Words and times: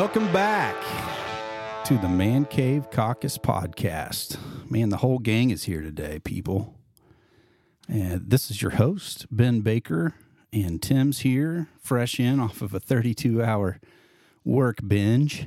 Welcome 0.00 0.32
back 0.32 0.74
to 1.84 1.98
the 1.98 2.08
Man 2.08 2.46
Cave 2.46 2.90
Caucus 2.90 3.36
podcast. 3.36 4.38
Man, 4.70 4.88
the 4.88 4.96
whole 4.96 5.18
gang 5.18 5.50
is 5.50 5.64
here 5.64 5.82
today, 5.82 6.18
people. 6.20 6.74
And 7.86 8.30
this 8.30 8.50
is 8.50 8.62
your 8.62 8.70
host, 8.70 9.26
Ben 9.30 9.60
Baker, 9.60 10.14
and 10.54 10.80
Tim's 10.80 11.18
here, 11.18 11.68
fresh 11.82 12.18
in 12.18 12.40
off 12.40 12.62
of 12.62 12.72
a 12.72 12.80
32 12.80 13.42
hour 13.42 13.78
work 14.42 14.78
binge. 14.88 15.46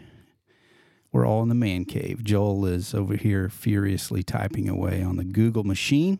We're 1.11 1.25
all 1.25 1.41
in 1.41 1.49
the 1.49 1.55
man 1.55 1.85
cave. 1.85 2.23
Joel 2.23 2.67
is 2.67 2.93
over 2.93 3.15
here 3.15 3.49
furiously 3.49 4.21
typing 4.21 4.69
away 4.69 5.01
on 5.01 5.15
the 5.15 5.25
Google 5.25 5.63
machine. 5.63 6.19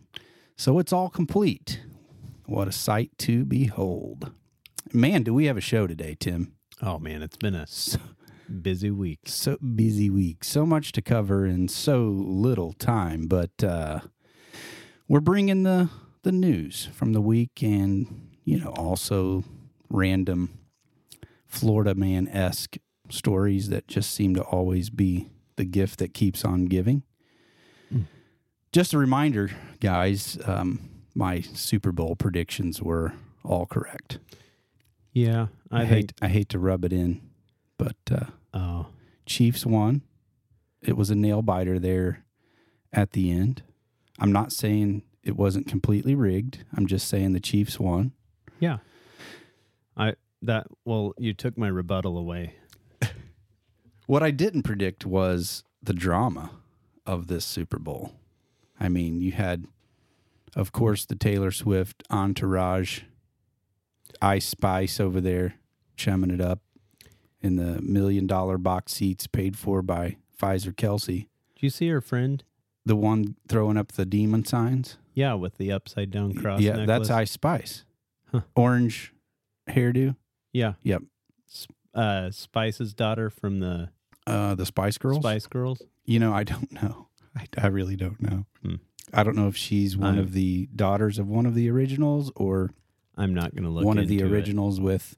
So 0.56 0.80
it's 0.80 0.92
all 0.92 1.08
complete. 1.08 1.82
What 2.46 2.66
a 2.66 2.72
sight 2.72 3.16
to 3.18 3.44
behold. 3.44 4.32
Man, 4.92 5.22
do 5.22 5.32
we 5.32 5.44
have 5.44 5.56
a 5.56 5.60
show 5.60 5.86
today, 5.86 6.16
Tim? 6.18 6.54
Oh 6.82 6.98
man, 6.98 7.22
it's 7.22 7.36
been 7.36 7.54
a 7.54 7.68
busy 8.62 8.90
week. 8.90 9.20
So 9.26 9.56
busy 9.58 10.10
week. 10.10 10.44
So 10.44 10.64
much 10.66 10.92
to 10.92 11.02
cover 11.02 11.46
in 11.46 11.68
so 11.68 12.04
little 12.04 12.72
time, 12.72 13.26
but 13.26 13.62
uh, 13.62 14.00
we're 15.08 15.20
bringing 15.20 15.62
the 15.62 15.90
the 16.22 16.32
news 16.32 16.88
from 16.94 17.12
the 17.12 17.20
week 17.20 17.62
and 17.62 18.30
you 18.44 18.58
know 18.58 18.70
also 18.70 19.44
random 19.90 20.58
Florida 21.46 21.94
man 21.94 22.26
esque 22.28 22.78
stories 23.10 23.68
that 23.68 23.86
just 23.86 24.10
seem 24.10 24.34
to 24.34 24.42
always 24.42 24.90
be 24.90 25.28
the 25.56 25.64
gift 25.64 25.98
that 25.98 26.14
keeps 26.14 26.44
on 26.44 26.64
giving. 26.64 27.02
Mm. 27.92 28.06
Just 28.72 28.92
a 28.92 28.98
reminder, 28.98 29.50
guys, 29.80 30.38
um, 30.46 30.88
my 31.14 31.40
Super 31.40 31.92
Bowl 31.92 32.16
predictions 32.16 32.82
were 32.82 33.12
all 33.44 33.66
correct. 33.66 34.18
Yeah, 35.12 35.46
I, 35.70 35.82
I, 35.82 35.84
hate 35.84 35.94
think. 35.94 36.12
I 36.22 36.28
hate 36.28 36.48
to 36.50 36.58
rub 36.58 36.84
it 36.84 36.92
in, 36.92 37.20
but 37.78 37.96
uh, 38.10 38.26
Oh, 38.54 38.86
Chiefs 39.26 39.66
won. 39.66 40.02
It 40.80 40.96
was 40.96 41.10
a 41.10 41.14
nail 41.14 41.42
biter 41.42 41.78
there 41.78 42.24
at 42.92 43.10
the 43.10 43.30
end. 43.32 43.62
I'm 44.18 44.32
not 44.32 44.52
saying 44.52 45.02
it 45.24 45.36
wasn't 45.36 45.66
completely 45.66 46.14
rigged. 46.14 46.64
I'm 46.76 46.86
just 46.86 47.08
saying 47.08 47.32
the 47.32 47.40
Chiefs 47.40 47.80
won. 47.80 48.12
yeah. 48.60 48.78
I 49.96 50.14
that 50.42 50.66
well, 50.84 51.14
you 51.18 51.32
took 51.34 51.56
my 51.58 51.68
rebuttal 51.68 52.16
away. 52.18 52.54
What 54.06 54.22
I 54.22 54.30
didn't 54.32 54.64
predict 54.64 55.06
was 55.06 55.64
the 55.82 55.94
drama 55.94 56.50
of 57.06 57.26
this 57.26 57.44
Super 57.46 57.78
Bowl. 57.78 58.12
I 58.78 58.90
mean, 58.90 59.22
you 59.22 59.32
had, 59.32 59.66
of 60.54 60.72
course, 60.72 61.06
the 61.06 61.14
Taylor 61.16 61.50
Swift 61.50 62.02
entourage, 62.10 63.00
Ice 64.20 64.44
Spice 64.46 65.00
over 65.00 65.22
there, 65.22 65.54
chumming 65.96 66.30
it 66.30 66.40
up 66.42 66.60
in 67.44 67.56
the 67.56 67.80
million 67.82 68.26
dollar 68.26 68.58
box 68.58 68.92
seats 68.94 69.26
paid 69.26 69.56
for 69.56 69.82
by 69.82 70.16
Pfizer 70.40 70.72
Kelce, 70.74 71.06
Did 71.54 71.62
you 71.62 71.70
see 71.70 71.88
her 71.88 72.00
friend? 72.00 72.42
the 72.86 72.96
one 72.96 73.36
throwing 73.48 73.76
up 73.76 73.92
the 73.92 74.04
demon 74.04 74.44
signs. 74.44 74.98
Yeah, 75.14 75.34
with 75.34 75.56
the 75.58 75.70
upside 75.72 76.10
down 76.10 76.34
cross. 76.34 76.60
yeah, 76.60 76.72
necklace. 76.76 76.86
that's 77.08 77.10
Ice 77.10 77.30
Spice. 77.30 77.84
Huh. 78.32 78.40
Orange 78.56 79.14
hairdo. 79.68 80.16
Yeah. 80.52 80.72
Yep. 80.82 81.02
Uh, 81.94 82.30
Spice's 82.30 82.92
daughter 82.94 83.30
from 83.30 83.60
the 83.60 83.90
Uh, 84.26 84.54
the 84.54 84.66
Spice 84.66 84.98
Girls. 84.98 85.18
Spice 85.18 85.46
Girls. 85.46 85.82
You 86.04 86.18
know, 86.18 86.32
I 86.32 86.42
don't 86.44 86.72
know. 86.82 87.08
I, 87.36 87.46
I 87.58 87.66
really 87.68 87.96
don't 87.96 88.20
know. 88.20 88.46
Hmm. 88.62 88.74
I 89.12 89.22
don't 89.22 89.36
know 89.36 89.48
if 89.48 89.56
she's 89.56 89.96
one 89.96 90.14
I'm- 90.14 90.18
of 90.18 90.32
the 90.32 90.68
daughters 90.74 91.18
of 91.18 91.28
one 91.28 91.46
of 91.46 91.54
the 91.54 91.70
originals 91.70 92.32
or 92.36 92.70
I'm 93.16 93.32
not 93.34 93.52
going 93.54 93.64
to 93.64 93.70
look 93.70 93.84
one 93.84 93.98
of 93.98 94.08
the 94.08 94.18
into 94.20 94.26
it. 94.26 94.32
originals 94.36 94.80
with 94.80 95.16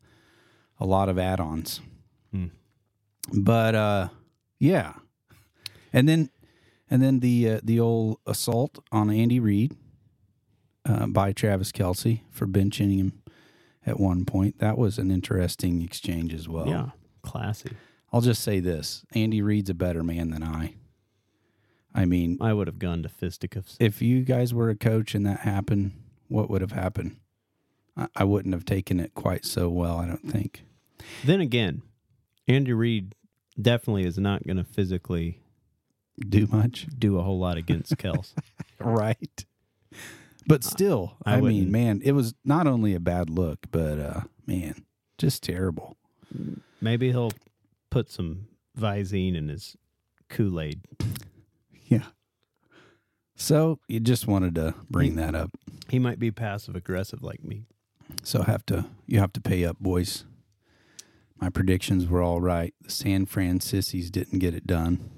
a 0.78 0.84
lot 0.86 1.09
of 1.09 1.19
add-ons. 1.19 1.81
But 3.32 3.75
uh, 3.75 4.09
yeah, 4.59 4.94
and 5.92 6.09
then 6.09 6.31
and 6.91 7.03
then 7.03 7.20
the 7.20 7.50
uh, 7.50 7.60
the 7.62 7.81
old 7.81 8.19
assault 8.26 8.78
on 8.92 9.10
Andy 9.10 9.41
Reid 9.41 9.76
uh, 10.84 11.06
by 11.06 11.32
Travis 11.32 11.72
Kelce 11.72 12.20
for 12.31 12.47
benching 12.47 12.97
him 12.97 13.22
at 13.84 13.98
one 13.98 14.25
point. 14.25 14.59
That 14.59 14.78
was 14.78 14.98
an 14.98 15.10
interesting 15.10 15.82
exchange 15.82 16.32
as 16.32 16.48
well. 16.48 16.69
Yeah, 16.69 16.91
classy. 17.22 17.70
I'll 18.12 18.20
just 18.20 18.42
say 18.42 18.60
this: 18.60 19.04
Andy 19.12 19.42
Reid's 19.42 19.70
a 19.70 19.75
better 19.75 20.03
man 20.03 20.31
than 20.31 20.42
I. 20.42 20.75
I 21.94 22.04
mean, 22.04 22.36
I 22.42 22.53
would 22.53 22.66
have 22.66 22.78
gone 22.78 23.03
to 23.04 23.09
fisticuffs. 23.09 23.76
if 23.81 24.03
you 24.03 24.22
guys 24.22 24.53
were 24.53 24.69
a 24.69 24.76
coach 24.76 25.15
and 25.15 25.25
that 25.25 25.41
happened, 25.41 25.92
what 26.28 26.50
would 26.50 26.60
have 26.60 26.72
happened? 26.72 27.16
I, 27.97 28.09
I 28.15 28.25
wouldn't 28.25 28.54
have 28.54 28.66
taken 28.66 29.00
it 29.00 29.15
quite 29.15 29.47
so 29.47 29.70
well. 29.70 29.97
I 29.97 30.06
don't 30.06 30.31
think. 30.31 30.62
Then 31.25 31.41
again, 31.41 31.82
Andy 32.49 32.73
Reid 32.73 33.15
definitely 33.61 34.05
is 34.05 34.19
not 34.19 34.47
going 34.47 34.57
to 34.59 34.65
physically 34.65 35.41
Do 36.19 36.47
much, 36.47 36.87
do 36.99 37.19
a 37.19 37.23
whole 37.23 37.39
lot 37.39 37.57
against 37.57 37.97
Kels. 37.97 38.33
right? 38.81 39.45
But 40.47 40.62
still, 40.62 41.17
I 41.25 41.37
I, 41.37 41.41
mean, 41.41 41.73
man, 41.73 42.01
it 42.05 42.12
was 42.12 42.34
not 42.45 42.67
only 42.67 42.95
a 42.95 43.01
bad 43.01 43.29
look, 43.29 43.67
but 43.73 43.99
uh, 43.99 44.21
man, 44.47 44.84
just 45.19 45.43
terrible. 45.43 45.97
Maybe 46.81 47.11
he'll 47.11 47.33
put 47.91 48.11
some 48.11 48.47
Visine 48.78 49.37
in 49.37 49.49
his 49.49 49.77
Kool 50.28 50.61
Aid. 50.61 50.81
Yeah. 51.89 52.07
So 53.37 53.78
you 53.87 54.01
just 54.01 54.27
wanted 54.27 54.57
to 54.57 54.75
bring 54.91 55.15
that 55.15 55.37
up. 55.37 55.53
He 55.89 56.01
might 56.01 56.19
be 56.19 56.33
passive 56.33 56.75
aggressive 56.75 57.23
like 57.23 57.45
me. 57.45 57.67
So 58.25 58.43
have 58.43 58.67
to 58.67 58.87
you 59.07 59.21
have 59.21 59.33
to 59.34 59.41
pay 59.41 59.65
up, 59.65 59.78
boys. 59.78 60.25
My 61.41 61.50
predictions 61.50 62.06
were 62.06 62.22
all 62.22 62.41
right. 62.41 62.74
The 62.82 62.91
San 62.91 63.26
Fran 63.26 63.58
didn't 63.58 64.38
get 64.38 64.54
it 64.54 64.66
done. 64.66 65.10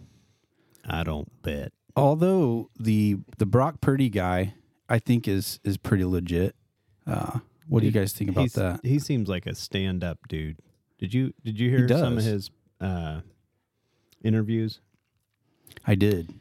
I 0.85 1.05
don't 1.05 1.31
bet. 1.43 1.73
Although 1.97 2.71
the 2.79 3.19
the 3.39 3.47
Brock 3.47 3.81
Purdy 3.81 4.09
guy, 4.09 4.55
I 4.89 4.99
think 4.99 5.29
is 5.29 5.61
is 5.65 5.77
pretty 5.77 6.05
legit. 6.05 6.55
Uh, 7.07 7.41
what 7.69 7.81
do 7.81 7.87
you 7.87 7.93
guys 7.93 8.13
think 8.13 8.31
about 8.31 8.53
that? 8.53 8.81
He 8.83 8.99
seems 8.99 9.29
like 9.29 9.47
a 9.47 9.55
stand 9.55 10.03
up 10.03 10.19
dude. 10.29 10.59
Did 10.99 11.15
you 11.15 11.35
did 11.45 11.59
you 11.59 11.71
hear 11.71 11.89
some 11.89 12.19
of 12.19 12.25
his 12.25 12.51
uh, 12.81 13.21
interviews? 14.23 14.81
I 15.87 15.95
did. 15.95 16.35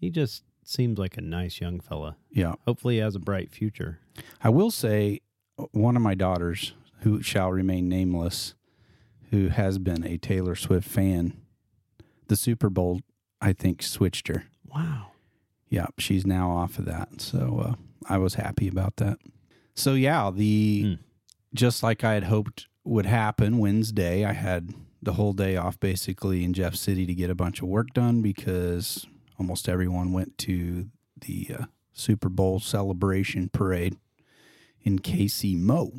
He 0.00 0.10
just 0.10 0.44
seems 0.64 0.98
like 0.98 1.16
a 1.16 1.20
nice 1.20 1.60
young 1.60 1.80
fella. 1.80 2.16
Yeah. 2.30 2.54
Hopefully, 2.66 2.94
he 2.94 3.00
has 3.00 3.14
a 3.14 3.20
bright 3.20 3.50
future. 3.50 3.98
I 4.42 4.48
will 4.48 4.70
say 4.70 5.20
uh, 5.58 5.64
one 5.72 5.96
of 5.96 6.02
my 6.02 6.14
daughters, 6.14 6.72
who 7.00 7.22
shall 7.22 7.50
remain 7.50 7.88
nameless, 7.88 8.54
who 9.30 9.48
has 9.48 9.78
been 9.78 10.04
a 10.04 10.16
Taylor 10.18 10.54
Swift 10.54 10.88
fan, 10.88 11.34
the 12.28 12.36
Super 12.36 12.68
Bowl, 12.70 13.00
I 13.40 13.52
think, 13.52 13.82
switched 13.82 14.28
her. 14.28 14.44
Wow. 14.74 15.08
Yeah, 15.68 15.86
she's 15.98 16.26
now 16.26 16.50
off 16.50 16.78
of 16.78 16.84
that. 16.86 17.20
So 17.20 17.62
uh, 17.64 17.74
I 18.08 18.18
was 18.18 18.34
happy 18.34 18.68
about 18.68 18.96
that. 18.96 19.18
So 19.74 19.94
yeah, 19.94 20.30
the 20.34 20.82
Hmm. 20.82 21.02
just 21.54 21.82
like 21.82 22.02
I 22.04 22.14
had 22.14 22.24
hoped 22.24 22.66
would 22.84 23.06
happen 23.06 23.58
Wednesday, 23.58 24.24
I 24.24 24.32
had 24.32 24.74
the 25.02 25.12
whole 25.14 25.32
day 25.32 25.56
off 25.56 25.78
basically 25.80 26.44
in 26.44 26.52
Jeff 26.52 26.74
City 26.74 27.06
to 27.06 27.14
get 27.14 27.30
a 27.30 27.34
bunch 27.34 27.62
of 27.62 27.68
work 27.68 27.94
done 27.94 28.20
because 28.20 29.06
almost 29.38 29.68
everyone 29.68 30.12
went 30.12 30.36
to 30.38 30.88
the 31.20 31.48
uh, 31.58 31.64
Super 31.92 32.28
Bowl 32.28 32.60
celebration 32.60 33.48
parade 33.48 33.96
in 34.82 34.98
KC 34.98 35.56
Mo. 35.56 35.92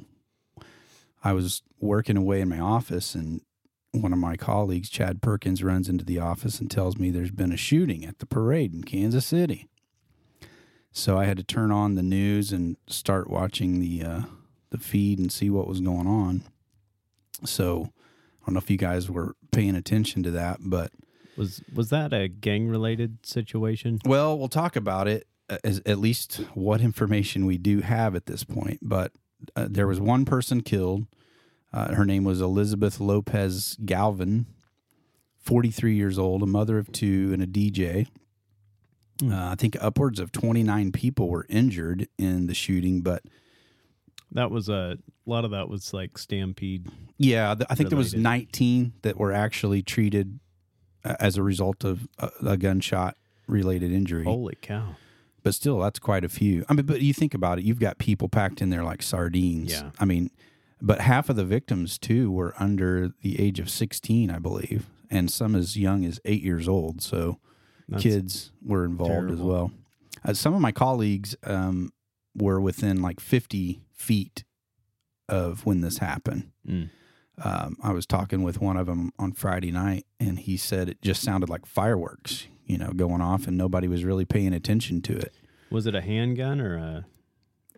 I 1.23 1.33
was 1.33 1.61
working 1.79 2.17
away 2.17 2.41
in 2.41 2.49
my 2.49 2.59
office 2.59 3.15
and 3.15 3.41
one 3.91 4.13
of 4.13 4.19
my 4.19 4.37
colleagues, 4.37 4.89
Chad 4.89 5.21
Perkins, 5.21 5.63
runs 5.63 5.89
into 5.89 6.05
the 6.05 6.19
office 6.19 6.59
and 6.59 6.71
tells 6.71 6.97
me 6.97 7.11
there's 7.11 7.31
been 7.31 7.51
a 7.51 7.57
shooting 7.57 8.05
at 8.05 8.19
the 8.19 8.25
parade 8.25 8.73
in 8.73 8.83
Kansas 8.83 9.25
City. 9.25 9.67
So 10.91 11.17
I 11.17 11.25
had 11.25 11.37
to 11.37 11.43
turn 11.43 11.71
on 11.71 11.95
the 11.95 12.03
news 12.03 12.51
and 12.51 12.77
start 12.87 13.29
watching 13.29 13.79
the 13.79 14.03
uh, 14.03 14.21
the 14.71 14.77
feed 14.77 15.19
and 15.19 15.31
see 15.31 15.49
what 15.49 15.67
was 15.67 15.79
going 15.81 16.07
on. 16.07 16.43
So 17.45 17.89
I 18.41 18.45
don't 18.47 18.53
know 18.55 18.59
if 18.59 18.69
you 18.69 18.77
guys 18.77 19.09
were 19.09 19.35
paying 19.51 19.75
attention 19.75 20.23
to 20.23 20.31
that, 20.31 20.59
but 20.61 20.91
Was 21.37 21.61
was 21.73 21.89
that 21.89 22.13
a 22.13 22.27
gang 22.27 22.67
related 22.67 23.25
situation? 23.25 23.99
well, 24.05 24.37
we'll 24.37 24.47
talk 24.49 24.75
about 24.75 25.07
it 25.07 25.27
uh, 25.49 25.57
as 25.63 25.81
at 25.85 25.97
least 25.99 26.37
what 26.53 26.81
information 26.81 27.45
we 27.45 27.57
do 27.57 27.79
have 27.81 28.15
at 28.15 28.25
this 28.25 28.43
point. 28.43 28.79
But 28.81 29.11
uh, 29.55 29.67
there 29.69 29.87
was 29.87 29.99
one 29.99 30.25
person 30.25 30.61
killed. 30.61 31.07
Uh, 31.73 31.93
her 31.95 32.05
name 32.05 32.23
was 32.23 32.41
Elizabeth 32.41 32.99
Lopez 32.99 33.77
Galvan, 33.85 34.45
43 35.37 35.95
years 35.95 36.17
old, 36.19 36.43
a 36.43 36.45
mother 36.45 36.77
of 36.77 36.91
two, 36.91 37.31
and 37.33 37.41
a 37.41 37.47
DJ. 37.47 38.07
Uh, 39.23 39.49
I 39.51 39.55
think 39.55 39.77
upwards 39.79 40.19
of 40.19 40.31
29 40.31 40.91
people 40.91 41.29
were 41.29 41.45
injured 41.47 42.07
in 42.17 42.47
the 42.47 42.53
shooting, 42.55 43.01
but 43.01 43.23
That 44.31 44.49
was 44.51 44.67
a, 44.67 44.97
a 45.25 45.29
lot 45.29 45.45
of 45.45 45.51
that 45.51 45.69
was 45.69 45.93
like 45.93 46.17
stampede. 46.17 46.87
yeah, 47.17 47.53
th- 47.55 47.67
I 47.69 47.75
think 47.75 47.89
there 47.89 47.97
was 47.97 48.15
19 48.15 48.93
that 49.03 49.17
were 49.17 49.31
actually 49.31 49.81
treated 49.83 50.39
uh, 51.05 51.15
as 51.19 51.37
a 51.37 51.43
result 51.43 51.83
of 51.83 52.07
a, 52.17 52.31
a 52.45 52.57
gunshot 52.57 53.15
related 53.47 53.91
injury. 53.91 54.23
Holy 54.23 54.55
cow! 54.61 54.95
But 55.43 55.53
still 55.53 55.79
that's 55.79 55.99
quite 55.99 56.23
a 56.23 56.29
few 56.29 56.63
i 56.69 56.73
mean 56.73 56.85
but 56.85 57.01
you 57.01 57.13
think 57.13 57.33
about 57.33 57.57
it 57.59 57.65
you've 57.65 57.79
got 57.79 57.97
people 57.97 58.27
packed 58.29 58.61
in 58.61 58.69
there 58.69 58.83
like 58.83 59.01
sardines 59.01 59.71
Yeah. 59.71 59.91
i 59.99 60.05
mean 60.05 60.29
But 60.81 61.01
half 61.01 61.29
of 61.29 61.35
the 61.35 61.45
victims 61.45 61.97
too 61.99 62.31
were 62.31 62.53
under 62.59 63.09
the 63.21 63.39
age 63.39 63.59
of 63.59 63.69
16, 63.69 64.31
I 64.31 64.39
believe, 64.39 64.87
and 65.11 65.29
some 65.29 65.55
as 65.55 65.77
young 65.77 66.03
as 66.05 66.19
eight 66.25 66.41
years 66.41 66.67
old. 66.67 67.01
So 67.03 67.37
That's 67.87 68.01
kids 68.01 68.51
were 68.65 68.83
involved 68.83 69.29
as 69.29 69.39
well. 69.39 69.71
Uh, 70.25 70.33
some 70.33 70.55
of 70.55 70.59
my 70.61 70.71
colleagues 70.71 71.35
um, 71.43 71.91
were 72.35 72.59
within 72.59 72.99
like 72.99 73.19
50 73.19 73.81
feet 73.93 74.43
of 75.29 75.65
when 75.67 75.81
this 75.81 75.99
happened. 75.99 76.49
Mm. 76.67 76.89
Um, 77.43 77.77
I 77.83 77.91
was 77.91 78.05
talking 78.07 78.41
with 78.41 78.59
one 78.59 78.75
of 78.77 78.87
them 78.87 79.11
on 79.19 79.33
Friday 79.33 79.71
night, 79.71 80.05
and 80.19 80.39
he 80.39 80.57
said 80.57 80.89
it 80.89 81.01
just 81.03 81.21
sounded 81.21 81.47
like 81.49 81.65
fireworks, 81.67 82.47
you 82.71 82.77
know, 82.77 82.91
going 82.93 83.21
off, 83.21 83.47
and 83.47 83.57
nobody 83.57 83.89
was 83.89 84.05
really 84.05 84.23
paying 84.23 84.53
attention 84.53 85.01
to 85.01 85.17
it. 85.17 85.33
Was 85.69 85.85
it 85.87 85.93
a 85.93 86.01
handgun 86.01 86.61
or 86.61 86.77
a? 86.77 87.05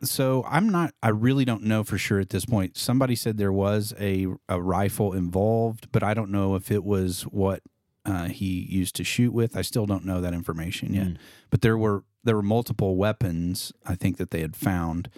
So 0.06 0.46
I'm 0.48 0.70
not. 0.70 0.94
I 1.02 1.10
really 1.10 1.46
don't 1.46 1.64
know 1.64 1.84
for 1.84 1.98
sure 1.98 2.20
at 2.20 2.30
this 2.30 2.46
point. 2.46 2.78
Somebody 2.78 3.16
said 3.16 3.38
there 3.38 3.52
was 3.52 3.94
a 4.00 4.28
a 4.48 4.62
rifle 4.62 5.14
involved, 5.14 5.92
but 5.92 6.04
I 6.04 6.14
don't 6.14 6.30
know 6.30 6.54
if 6.56 6.70
it 6.70 6.84
was 6.84 7.24
what 7.24 7.62
uh, 8.06 8.26
he 8.26 8.68
used 8.70 8.96
to 8.98 9.04
shoot 9.04 9.34
with. 9.34 9.58
I 9.58 9.64
still 9.64 9.88
don't 9.88 10.06
know 10.06 10.22
that 10.22 10.34
information 10.34 10.94
yet. 10.94 11.08
Mm. 11.08 11.18
But 11.50 11.62
there 11.62 11.78
were 11.78 12.04
there 12.24 12.36
were 12.36 12.44
multiple 12.44 12.96
weapons. 12.96 13.72
I 13.86 13.96
think 13.96 14.18
that 14.18 14.30
they 14.30 14.42
had 14.42 14.56
found 14.56 15.10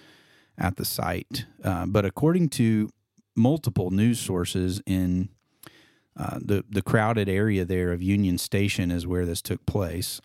at 0.57 0.77
the 0.77 0.85
site. 0.85 1.45
Uh, 1.63 1.85
but 1.85 2.05
according 2.05 2.47
to 2.49 2.89
multiple 3.35 3.91
news 3.91 4.21
sources 4.21 4.81
in 4.85 5.29
uh, 6.17 6.39
the 6.41 6.63
the 6.69 6.81
crowded 6.81 7.27
area 7.27 7.65
there 7.65 7.91
of 7.91 8.01
Union 8.01 8.37
Station 8.37 8.91
is 8.91 9.05
where 9.05 9.25
this 9.25 9.41
took 9.41 9.65
place. 9.65 10.21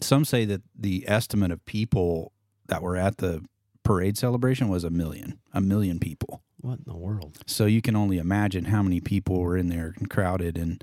Some 0.00 0.24
say 0.24 0.44
that 0.44 0.62
the 0.78 1.04
estimate 1.06 1.50
of 1.50 1.64
people 1.66 2.32
that 2.66 2.82
were 2.82 2.96
at 2.96 3.18
the 3.18 3.44
parade 3.82 4.16
celebration 4.16 4.68
was 4.68 4.84
a 4.84 4.90
million, 4.90 5.38
a 5.52 5.60
million 5.60 5.98
people. 5.98 6.42
What 6.60 6.78
in 6.78 6.84
the 6.86 6.96
world? 6.96 7.38
So 7.46 7.66
you 7.66 7.82
can 7.82 7.94
only 7.94 8.18
imagine 8.18 8.66
how 8.66 8.82
many 8.82 9.00
people 9.00 9.40
were 9.40 9.56
in 9.56 9.68
there 9.68 9.94
and 9.98 10.08
crowded. 10.08 10.56
And 10.56 10.82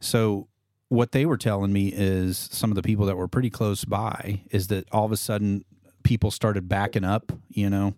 so 0.00 0.48
what 0.88 1.12
they 1.12 1.26
were 1.26 1.36
telling 1.36 1.72
me 1.72 1.88
is 1.88 2.38
some 2.52 2.70
of 2.70 2.76
the 2.76 2.82
people 2.82 3.06
that 3.06 3.16
were 3.16 3.28
pretty 3.28 3.50
close 3.50 3.84
by 3.84 4.42
is 4.50 4.68
that 4.68 4.86
all 4.92 5.04
of 5.04 5.12
a 5.12 5.16
sudden 5.16 5.64
people 6.04 6.30
started 6.30 6.68
backing 6.68 7.04
up, 7.04 7.32
you 7.48 7.68
know, 7.68 7.94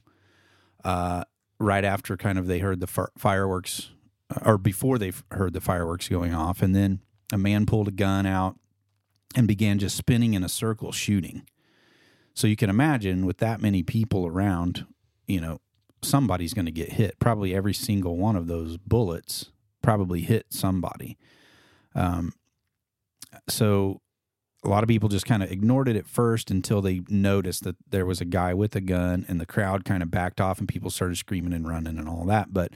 uh, 0.83 1.25
right 1.59 1.85
after 1.85 2.17
kind 2.17 2.39
of 2.39 2.47
they 2.47 2.59
heard 2.59 2.81
the 2.81 2.87
fir- 2.87 3.13
fireworks 3.19 3.91
or 4.45 4.59
before 4.59 4.99
they 4.99 5.13
heard 5.33 5.53
the 5.53 5.61
fireworks 5.61 6.09
going 6.09 6.35
off. 6.35 6.63
And 6.63 6.75
then 6.75 7.01
a 7.33 7.39
man 7.39 7.67
pulled 7.67 7.89
a 7.89 7.93
gun 7.93 8.27
out 8.27 8.59
and 9.35 9.47
began 9.47 9.79
just 9.79 9.97
spinning 9.97 10.35
in 10.35 10.45
a 10.45 10.49
circle 10.49 10.93
shooting. 10.93 11.47
So 12.35 12.47
you 12.47 12.57
can 12.57 12.71
imagine 12.71 13.27
with 13.27 13.39
that 13.39 13.61
many 13.61 13.83
people 13.83 14.27
around, 14.27 14.87
you 15.27 15.41
know, 15.41 15.61
somebody's 16.03 16.55
going 16.55 16.67
to 16.67 16.73
get 16.73 16.93
hit. 16.93 17.19
Probably 17.19 17.55
every 17.55 17.75
single 17.75 18.17
one 18.17 18.37
of 18.37 18.47
those 18.47 18.77
bullets 18.77 19.51
probably 19.83 20.21
hit 20.21 20.47
somebody. 20.51 21.19
Um, 21.95 22.33
so 23.49 24.01
a 24.63 24.69
lot 24.69 24.83
of 24.83 24.89
people 24.89 25.09
just 25.09 25.25
kind 25.25 25.43
of 25.43 25.51
ignored 25.51 25.89
it 25.89 25.97
at 25.97 26.07
first 26.07 26.51
until 26.51 26.83
they 26.83 27.01
noticed 27.09 27.65
that 27.65 27.77
there 27.89 28.05
was 28.05 28.21
a 28.21 28.27
guy 28.27 28.53
with 28.53 28.77
a 28.77 28.81
gun 28.81 29.25
and 29.27 29.41
the 29.41 29.47
crowd 29.47 29.85
kind 29.85 30.03
of 30.03 30.11
backed 30.11 30.41
off 30.41 30.59
and 30.59 30.69
people 30.69 30.91
started 30.91 31.17
screaming 31.17 31.55
and 31.55 31.67
running 31.67 31.99
and 31.99 32.09
all 32.09 32.25
that. 32.27 32.53
But 32.53 32.73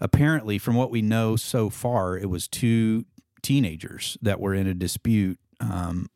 apparently, 0.00 0.58
from 0.58 0.74
what 0.74 0.90
we 0.90 1.02
know 1.02 1.36
so 1.36 1.70
far, 1.70 2.16
it 2.16 2.28
was 2.28 2.48
two 2.48 3.04
teenagers 3.42 4.18
that 4.22 4.40
were 4.40 4.54
in 4.54 4.66
a 4.66 4.74
dispute, 4.74 5.38
um, 5.60 6.08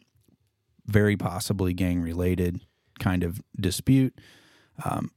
very 0.87 1.17
possibly 1.17 1.73
gang 1.73 2.01
related 2.01 2.61
kind 2.99 3.23
of 3.23 3.41
dispute. 3.59 4.19
Um, 4.85 5.13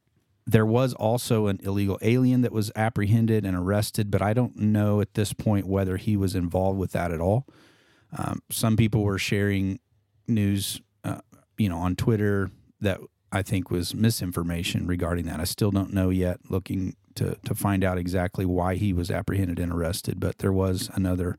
there 0.45 0.65
was 0.65 0.93
also 0.93 1.47
an 1.47 1.59
illegal 1.63 1.97
alien 2.01 2.41
that 2.41 2.53
was 2.53 2.71
apprehended 2.75 3.45
and 3.45 3.57
arrested, 3.57 4.11
but 4.11 4.21
I 4.21 4.33
don't 4.33 4.55
know 4.55 5.01
at 5.01 5.15
this 5.15 5.33
point 5.33 5.67
whether 5.67 5.97
he 5.97 6.15
was 6.15 6.35
involved 6.35 6.79
with 6.79 6.91
that 6.91 7.11
at 7.11 7.19
all. 7.19 7.47
Um, 8.17 8.41
some 8.50 8.77
people 8.77 9.03
were 9.03 9.17
sharing 9.17 9.79
news, 10.27 10.81
uh, 11.03 11.19
you 11.57 11.69
know, 11.69 11.77
on 11.77 11.95
Twitter 11.95 12.51
that 12.81 13.00
I 13.31 13.41
think 13.41 13.71
was 13.71 13.94
misinformation 13.94 14.88
regarding 14.88 15.25
that. 15.25 15.39
I 15.39 15.45
still 15.45 15.71
don't 15.71 15.94
know 15.94 16.09
yet. 16.09 16.39
Looking 16.50 16.95
to 17.15 17.38
to 17.45 17.56
find 17.56 17.83
out 17.83 17.97
exactly 17.97 18.45
why 18.45 18.75
he 18.75 18.94
was 18.94 19.12
apprehended 19.12 19.59
and 19.59 19.71
arrested, 19.71 20.19
but 20.19 20.39
there 20.39 20.53
was 20.53 20.89
another 20.94 21.38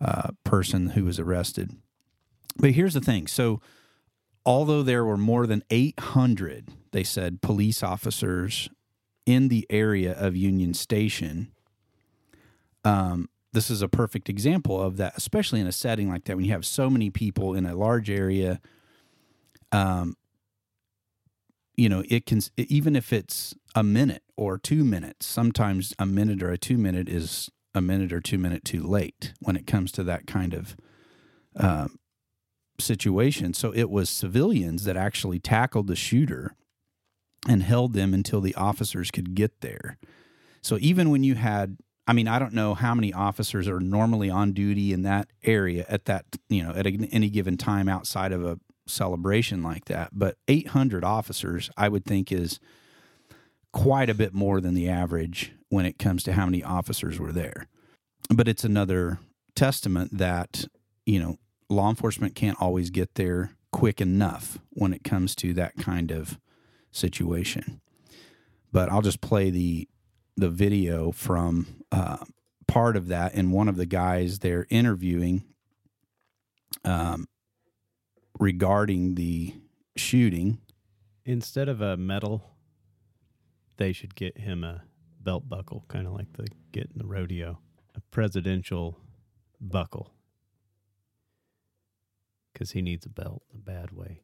uh, 0.00 0.30
person 0.44 0.90
who 0.90 1.04
was 1.04 1.18
arrested. 1.18 1.76
But 2.56 2.72
here's 2.72 2.94
the 2.94 3.00
thing: 3.00 3.26
so 3.26 3.60
although 4.48 4.82
there 4.82 5.04
were 5.04 5.18
more 5.18 5.46
than 5.46 5.62
800, 5.68 6.70
they 6.92 7.04
said, 7.04 7.42
police 7.42 7.82
officers 7.82 8.70
in 9.26 9.48
the 9.48 9.66
area 9.68 10.12
of 10.12 10.34
Union 10.34 10.72
Station, 10.72 11.52
um, 12.82 13.28
this 13.52 13.70
is 13.70 13.82
a 13.82 13.88
perfect 13.88 14.28
example 14.28 14.80
of 14.80 14.96
that, 14.98 15.14
especially 15.16 15.60
in 15.60 15.66
a 15.66 15.72
setting 15.72 16.08
like 16.08 16.24
that 16.24 16.36
when 16.36 16.44
you 16.44 16.52
have 16.52 16.66
so 16.66 16.90
many 16.90 17.10
people 17.10 17.54
in 17.54 17.66
a 17.66 17.74
large 17.74 18.10
area. 18.10 18.60
Um, 19.72 20.16
you 21.76 21.88
know, 21.88 22.02
it 22.08 22.26
can 22.26 22.40
even 22.56 22.96
if 22.96 23.12
it's 23.12 23.54
a 23.74 23.82
minute 23.82 24.22
or 24.36 24.58
two 24.58 24.84
minutes. 24.84 25.26
Sometimes 25.26 25.94
a 25.98 26.06
minute 26.06 26.42
or 26.42 26.50
a 26.50 26.58
two 26.58 26.76
minute 26.76 27.08
is 27.08 27.50
a 27.74 27.80
minute 27.80 28.12
or 28.12 28.20
two 28.20 28.38
minute 28.38 28.64
too 28.64 28.82
late 28.82 29.32
when 29.40 29.56
it 29.56 29.66
comes 29.66 29.92
to 29.92 30.02
that 30.04 30.26
kind 30.26 30.54
of 30.54 30.76
um, 31.56 31.98
situation. 32.80 33.54
So 33.54 33.72
it 33.72 33.90
was 33.90 34.10
civilians 34.10 34.84
that 34.84 34.96
actually 34.96 35.38
tackled 35.38 35.86
the 35.86 35.96
shooter 35.96 36.54
and 37.48 37.62
held 37.62 37.92
them 37.92 38.14
until 38.14 38.40
the 38.40 38.54
officers 38.54 39.10
could 39.10 39.34
get 39.34 39.60
there. 39.60 39.98
So 40.60 40.76
even 40.80 41.10
when 41.10 41.22
you 41.22 41.36
had, 41.36 41.76
I 42.08 42.14
mean, 42.14 42.26
I 42.26 42.38
don't 42.38 42.54
know 42.54 42.72
how 42.72 42.94
many 42.94 43.12
officers 43.12 43.68
are 43.68 43.80
normally 43.80 44.30
on 44.30 44.52
duty 44.52 44.94
in 44.94 45.02
that 45.02 45.28
area 45.44 45.84
at 45.90 46.06
that, 46.06 46.24
you 46.48 46.62
know, 46.62 46.70
at 46.70 46.86
any 46.86 47.28
given 47.28 47.58
time 47.58 47.86
outside 47.86 48.32
of 48.32 48.42
a 48.42 48.58
celebration 48.86 49.62
like 49.62 49.84
that, 49.84 50.08
but 50.14 50.38
800 50.48 51.04
officers, 51.04 51.70
I 51.76 51.90
would 51.90 52.06
think 52.06 52.32
is 52.32 52.58
quite 53.74 54.08
a 54.08 54.14
bit 54.14 54.32
more 54.32 54.62
than 54.62 54.72
the 54.72 54.88
average 54.88 55.52
when 55.68 55.84
it 55.84 55.98
comes 55.98 56.22
to 56.22 56.32
how 56.32 56.46
many 56.46 56.64
officers 56.64 57.20
were 57.20 57.30
there. 57.32 57.66
But 58.30 58.48
it's 58.48 58.64
another 58.64 59.18
testament 59.54 60.16
that, 60.16 60.64
you 61.04 61.20
know, 61.20 61.36
law 61.68 61.90
enforcement 61.90 62.34
can't 62.34 62.56
always 62.58 62.88
get 62.88 63.16
there 63.16 63.52
quick 63.70 64.00
enough 64.00 64.58
when 64.70 64.94
it 64.94 65.04
comes 65.04 65.34
to 65.36 65.52
that 65.52 65.76
kind 65.76 66.10
of 66.10 66.38
situation. 66.90 67.82
But 68.72 68.88
I'll 68.88 69.02
just 69.02 69.20
play 69.20 69.50
the 69.50 69.88
the 70.38 70.48
video 70.48 71.10
from 71.10 71.66
uh, 71.90 72.18
part 72.68 72.96
of 72.96 73.08
that, 73.08 73.34
and 73.34 73.52
one 73.52 73.68
of 73.68 73.76
the 73.76 73.86
guys 73.86 74.38
they're 74.38 74.66
interviewing 74.70 75.42
um, 76.84 77.26
regarding 78.38 79.16
the 79.16 79.54
shooting. 79.96 80.60
Instead 81.24 81.68
of 81.68 81.80
a 81.80 81.96
medal, 81.96 82.54
they 83.78 83.92
should 83.92 84.14
get 84.14 84.38
him 84.38 84.62
a 84.62 84.82
belt 85.20 85.48
buckle, 85.48 85.84
kind 85.88 86.06
of 86.06 86.12
like 86.12 86.32
they 86.34 86.46
get 86.70 86.84
in 86.84 86.98
the 86.98 87.06
rodeo, 87.06 87.58
a 87.96 88.00
presidential 88.12 88.96
buckle, 89.60 90.12
because 92.52 92.70
he 92.70 92.80
needs 92.80 93.04
a 93.04 93.10
belt 93.10 93.42
in 93.52 93.58
a 93.58 93.62
bad 93.62 93.90
way. 93.90 94.22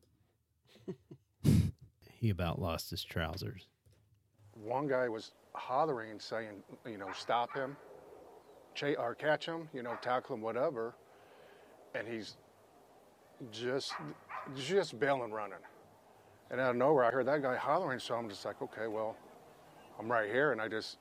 he 2.20 2.30
about 2.30 2.60
lost 2.60 2.90
his 2.90 3.02
trousers. 3.02 3.66
One 4.64 4.86
guy 4.88 5.08
was 5.08 5.32
hollering 5.54 6.10
and 6.10 6.20
saying, 6.20 6.62
you 6.86 6.98
know, 6.98 7.10
stop 7.16 7.54
him, 7.54 7.76
cha- 8.74 8.94
or 8.98 9.14
catch 9.14 9.46
him, 9.46 9.68
you 9.72 9.82
know, 9.82 9.96
tackle 10.02 10.34
him, 10.34 10.42
whatever. 10.42 10.94
And 11.94 12.08
he's 12.08 12.36
just, 13.52 13.92
just 14.56 14.98
bailing 14.98 15.32
running. 15.32 15.58
And 16.50 16.60
out 16.60 16.70
of 16.70 16.76
nowhere, 16.76 17.04
I 17.04 17.10
heard 17.10 17.26
that 17.26 17.42
guy 17.42 17.56
hollering, 17.56 17.98
so 17.98 18.14
I'm 18.14 18.28
just 18.28 18.44
like, 18.44 18.60
okay, 18.62 18.86
well, 18.86 19.16
I'm 19.98 20.10
right 20.10 20.30
here. 20.30 20.52
And 20.52 20.60
I 20.60 20.68
just, 20.68 20.98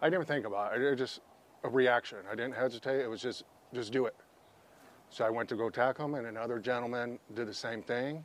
I 0.00 0.08
didn't 0.08 0.26
think 0.26 0.46
about 0.46 0.76
it. 0.76 0.82
It 0.82 0.90
was 0.90 0.98
just 0.98 1.20
a 1.64 1.68
reaction. 1.68 2.18
I 2.30 2.34
didn't 2.34 2.54
hesitate. 2.54 3.00
It 3.00 3.08
was 3.08 3.20
just, 3.20 3.44
just 3.74 3.92
do 3.92 4.06
it. 4.06 4.14
So 5.10 5.24
I 5.24 5.30
went 5.30 5.48
to 5.48 5.56
go 5.56 5.70
tackle 5.70 6.04
him, 6.04 6.14
and 6.14 6.26
another 6.26 6.58
gentleman 6.58 7.18
did 7.34 7.48
the 7.48 7.54
same 7.54 7.82
thing. 7.82 8.24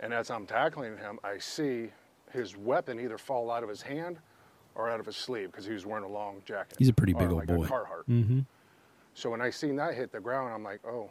And 0.00 0.14
as 0.14 0.30
I'm 0.30 0.46
tackling 0.46 0.96
him, 0.96 1.18
I 1.24 1.38
see 1.38 1.90
his 2.32 2.56
weapon 2.56 3.00
either 3.00 3.18
fall 3.18 3.50
out 3.50 3.62
of 3.62 3.68
his 3.68 3.82
hand 3.82 4.18
or 4.74 4.88
out 4.88 5.00
of 5.00 5.06
his 5.06 5.16
sleeve 5.16 5.50
because 5.50 5.66
he 5.66 5.72
was 5.72 5.84
wearing 5.84 6.04
a 6.04 6.08
long 6.08 6.42
jacket. 6.44 6.76
He's 6.78 6.88
a 6.88 6.92
pretty 6.92 7.12
big 7.12 7.28
old 7.28 7.38
like 7.38 7.48
boy. 7.48 7.64
A 7.64 7.66
Carhartt. 7.66 8.04
Mm-hmm. 8.08 8.40
So 9.14 9.30
when 9.30 9.40
I 9.40 9.50
seen 9.50 9.76
that 9.76 9.94
hit 9.94 10.12
the 10.12 10.20
ground, 10.20 10.52
I'm 10.54 10.62
like, 10.62 10.80
oh, 10.86 11.10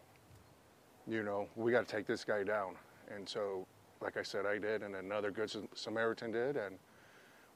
you 1.07 1.23
know, 1.23 1.47
we 1.55 1.71
got 1.71 1.87
to 1.87 1.95
take 1.95 2.07
this 2.07 2.23
guy 2.23 2.43
down. 2.43 2.75
And 3.13 3.27
so, 3.27 3.67
like 4.01 4.17
I 4.17 4.23
said, 4.23 4.45
I 4.45 4.57
did, 4.57 4.83
and 4.83 4.95
another 4.95 5.31
good 5.31 5.51
Samaritan 5.73 6.31
did, 6.31 6.55
and 6.55 6.77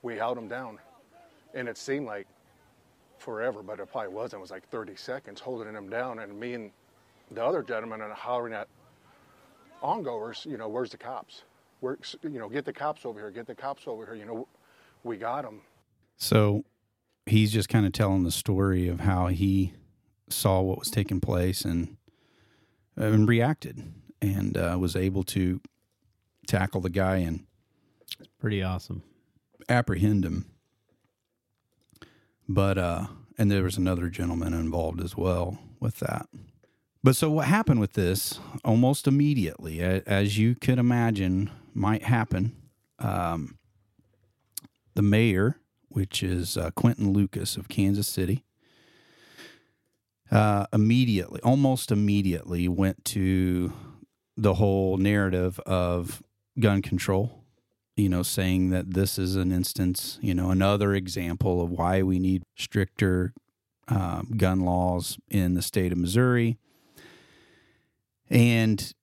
we 0.01 0.15
held 0.15 0.37
him 0.37 0.47
down. 0.47 0.79
And 1.53 1.69
it 1.69 1.77
seemed 1.77 2.07
like 2.07 2.27
forever, 3.19 3.63
but 3.63 3.79
it 3.79 3.91
probably 3.91 4.13
wasn't. 4.13 4.39
It 4.39 4.41
was 4.41 4.51
like 4.51 4.67
30 4.69 4.95
seconds 4.95 5.39
holding 5.39 5.73
him 5.73 5.89
down, 5.89 6.19
and 6.19 6.37
me 6.37 6.55
and 6.55 6.71
the 7.31 7.43
other 7.43 7.63
gentleman 7.63 8.01
are 8.01 8.13
hollering 8.13 8.53
at 8.53 8.67
ongoers, 9.81 10.45
you 10.49 10.57
know, 10.57 10.67
where's 10.67 10.91
the 10.91 10.97
cops? 10.97 11.43
Where, 11.83 11.97
you 12.21 12.39
know, 12.39 12.47
get 12.47 12.63
the 12.63 12.71
cops 12.71 13.05
over 13.05 13.19
here, 13.19 13.29
get 13.29 13.45
the 13.45 13.53
cops 13.55 13.83
over 13.87 14.05
here. 14.05 14.15
You 14.15 14.25
know, 14.25 14.47
we 15.03 15.17
got 15.17 15.43
them. 15.43 15.59
So 16.15 16.63
he's 17.25 17.51
just 17.51 17.67
kind 17.67 17.85
of 17.85 17.91
telling 17.91 18.23
the 18.23 18.31
story 18.31 18.87
of 18.87 19.01
how 19.01 19.27
he 19.27 19.73
saw 20.29 20.61
what 20.61 20.79
was 20.79 20.89
taking 20.89 21.19
place 21.19 21.65
and 21.65 21.97
and 22.95 23.27
reacted 23.27 23.83
and 24.21 24.55
uh, 24.57 24.77
was 24.79 24.95
able 24.95 25.23
to 25.23 25.59
tackle 26.47 26.79
the 26.79 26.89
guy 26.89 27.17
and 27.17 27.45
it's 27.99 28.15
Pretty 28.39 28.63
awesome. 28.63 29.03
apprehend 29.67 30.23
him. 30.23 30.45
But 32.47 32.77
uh 32.77 33.07
and 33.37 33.51
there 33.51 33.63
was 33.63 33.75
another 33.77 34.07
gentleman 34.07 34.53
involved 34.53 35.01
as 35.01 35.17
well 35.17 35.59
with 35.81 35.99
that. 35.99 36.29
But 37.03 37.17
so 37.17 37.29
what 37.29 37.47
happened 37.47 37.81
with 37.81 37.93
this 37.93 38.39
almost 38.63 39.05
immediately, 39.05 39.81
as 39.81 40.37
you 40.37 40.55
could 40.55 40.79
imagine 40.79 41.51
might 41.75 42.03
happen, 42.03 42.55
um, 42.99 43.57
the 44.95 45.01
mayor, 45.01 45.59
which 45.89 46.23
is 46.23 46.57
uh, 46.57 46.71
Quinton 46.71 47.13
Lucas 47.13 47.57
of 47.57 47.67
Kansas 47.67 48.07
City, 48.07 48.43
uh, 50.31 50.65
immediately, 50.73 51.39
almost 51.41 51.91
immediately, 51.91 52.67
went 52.67 53.03
to 53.05 53.73
the 54.35 54.55
whole 54.55 54.97
narrative 54.97 55.59
of 55.61 56.23
gun 56.59 56.81
control 56.81 57.43
you 57.95 58.09
know, 58.09 58.23
saying 58.23 58.71
that 58.71 58.93
this 58.93 59.19
is 59.19 59.35
an 59.35 59.51
instance, 59.51 60.17
you 60.21 60.33
know, 60.33 60.49
another 60.49 60.95
example 60.95 61.61
of 61.61 61.69
why 61.69 62.01
we 62.01 62.17
need 62.17 62.43
stricter 62.55 63.33
um, 63.87 64.31
gun 64.35 64.61
laws 64.61 65.17
in 65.29 65.53
the 65.53 65.61
state 65.61 65.91
of 65.91 65.97
Missouri. 65.97 66.57
And 68.29 68.93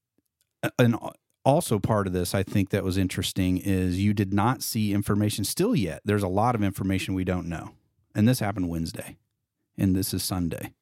and 0.78 0.96
also 1.44 1.78
part 1.78 2.06
of 2.06 2.12
this, 2.12 2.34
I 2.34 2.42
think 2.42 2.70
that 2.70 2.84
was 2.84 2.98
interesting 2.98 3.58
is 3.58 4.00
you 4.00 4.12
did 4.12 4.32
not 4.32 4.62
see 4.62 4.92
information 4.92 5.44
still 5.44 5.74
yet. 5.74 6.02
There's 6.04 6.22
a 6.22 6.28
lot 6.28 6.54
of 6.54 6.62
information 6.62 7.14
we 7.14 7.24
don't 7.24 7.48
know, 7.48 7.72
and 8.14 8.28
this 8.28 8.40
happened 8.40 8.68
Wednesday, 8.68 9.16
and 9.78 9.94
this 9.94 10.12
is 10.12 10.22
Sunday. 10.22 10.72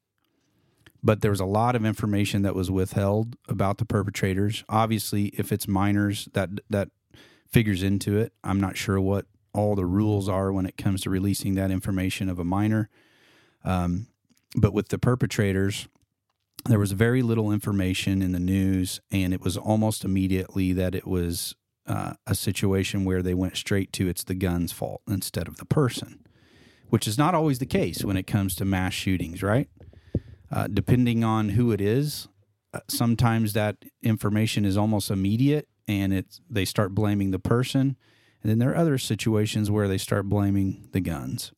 But 1.01 1.21
there 1.21 1.31
was 1.31 1.39
a 1.39 1.45
lot 1.45 1.75
of 1.75 1.85
information 1.85 2.41
that 2.41 2.55
was 2.55 2.69
withheld 2.69 3.37
about 3.47 3.77
the 3.77 3.85
perpetrators. 3.85 4.65
Obviously, 4.67 5.27
if 5.27 5.51
it's 5.53 5.67
minors, 5.67 6.27
that 6.33 6.49
that 6.69 6.89
figures 7.49 7.83
into 7.83 8.17
it. 8.17 8.33
I'm 8.43 8.59
not 8.59 8.77
sure 8.77 8.99
what 8.99 9.25
all 9.53 9.75
the 9.75 9.85
rules 9.85 10.29
are 10.29 10.51
when 10.51 10.65
it 10.65 10.77
comes 10.77 11.01
to 11.01 11.09
releasing 11.09 11.55
that 11.55 11.71
information 11.71 12.29
of 12.29 12.39
a 12.39 12.43
minor. 12.43 12.89
Um, 13.63 14.07
but 14.55 14.73
with 14.73 14.89
the 14.89 14.99
perpetrators, 14.99 15.87
there 16.65 16.79
was 16.79 16.91
very 16.91 17.21
little 17.21 17.51
information 17.51 18.21
in 18.21 18.31
the 18.31 18.39
news, 18.39 18.99
and 19.11 19.33
it 19.33 19.41
was 19.41 19.57
almost 19.57 20.03
immediately 20.03 20.73
that 20.73 20.95
it 20.95 21.07
was 21.07 21.55
uh, 21.87 22.13
a 22.27 22.35
situation 22.35 23.05
where 23.05 23.21
they 23.21 23.33
went 23.33 23.57
straight 23.57 23.91
to 23.93 24.07
it's 24.07 24.23
the 24.23 24.35
gun's 24.35 24.71
fault 24.71 25.01
instead 25.07 25.47
of 25.47 25.57
the 25.57 25.65
person, 25.65 26.25
which 26.89 27.07
is 27.07 27.17
not 27.17 27.33
always 27.33 27.59
the 27.59 27.65
case 27.65 28.03
when 28.03 28.17
it 28.17 28.27
comes 28.27 28.55
to 28.55 28.65
mass 28.65 28.93
shootings, 28.93 29.41
right? 29.41 29.69
Uh, 30.51 30.67
depending 30.67 31.23
on 31.23 31.49
who 31.49 31.71
it 31.71 31.81
is, 31.81 32.27
uh, 32.73 32.79
sometimes 32.87 33.53
that 33.53 33.77
information 34.03 34.65
is 34.65 34.77
almost 34.77 35.09
immediate 35.09 35.67
and 35.87 36.13
it's 36.13 36.39
they 36.49 36.65
start 36.65 36.93
blaming 36.93 37.31
the 37.31 37.39
person 37.39 37.95
and 38.41 38.49
then 38.49 38.59
there 38.59 38.71
are 38.71 38.77
other 38.77 38.97
situations 38.97 39.71
where 39.71 39.87
they 39.87 39.97
start 39.97 40.29
blaming 40.29 40.87
the 40.91 41.01
guns 41.01 41.51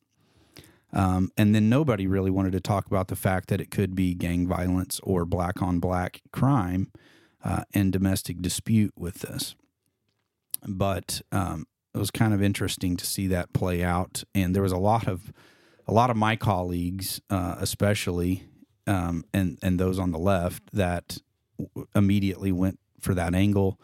um, 0.92 1.30
and 1.36 1.54
then 1.54 1.68
nobody 1.68 2.06
really 2.06 2.30
wanted 2.30 2.52
to 2.52 2.60
talk 2.60 2.86
about 2.86 3.08
the 3.08 3.16
fact 3.16 3.48
that 3.48 3.60
it 3.60 3.70
could 3.70 3.94
be 3.94 4.14
gang 4.14 4.46
violence 4.46 5.00
or 5.02 5.24
black 5.24 5.62
on 5.62 5.78
black 5.78 6.20
crime 6.32 6.90
uh, 7.44 7.64
and 7.74 7.92
domestic 7.92 8.40
dispute 8.40 8.92
with 8.96 9.20
this 9.20 9.54
but 10.66 11.20
um, 11.32 11.66
it 11.94 11.98
was 11.98 12.10
kind 12.10 12.32
of 12.32 12.42
interesting 12.42 12.96
to 12.96 13.06
see 13.06 13.26
that 13.26 13.52
play 13.52 13.82
out 13.82 14.22
and 14.34 14.54
there 14.54 14.62
was 14.62 14.72
a 14.72 14.78
lot 14.78 15.06
of 15.06 15.32
a 15.86 15.92
lot 15.92 16.10
of 16.10 16.16
my 16.16 16.36
colleagues 16.36 17.20
uh, 17.30 17.56
especially 17.58 18.44
um, 18.86 19.24
and 19.32 19.58
and 19.62 19.78
those 19.78 19.98
on 19.98 20.10
the 20.10 20.18
left 20.18 20.62
that 20.72 21.18
w- 21.58 21.86
immediately 21.94 22.52
went 22.52 22.78
for 23.00 23.14
that 23.14 23.34
angle 23.34 23.80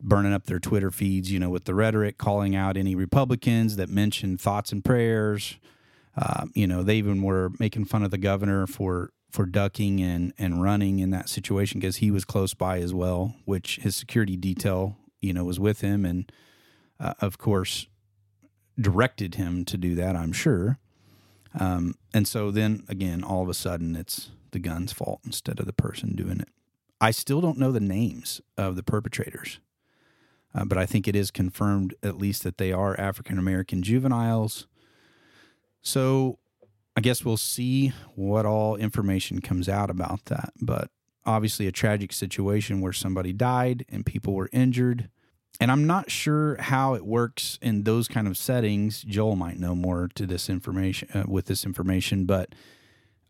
burning 0.00 0.32
up 0.32 0.46
their 0.46 0.58
Twitter 0.58 0.90
feeds, 0.90 1.30
you 1.30 1.38
know, 1.38 1.50
with 1.50 1.64
the 1.64 1.74
rhetoric, 1.74 2.18
calling 2.18 2.54
out 2.54 2.76
any 2.76 2.94
Republicans 2.94 3.76
that 3.76 3.88
mentioned 3.88 4.40
thoughts 4.40 4.72
and 4.72 4.84
prayers. 4.84 5.58
Uh, 6.20 6.46
you 6.52 6.66
know, 6.66 6.82
they 6.82 6.96
even 6.96 7.22
were 7.22 7.52
making 7.60 7.84
fun 7.84 8.02
of 8.02 8.10
the 8.10 8.18
governor 8.18 8.66
for 8.66 9.10
for 9.30 9.46
ducking 9.46 10.00
and 10.00 10.32
and 10.36 10.62
running 10.62 10.98
in 10.98 11.10
that 11.10 11.28
situation 11.28 11.78
because 11.80 11.96
he 11.96 12.10
was 12.10 12.24
close 12.24 12.54
by 12.54 12.80
as 12.80 12.92
well, 12.92 13.36
which 13.44 13.76
his 13.82 13.94
security 13.94 14.36
detail, 14.36 14.96
you 15.20 15.32
know, 15.32 15.44
was 15.44 15.60
with 15.60 15.80
him 15.80 16.04
and 16.04 16.30
uh, 16.98 17.14
of 17.20 17.38
course 17.38 17.86
directed 18.80 19.36
him 19.36 19.64
to 19.64 19.76
do 19.76 19.94
that. 19.94 20.16
I'm 20.16 20.32
sure. 20.32 20.78
Um, 21.58 21.94
and 22.12 22.26
so 22.26 22.50
then 22.50 22.84
again, 22.88 23.22
all 23.22 23.42
of 23.42 23.48
a 23.48 23.54
sudden, 23.54 23.94
it's 23.94 24.30
the 24.50 24.58
gun's 24.58 24.92
fault 24.92 25.20
instead 25.24 25.60
of 25.60 25.66
the 25.66 25.72
person 25.72 26.16
doing 26.16 26.40
it. 26.40 26.48
I 27.00 27.12
still 27.12 27.40
don't 27.40 27.58
know 27.58 27.70
the 27.70 27.80
names 27.80 28.40
of 28.56 28.74
the 28.74 28.82
perpetrators. 28.82 29.60
Uh, 30.54 30.64
but 30.64 30.78
I 30.78 30.86
think 30.86 31.06
it 31.06 31.14
is 31.14 31.30
confirmed 31.30 31.94
at 32.02 32.18
least 32.18 32.42
that 32.42 32.58
they 32.58 32.72
are 32.72 32.98
African 32.98 33.38
American 33.38 33.82
juveniles. 33.82 34.66
So 35.88 36.38
I 36.96 37.00
guess 37.00 37.24
we'll 37.24 37.38
see 37.38 37.94
what 38.14 38.44
all 38.44 38.76
information 38.76 39.40
comes 39.40 39.70
out 39.70 39.88
about 39.88 40.26
that. 40.26 40.52
But 40.60 40.90
obviously, 41.24 41.66
a 41.66 41.72
tragic 41.72 42.12
situation 42.12 42.82
where 42.82 42.92
somebody 42.92 43.32
died 43.32 43.86
and 43.88 44.04
people 44.04 44.34
were 44.34 44.50
injured. 44.52 45.08
And 45.60 45.72
I'm 45.72 45.86
not 45.86 46.10
sure 46.10 46.56
how 46.60 46.92
it 46.94 47.06
works 47.06 47.58
in 47.62 47.84
those 47.84 48.06
kind 48.06 48.28
of 48.28 48.36
settings. 48.36 49.02
Joel 49.02 49.34
might 49.34 49.58
know 49.58 49.74
more 49.74 50.08
to 50.14 50.26
this 50.26 50.50
information 50.50 51.08
uh, 51.14 51.24
with 51.26 51.46
this 51.46 51.64
information, 51.64 52.26
but 52.26 52.54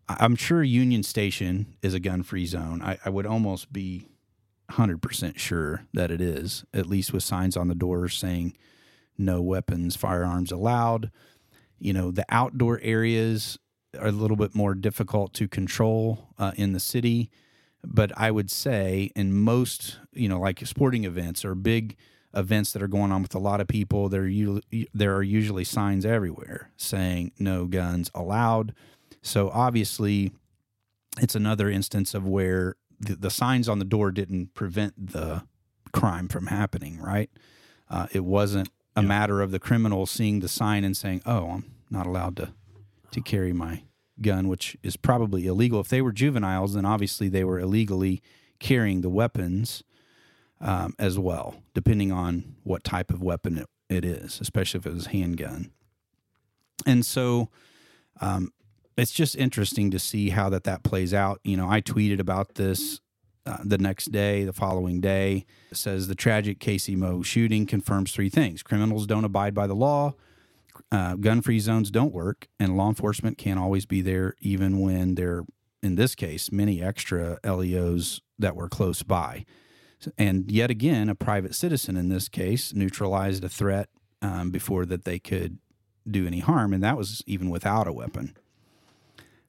I'm 0.09 0.35
sure 0.35 0.63
Union 0.63 1.05
Station 1.05 1.77
is 1.81 1.95
a 1.95 2.01
gun-free 2.01 2.47
zone. 2.47 2.83
I, 2.83 2.99
I 3.05 3.11
would 3.11 3.27
almost 3.27 3.73
be 3.73 4.09
100% 4.73 5.39
sure 5.39 5.87
that 5.95 6.11
it 6.11 6.21
is, 6.21 6.65
at 6.75 6.87
least 6.87 7.13
with 7.13 7.23
signs 7.23 7.57
on 7.57 7.69
the 7.69 7.75
doors 7.75 8.17
saying 8.17 8.57
no 9.17 9.41
weapons, 9.41 9.95
firearms 9.95 10.51
allowed. 10.51 11.13
You 11.79 11.93
know, 11.93 12.11
the 12.11 12.25
outdoor 12.29 12.81
areas 12.83 13.59
are 13.99 14.09
a 14.09 14.13
little 14.13 14.37
bit 14.37 14.55
more 14.55 14.75
difficult 14.75 15.33
to 15.35 15.49
control 15.49 16.29
uh, 16.39 16.53
in 16.57 16.73
the 16.73 16.81
city. 16.81 17.31
But 17.85 18.13
I 18.17 18.31
would 18.31 18.51
say 18.51 19.11
in 19.15 19.33
most, 19.33 19.99
you 20.13 20.29
know, 20.29 20.41
like 20.41 20.65
sporting 20.67 21.05
events 21.05 21.45
or 21.45 21.55
big 21.55 21.97
events 22.35 22.73
that 22.73 22.83
are 22.83 22.89
going 22.89 23.13
on 23.13 23.23
with 23.23 23.35
a 23.35 23.39
lot 23.39 23.61
of 23.61 23.69
people, 23.69 24.09
there, 24.09 24.27
u- 24.27 24.61
there 24.93 25.15
are 25.15 25.23
usually 25.23 25.65
signs 25.65 26.05
everywhere 26.05 26.71
saying 26.77 27.33
no 27.39 27.67
guns 27.67 28.11
allowed. 28.15 28.75
So 29.23 29.51
obviously, 29.51 30.33
it's 31.21 31.35
another 31.35 31.71
instance 31.71 32.15
of 32.15 32.27
where 32.27 32.77
the, 33.01 33.17
the 33.17 33.31
signs 33.31 33.69
on 33.69 33.79
the 33.79 33.85
door 33.85 34.11
didn't 34.11 34.55
prevent 34.55 35.13
the 35.13 35.45
crime 35.93 36.29
from 36.29 36.47
happening, 36.47 36.99
right? 36.99 37.31
Uh, 37.89 38.07
it 38.13 38.25
wasn't 38.25 38.69
a 38.99 39.03
matter 39.03 39.41
of 39.41 39.51
the 39.51 39.59
criminal 39.59 40.07
seeing 40.07 40.41
the 40.41 40.49
sign 40.49 40.85
and 40.85 40.97
saying, 40.97 41.23
"Oh, 41.25 41.51
I'm 41.51 41.65
not 41.91 42.07
allowed 42.07 42.37
to 42.37 42.53
to 43.11 43.21
carry 43.21 43.53
my 43.53 43.83
gun," 44.21 44.49
which 44.49 44.77
is 44.83 44.97
probably 44.97 45.47
illegal. 45.47 45.81
If 45.81 45.89
they 45.89 46.03
were 46.03 46.13
juveniles, 46.13 46.75
then 46.75 46.85
obviously 46.85 47.29
they 47.29 47.45
were 47.45 47.59
illegally 47.59 48.23
carrying 48.59 49.01
the 49.01 49.09
weapons 49.09 49.83
um, 50.61 50.95
as 50.99 51.19
well, 51.19 51.63
depending 51.75 52.11
on 52.11 52.57
what 52.65 52.83
type 52.85 53.11
of 53.11 53.23
weapon 53.23 53.59
it, 53.59 53.69
it 53.89 54.05
is, 54.05 54.41
especially 54.41 54.79
if 54.79 54.87
it 54.87 54.95
was 54.95 55.07
handgun. 55.07 55.71
And 56.87 57.07
so, 57.07 57.51
um, 58.21 58.53
it's 58.97 59.13
just 59.13 59.37
interesting 59.37 59.91
to 59.93 59.99
see 59.99 60.31
how 60.31 60.49
that 60.49 60.65
that 60.65 60.83
plays 60.83 61.15
out. 61.15 61.41
You 61.45 61.57
know, 61.57 61.69
I 61.71 61.81
tweeted 61.81 62.19
about 62.19 62.57
this 62.57 63.01
uh, 63.49 63.59
the 63.65 63.79
next 63.79 64.13
day, 64.13 64.45
the 64.45 64.53
following 64.53 65.01
day. 65.01 65.47
Says 65.73 66.07
the 66.07 66.15
tragic 66.15 66.59
KC 66.59 66.97
Mo 66.97 67.23
shooting 67.23 67.67
confirms 67.67 68.13
three 68.13 68.29
things: 68.29 68.63
criminals 68.63 69.07
don't 69.07 69.25
abide 69.25 69.55
by 69.55 69.67
the 69.67 69.75
law, 69.75 70.15
uh, 70.93 71.15
gun-free 71.15 71.61
zones 71.61 71.91
don't 71.91 72.13
work, 72.13 72.49
and 72.61 72.77
law 72.77 72.89
enforcement 72.89 73.39
can't 73.39 73.59
always 73.59 73.87
be 73.87 74.01
there, 74.01 74.35
even 74.41 74.81
when 74.81 75.15
there, 75.15 75.45
in 75.83 75.95
this 75.95 76.15
case, 76.15 76.53
many 76.53 76.83
extra 76.83 77.39
LEOs 77.45 78.21
that 78.39 78.55
were 78.57 78.69
close 78.69 79.03
by. 79.03 79.45
And 80.17 80.51
yet 80.51 80.71
again, 80.71 81.09
a 81.09 81.15
private 81.15 81.55
citizen 81.55 81.97
in 81.97 82.09
this 82.09 82.29
case 82.29 82.73
neutralized 82.73 83.43
a 83.43 83.49
threat 83.49 83.89
um, 84.23 84.51
before 84.51 84.87
that 84.87 85.05
they 85.05 85.19
could 85.19 85.59
do 86.09 86.27
any 86.27 86.41
harm, 86.41 86.73
and 86.73 86.83
that 86.83 86.97
was 86.97 87.23
even 87.27 87.51
without 87.51 87.89
a 87.89 87.93
weapon 87.93 88.37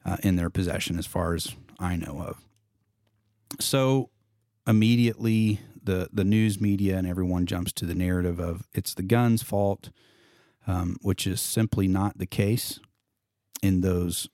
uh, 0.06 0.18
in 0.24 0.36
their 0.36 0.50
possession, 0.50 0.98
as 0.98 1.06
far 1.06 1.36
as 1.36 1.56
I 1.80 1.96
know 1.96 2.24
of. 2.28 2.49
So 3.60 4.10
immediately, 4.68 5.62
the 5.82 6.10
the 6.12 6.24
news 6.24 6.60
media 6.62 6.98
and 6.98 7.08
everyone 7.08 7.46
jumps 7.46 7.72
to 7.74 7.86
the 7.86 7.96
narrative 7.96 8.40
of 8.40 8.68
it's 8.74 8.94
the 8.94 9.04
gun's 9.04 9.42
fault, 9.44 9.90
um, 10.68 10.98
which 11.02 11.26
is 11.26 11.42
simply 11.42 11.88
not 11.88 12.18
the 12.18 12.28
case 12.28 12.80
in 13.62 13.82
those 13.82 14.30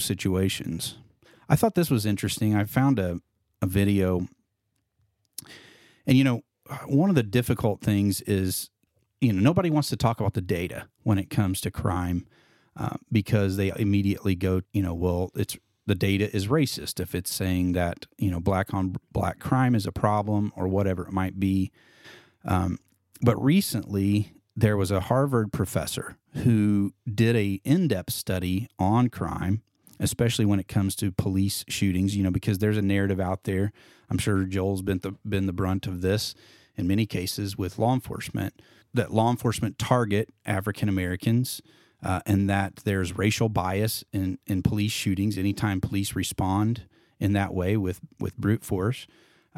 situations. 0.00 0.96
I 1.48 1.56
thought 1.56 1.74
this 1.74 1.90
was 1.90 2.06
interesting. 2.06 2.54
I 2.54 2.64
found 2.64 2.98
a, 2.98 3.20
a 3.60 3.66
video, 3.66 4.28
and 6.06 6.16
you 6.16 6.24
know, 6.24 6.42
one 6.86 7.10
of 7.10 7.16
the 7.16 7.22
difficult 7.22 7.80
things 7.80 8.20
is, 8.22 8.70
you 9.20 9.32
know, 9.32 9.40
nobody 9.40 9.70
wants 9.70 9.88
to 9.90 9.96
talk 9.96 10.20
about 10.20 10.34
the 10.34 10.40
data 10.40 10.88
when 11.02 11.18
it 11.18 11.30
comes 11.30 11.60
to 11.62 11.70
crime 11.70 12.26
uh, 12.76 12.96
because 13.10 13.56
they 13.56 13.72
immediately 13.76 14.34
go, 14.34 14.62
you 14.72 14.82
know, 14.82 14.94
well, 14.94 15.30
it's 15.34 15.56
the 15.86 15.94
data 15.94 16.34
is 16.34 16.46
racist 16.46 17.00
if 17.00 17.14
it's 17.14 17.32
saying 17.32 17.72
that 17.72 18.06
you 18.18 18.30
know 18.30 18.40
black 18.40 18.72
on 18.72 18.96
black 19.12 19.38
crime 19.38 19.74
is 19.74 19.86
a 19.86 19.92
problem 19.92 20.52
or 20.56 20.68
whatever 20.68 21.06
it 21.06 21.12
might 21.12 21.40
be. 21.40 21.70
Um, 22.44 22.78
but 23.22 23.42
recently, 23.42 24.34
there 24.56 24.76
was 24.76 24.90
a 24.90 25.00
Harvard 25.00 25.52
professor 25.52 26.16
who 26.34 26.92
did 27.12 27.36
a 27.36 27.60
in-depth 27.64 28.12
study 28.12 28.68
on 28.78 29.08
crime, 29.08 29.62
especially 29.98 30.44
when 30.44 30.60
it 30.60 30.68
comes 30.68 30.94
to 30.96 31.12
police 31.12 31.64
shootings. 31.68 32.16
You 32.16 32.22
know, 32.22 32.30
because 32.30 32.58
there's 32.58 32.78
a 32.78 32.82
narrative 32.82 33.20
out 33.20 33.44
there. 33.44 33.72
I'm 34.08 34.18
sure 34.18 34.44
Joel's 34.44 34.82
been 34.82 34.98
the, 34.98 35.12
been 35.28 35.46
the 35.46 35.52
brunt 35.52 35.86
of 35.86 36.02
this 36.02 36.34
in 36.76 36.86
many 36.88 37.06
cases 37.06 37.56
with 37.56 37.78
law 37.78 37.94
enforcement 37.94 38.60
that 38.94 39.12
law 39.12 39.30
enforcement 39.30 39.78
target 39.78 40.30
African 40.44 40.88
Americans 40.88 41.60
uh, 42.02 42.20
and 42.26 42.48
that 42.48 42.76
there's 42.84 43.16
racial 43.16 43.48
bias 43.48 44.04
in, 44.12 44.38
in 44.46 44.62
police 44.62 44.92
shootings 44.92 45.36
anytime 45.36 45.80
police 45.80 46.14
respond 46.14 46.82
in 47.18 47.32
that 47.34 47.52
way 47.52 47.76
with, 47.76 48.00
with 48.18 48.36
brute 48.36 48.64
force. 48.64 49.06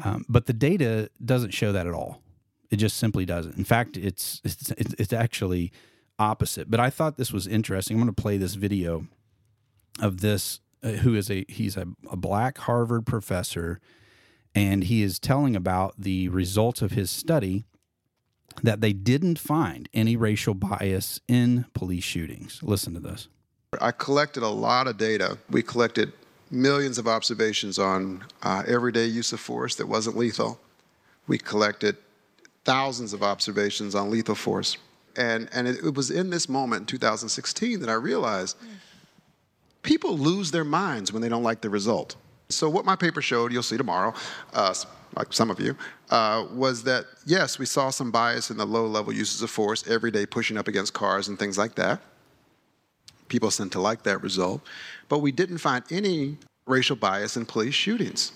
Um, 0.03 0.25
but 0.27 0.45
the 0.45 0.53
data 0.53 1.09
doesn't 1.23 1.51
show 1.51 1.71
that 1.71 1.87
at 1.87 1.93
all. 1.93 2.21
It 2.69 2.77
just 2.77 2.97
simply 2.97 3.25
doesn't. 3.25 3.57
In 3.57 3.63
fact, 3.63 3.97
it's, 3.97 4.41
it's, 4.43 4.71
it's 4.71 5.13
actually 5.13 5.71
opposite. 6.19 6.69
But 6.69 6.79
I 6.79 6.89
thought 6.89 7.17
this 7.17 7.31
was 7.31 7.47
interesting. 7.47 7.95
I'm 7.95 8.03
going 8.03 8.13
to 8.13 8.21
play 8.21 8.37
this 8.37 8.55
video 8.55 9.07
of 9.99 10.21
this, 10.21 10.59
uh, 10.83 10.89
who 10.89 11.15
is 11.15 11.29
a, 11.29 11.45
he's 11.47 11.77
a, 11.77 11.85
a 12.11 12.17
black 12.17 12.57
Harvard 12.59 13.05
professor, 13.05 13.79
and 14.55 14.83
he 14.85 15.03
is 15.03 15.19
telling 15.19 15.55
about 15.55 15.93
the 15.97 16.29
results 16.29 16.81
of 16.81 16.91
his 16.91 17.11
study 17.11 17.65
that 18.61 18.81
they 18.81 18.93
didn't 18.93 19.39
find 19.39 19.89
any 19.93 20.15
racial 20.15 20.53
bias 20.53 21.19
in 21.27 21.65
police 21.73 22.03
shootings. 22.03 22.59
Listen 22.61 22.93
to 22.93 22.99
this. 22.99 23.27
I 23.81 23.91
collected 23.91 24.43
a 24.43 24.49
lot 24.49 24.87
of 24.87 24.97
data. 24.97 25.37
We 25.49 25.63
collected 25.63 26.13
millions 26.51 26.97
of 26.97 27.07
observations 27.07 27.79
on 27.79 28.23
uh, 28.43 28.63
everyday 28.67 29.05
use 29.05 29.33
of 29.33 29.39
force 29.39 29.75
that 29.75 29.87
wasn't 29.87 30.15
lethal. 30.15 30.59
We 31.27 31.37
collected 31.37 31.97
thousands 32.65 33.13
of 33.13 33.23
observations 33.23 33.95
on 33.95 34.09
lethal 34.09 34.35
force. 34.35 34.77
And, 35.15 35.49
and 35.53 35.67
it, 35.67 35.83
it 35.83 35.95
was 35.95 36.11
in 36.11 36.29
this 36.29 36.47
moment 36.47 36.81
in 36.81 36.85
2016 36.85 37.79
that 37.79 37.89
I 37.89 37.93
realized 37.93 38.57
people 39.81 40.17
lose 40.17 40.51
their 40.51 40.63
minds 40.63 41.11
when 41.11 41.21
they 41.21 41.29
don't 41.29 41.43
like 41.43 41.61
the 41.61 41.69
result. 41.69 42.15
So, 42.49 42.69
what 42.69 42.85
my 42.85 42.95
paper 42.95 43.21
showed, 43.21 43.51
you'll 43.51 43.63
see 43.63 43.77
tomorrow, 43.77 44.13
uh, 44.53 44.73
like 45.15 45.33
some 45.33 45.49
of 45.49 45.59
you, 45.59 45.75
uh, 46.09 46.45
was 46.51 46.83
that 46.83 47.05
yes, 47.25 47.59
we 47.59 47.65
saw 47.65 47.89
some 47.89 48.11
bias 48.11 48.49
in 48.49 48.57
the 48.57 48.65
low 48.65 48.85
level 48.87 49.13
uses 49.13 49.41
of 49.41 49.49
force, 49.49 49.87
every 49.87 50.11
day 50.11 50.25
pushing 50.25 50.57
up 50.57 50.67
against 50.67 50.93
cars 50.93 51.27
and 51.27 51.37
things 51.37 51.57
like 51.57 51.75
that. 51.75 52.01
People 53.27 53.51
seem 53.51 53.69
to 53.71 53.79
like 53.79 54.03
that 54.03 54.21
result. 54.21 54.61
But 55.09 55.19
we 55.19 55.31
didn't 55.31 55.57
find 55.57 55.83
any 55.89 56.37
racial 56.65 56.95
bias 56.95 57.35
in 57.35 57.45
police 57.45 57.73
shootings. 57.73 58.31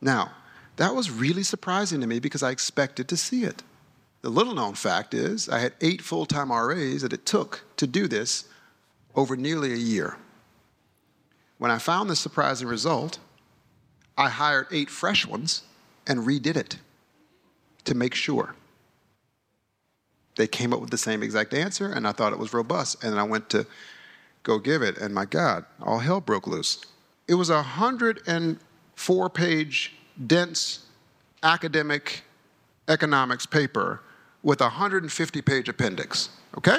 Now, 0.00 0.32
that 0.76 0.94
was 0.94 1.10
really 1.10 1.42
surprising 1.42 2.00
to 2.00 2.06
me 2.06 2.18
because 2.18 2.42
I 2.42 2.50
expected 2.50 3.08
to 3.08 3.16
see 3.16 3.44
it. 3.44 3.62
The 4.22 4.30
little 4.30 4.54
known 4.54 4.74
fact 4.74 5.14
is 5.14 5.48
I 5.48 5.58
had 5.58 5.74
eight 5.80 6.00
full 6.00 6.26
time 6.26 6.52
RAs 6.52 7.02
that 7.02 7.12
it 7.12 7.26
took 7.26 7.64
to 7.76 7.86
do 7.86 8.06
this 8.08 8.46
over 9.14 9.36
nearly 9.36 9.72
a 9.72 9.76
year. 9.76 10.16
When 11.58 11.70
I 11.70 11.78
found 11.78 12.08
this 12.08 12.20
surprising 12.20 12.68
result, 12.68 13.18
I 14.16 14.28
hired 14.28 14.66
eight 14.70 14.90
fresh 14.90 15.26
ones 15.26 15.62
and 16.06 16.20
redid 16.20 16.56
it 16.56 16.76
to 17.84 17.94
make 17.94 18.14
sure. 18.14 18.54
They 20.36 20.46
came 20.46 20.72
up 20.72 20.80
with 20.80 20.90
the 20.90 20.98
same 20.98 21.22
exact 21.22 21.52
answer, 21.52 21.92
and 21.92 22.06
I 22.06 22.12
thought 22.12 22.32
it 22.32 22.38
was 22.38 22.52
robust. 22.54 23.04
And 23.04 23.18
I 23.18 23.22
went 23.22 23.50
to 23.50 23.66
go 24.42 24.58
give 24.58 24.82
it, 24.82 24.98
and 24.98 25.14
my 25.14 25.24
God, 25.24 25.64
all 25.82 25.98
hell 25.98 26.20
broke 26.20 26.46
loose. 26.46 26.84
It 27.28 27.34
was 27.34 27.50
a 27.50 27.56
104 27.56 29.30
page, 29.30 29.92
dense 30.26 30.86
academic 31.42 32.22
economics 32.88 33.46
paper 33.46 34.00
with 34.42 34.60
a 34.60 34.64
150 34.64 35.42
page 35.42 35.68
appendix, 35.68 36.30
okay? 36.58 36.78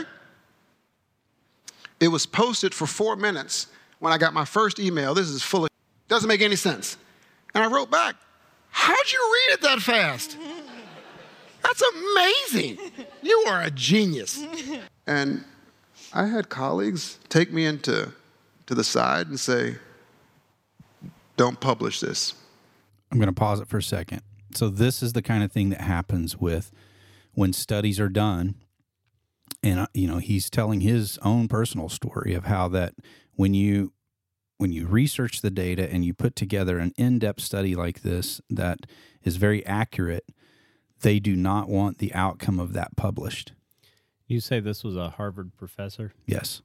It 2.00 2.10
was 2.10 2.26
posted 2.26 2.74
for 2.74 2.86
four 2.86 3.16
minutes 3.16 3.68
when 4.00 4.12
I 4.12 4.18
got 4.18 4.34
my 4.34 4.46
first 4.46 4.80
email. 4.80 5.14
This 5.14 5.30
is 5.30 5.42
full 5.42 5.64
of, 5.64 5.70
doesn't 6.10 6.28
make 6.28 6.42
any 6.42 6.58
sense. 6.58 6.98
And 7.54 7.64
I 7.64 7.68
wrote 7.68 7.90
back, 7.90 8.16
How'd 8.74 9.12
you 9.12 9.32
read 9.34 9.54
it 9.54 9.62
that 9.62 9.80
fast? 9.80 10.38
That's 11.64 11.82
amazing. 12.52 12.78
You 13.22 13.46
are 13.48 13.62
a 13.62 13.72
genius. 13.72 14.44
And 15.08 15.46
I 16.12 16.26
had 16.26 16.50
colleagues 16.50 17.18
take 17.30 17.54
me 17.54 17.66
into 17.66 18.12
to 18.66 18.76
the 18.76 18.84
side 18.84 19.28
and 19.28 19.40
say, 19.40 19.76
don't 21.38 21.60
publish 21.60 22.00
this. 22.00 22.34
I'm 23.12 23.20
going 23.20 23.28
to 23.28 23.34
pause 23.34 23.60
it 23.62 23.68
for 23.68 23.78
a 23.78 23.84
second. 23.84 24.22
So 24.54 24.70
this 24.70 25.02
is 25.02 25.14
the 25.14 25.22
kind 25.22 25.44
of 25.44 25.52
thing 25.52 25.70
that 25.70 25.82
happens 25.82 26.38
with 26.38 26.72
when 27.34 27.54
studies 27.54 28.00
are 28.00 28.10
done 28.10 28.56
and 29.64 29.80
uh, 29.80 29.88
you 29.94 30.08
know, 30.08 30.18
he's 30.18 30.50
telling 30.50 30.82
his 30.82 31.18
own 31.20 31.48
personal 31.48 31.88
story 31.88 32.34
of 32.34 32.46
how 32.46 32.68
that 32.70 32.96
when 33.36 33.54
you 33.54 33.94
when 34.64 34.72
you 34.72 34.88
research 34.88 35.42
the 35.42 35.50
data 35.50 35.92
and 35.92 36.06
you 36.06 36.14
put 36.14 36.38
together 36.38 36.80
an 36.80 36.94
in-depth 36.96 37.42
study 37.42 37.76
like 37.76 38.02
this 38.02 38.40
that 38.50 38.80
is 39.22 39.36
very 39.36 39.66
accurate, 39.66 40.24
they 41.02 41.20
do 41.20 41.36
not 41.36 41.68
want 41.68 41.98
the 41.98 42.14
outcome 42.14 42.62
of 42.62 42.72
that 42.72 42.96
published. 42.96 43.52
You 44.26 44.40
say 44.40 44.62
this 44.62 44.82
was 44.82 44.96
a 44.96 45.10
Harvard 45.10 45.52
professor? 45.58 46.14
Yes. 46.26 46.62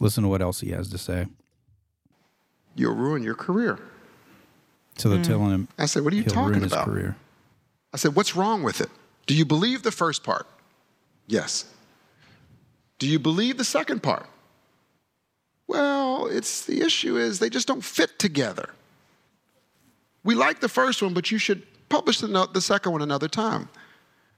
Listen 0.00 0.24
to 0.24 0.28
what 0.28 0.42
else 0.42 0.58
he 0.58 0.70
has 0.70 0.90
to 0.90 0.98
say. 0.98 1.28
You'll 2.74 2.96
ruin 2.96 3.22
your 3.22 3.36
career. 3.36 3.78
So 4.96 5.08
they're 5.08 5.18
hmm. 5.18 5.22
telling 5.22 5.50
him. 5.52 5.68
I 5.78 5.86
said, 5.86 6.02
What 6.02 6.12
are 6.14 6.16
you 6.16 6.24
he'll 6.24 6.32
talking 6.32 6.48
ruin 6.50 6.62
his 6.64 6.72
about? 6.72 6.86
career. 6.86 7.14
I 7.94 7.96
said, 7.96 8.16
What's 8.16 8.34
wrong 8.34 8.64
with 8.64 8.80
it? 8.80 8.90
Do 9.26 9.36
you 9.36 9.44
believe 9.44 9.84
the 9.84 9.92
first 9.92 10.24
part? 10.24 10.48
Yes. 11.28 11.66
Do 12.98 13.06
you 13.06 13.20
believe 13.20 13.56
the 13.56 13.64
second 13.64 14.02
part? 14.02 14.26
Well, 15.68 16.26
it's 16.26 16.64
the 16.64 16.80
issue 16.82 17.16
is 17.16 17.38
they 17.38 17.50
just 17.50 17.66
don't 17.66 17.84
fit 17.84 18.18
together. 18.18 18.70
We 20.24 20.34
like 20.34 20.60
the 20.60 20.68
first 20.68 21.02
one, 21.02 21.14
but 21.14 21.30
you 21.30 21.38
should 21.38 21.62
publish 21.88 22.20
the, 22.20 22.48
the 22.52 22.60
second 22.60 22.92
one 22.92 23.02
another 23.02 23.28
time. 23.28 23.68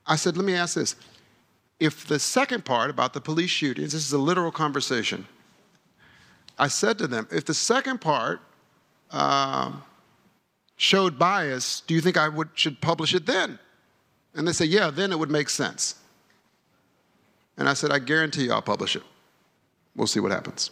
I 0.07 0.17
said, 0.17 0.37
let 0.37 0.47
me 0.47 0.55
ask 0.55 0.75
this. 0.75 0.97
If 1.81 2.07
the 2.07 2.19
second 2.19 2.65
part 2.65 2.91
about 2.91 3.13
the 3.13 3.21
police 3.21 3.51
shootings, 3.51 3.93
this 3.93 4.05
is 4.05 4.13
a 4.13 4.19
literal 4.19 4.51
conversation. 4.51 5.27
I 6.59 6.69
said 6.69 6.99
to 6.99 7.07
them, 7.07 7.29
if 7.31 7.45
the 7.45 7.55
second 7.55 8.01
part 8.01 8.41
um, 9.11 9.83
showed 10.77 11.19
bias, 11.19 11.83
do 11.87 11.95
you 11.95 12.01
think 12.01 12.17
I 12.17 12.29
would, 12.29 12.49
should 12.55 12.81
publish 12.81 13.15
it 13.15 13.27
then? 13.27 13.59
And 14.35 14.47
they 14.47 14.53
said, 14.53 14.69
yeah, 14.69 14.91
then 14.91 15.13
it 15.13 15.19
would 15.19 15.31
make 15.31 15.49
sense. 15.49 15.97
And 17.57 17.69
I 17.69 17.75
said, 17.75 17.91
I 17.93 17.99
guarantee 17.99 18.45
you 18.45 18.53
I'll 18.53 18.63
publish 18.63 18.97
it. 18.97 19.03
We'll 19.95 20.07
see 20.07 20.21
what 20.21 20.33
happens. 20.33 20.71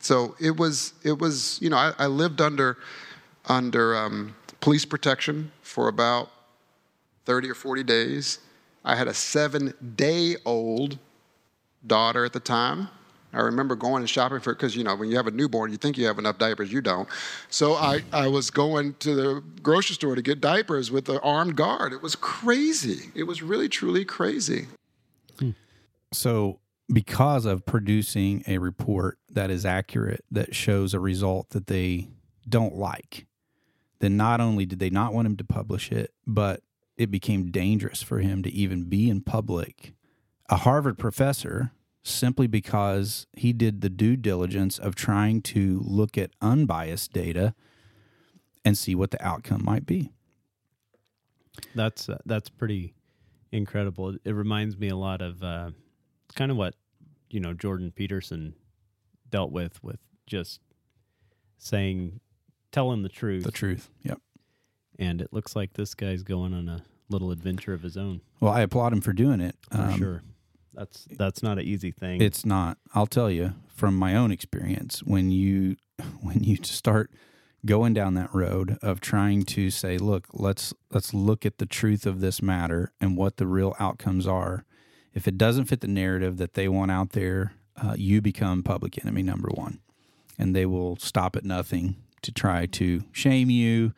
So 0.00 0.36
it 0.40 0.56
was, 0.56 0.94
it 1.02 1.18
was 1.18 1.58
you 1.60 1.70
know, 1.70 1.76
I, 1.76 1.92
I 1.98 2.06
lived 2.06 2.40
under, 2.40 2.78
under 3.46 3.96
um, 3.96 4.34
police 4.60 4.84
protection 4.84 5.50
for 5.62 5.88
about 5.88 6.30
30 7.24 7.50
or 7.50 7.54
40 7.54 7.82
days. 7.84 8.38
I 8.84 8.94
had 8.94 9.08
a 9.08 9.14
seven 9.14 9.74
day 9.96 10.36
old 10.44 10.98
daughter 11.86 12.24
at 12.24 12.32
the 12.32 12.40
time. 12.40 12.88
I 13.32 13.40
remember 13.40 13.76
going 13.76 14.00
and 14.00 14.08
shopping 14.08 14.40
for 14.40 14.54
because 14.54 14.74
you 14.74 14.84
know 14.84 14.96
when 14.96 15.10
you 15.10 15.16
have 15.16 15.26
a 15.26 15.30
newborn, 15.30 15.70
you 15.70 15.76
think 15.76 15.98
you 15.98 16.06
have 16.06 16.18
enough 16.18 16.38
diapers, 16.38 16.72
you 16.72 16.80
don't. 16.80 17.08
So 17.50 17.74
I, 17.74 18.00
I 18.12 18.26
was 18.26 18.50
going 18.50 18.94
to 19.00 19.14
the 19.14 19.42
grocery 19.62 19.94
store 19.94 20.14
to 20.14 20.22
get 20.22 20.40
diapers 20.40 20.90
with 20.90 21.08
an 21.10 21.18
armed 21.18 21.56
guard. 21.56 21.92
It 21.92 22.00
was 22.00 22.16
crazy. 22.16 23.10
It 23.14 23.24
was 23.24 23.42
really 23.42 23.68
truly 23.68 24.04
crazy. 24.06 24.66
So, 26.14 26.58
because 26.92 27.44
of 27.44 27.66
producing 27.66 28.42
a 28.46 28.58
report 28.58 29.18
that 29.30 29.50
is 29.50 29.66
accurate, 29.66 30.24
that 30.30 30.54
shows 30.54 30.94
a 30.94 31.00
result 31.00 31.50
that 31.50 31.66
they 31.66 32.08
don't 32.48 32.76
like, 32.76 33.26
then 34.00 34.16
not 34.16 34.40
only 34.40 34.64
did 34.64 34.78
they 34.78 34.90
not 34.90 35.12
want 35.12 35.26
him 35.26 35.36
to 35.36 35.44
publish 35.44 35.92
it, 35.92 36.12
but 36.26 36.62
it 36.96 37.10
became 37.10 37.50
dangerous 37.50 38.02
for 38.02 38.18
him 38.18 38.42
to 38.42 38.50
even 38.50 38.84
be 38.84 39.08
in 39.08 39.20
public. 39.20 39.92
A 40.48 40.56
Harvard 40.56 40.98
professor, 40.98 41.72
simply 42.02 42.46
because 42.46 43.26
he 43.34 43.52
did 43.52 43.82
the 43.82 43.90
due 43.90 44.16
diligence 44.16 44.78
of 44.78 44.94
trying 44.94 45.42
to 45.42 45.80
look 45.84 46.16
at 46.16 46.30
unbiased 46.40 47.12
data 47.12 47.54
and 48.64 48.76
see 48.78 48.94
what 48.94 49.10
the 49.10 49.24
outcome 49.24 49.62
might 49.62 49.84
be. 49.84 50.10
That's 51.74 52.08
uh, 52.08 52.18
that's 52.24 52.48
pretty 52.48 52.94
incredible. 53.52 54.16
It 54.24 54.32
reminds 54.32 54.78
me 54.78 54.88
a 54.88 54.96
lot 54.96 55.20
of 55.20 55.42
uh, 55.42 55.70
kind 56.38 56.50
of 56.52 56.56
what 56.56 56.74
you 57.28 57.40
know 57.40 57.52
Jordan 57.52 57.90
Peterson 57.90 58.54
dealt 59.28 59.50
with 59.50 59.82
with 59.82 59.98
just 60.26 60.60
saying, 61.58 62.20
telling 62.72 63.02
the 63.02 63.08
truth. 63.08 63.44
The 63.44 63.50
truth. 63.50 63.90
Yep. 64.02 64.20
And 64.98 65.20
it 65.20 65.32
looks 65.32 65.54
like 65.56 65.74
this 65.74 65.94
guy's 65.94 66.22
going 66.22 66.54
on 66.54 66.68
a 66.68 66.82
little 67.08 67.30
adventure 67.30 67.72
of 67.72 67.82
his 67.82 67.96
own. 67.96 68.20
Well, 68.40 68.52
I 68.52 68.60
applaud 68.62 68.92
him 68.92 69.00
for 69.00 69.12
doing 69.12 69.40
it. 69.40 69.56
For 69.70 69.78
Um, 69.80 69.98
sure. 69.98 70.22
That's 70.74 71.06
that's 71.16 71.42
not 71.42 71.58
an 71.58 71.64
easy 71.64 71.90
thing. 71.90 72.22
It's 72.22 72.46
not. 72.46 72.78
I'll 72.94 73.06
tell 73.06 73.30
you 73.30 73.54
from 73.66 73.96
my 73.96 74.14
own 74.14 74.30
experience 74.30 75.00
when 75.02 75.30
you 75.32 75.76
when 76.22 76.44
you 76.44 76.56
start 76.62 77.10
going 77.66 77.92
down 77.92 78.14
that 78.14 78.32
road 78.32 78.78
of 78.82 79.00
trying 79.00 79.42
to 79.42 79.70
say, 79.70 79.98
look, 79.98 80.28
let's 80.32 80.72
let's 80.92 81.12
look 81.12 81.44
at 81.44 81.58
the 81.58 81.66
truth 81.66 82.06
of 82.06 82.20
this 82.20 82.40
matter 82.40 82.92
and 83.00 83.16
what 83.16 83.38
the 83.38 83.46
real 83.46 83.74
outcomes 83.80 84.26
are. 84.26 84.64
If 85.14 85.26
it 85.26 85.38
doesn't 85.38 85.66
fit 85.66 85.80
the 85.80 85.88
narrative 85.88 86.36
that 86.36 86.54
they 86.54 86.68
want 86.68 86.90
out 86.90 87.10
there, 87.10 87.52
uh, 87.76 87.94
you 87.96 88.20
become 88.20 88.62
public 88.62 89.02
enemy 89.04 89.22
number 89.22 89.48
one, 89.52 89.80
and 90.38 90.54
they 90.54 90.66
will 90.66 90.96
stop 90.96 91.36
at 91.36 91.44
nothing 91.44 91.96
to 92.22 92.32
try 92.32 92.66
to 92.66 93.04
shame 93.12 93.50
you 93.50 93.92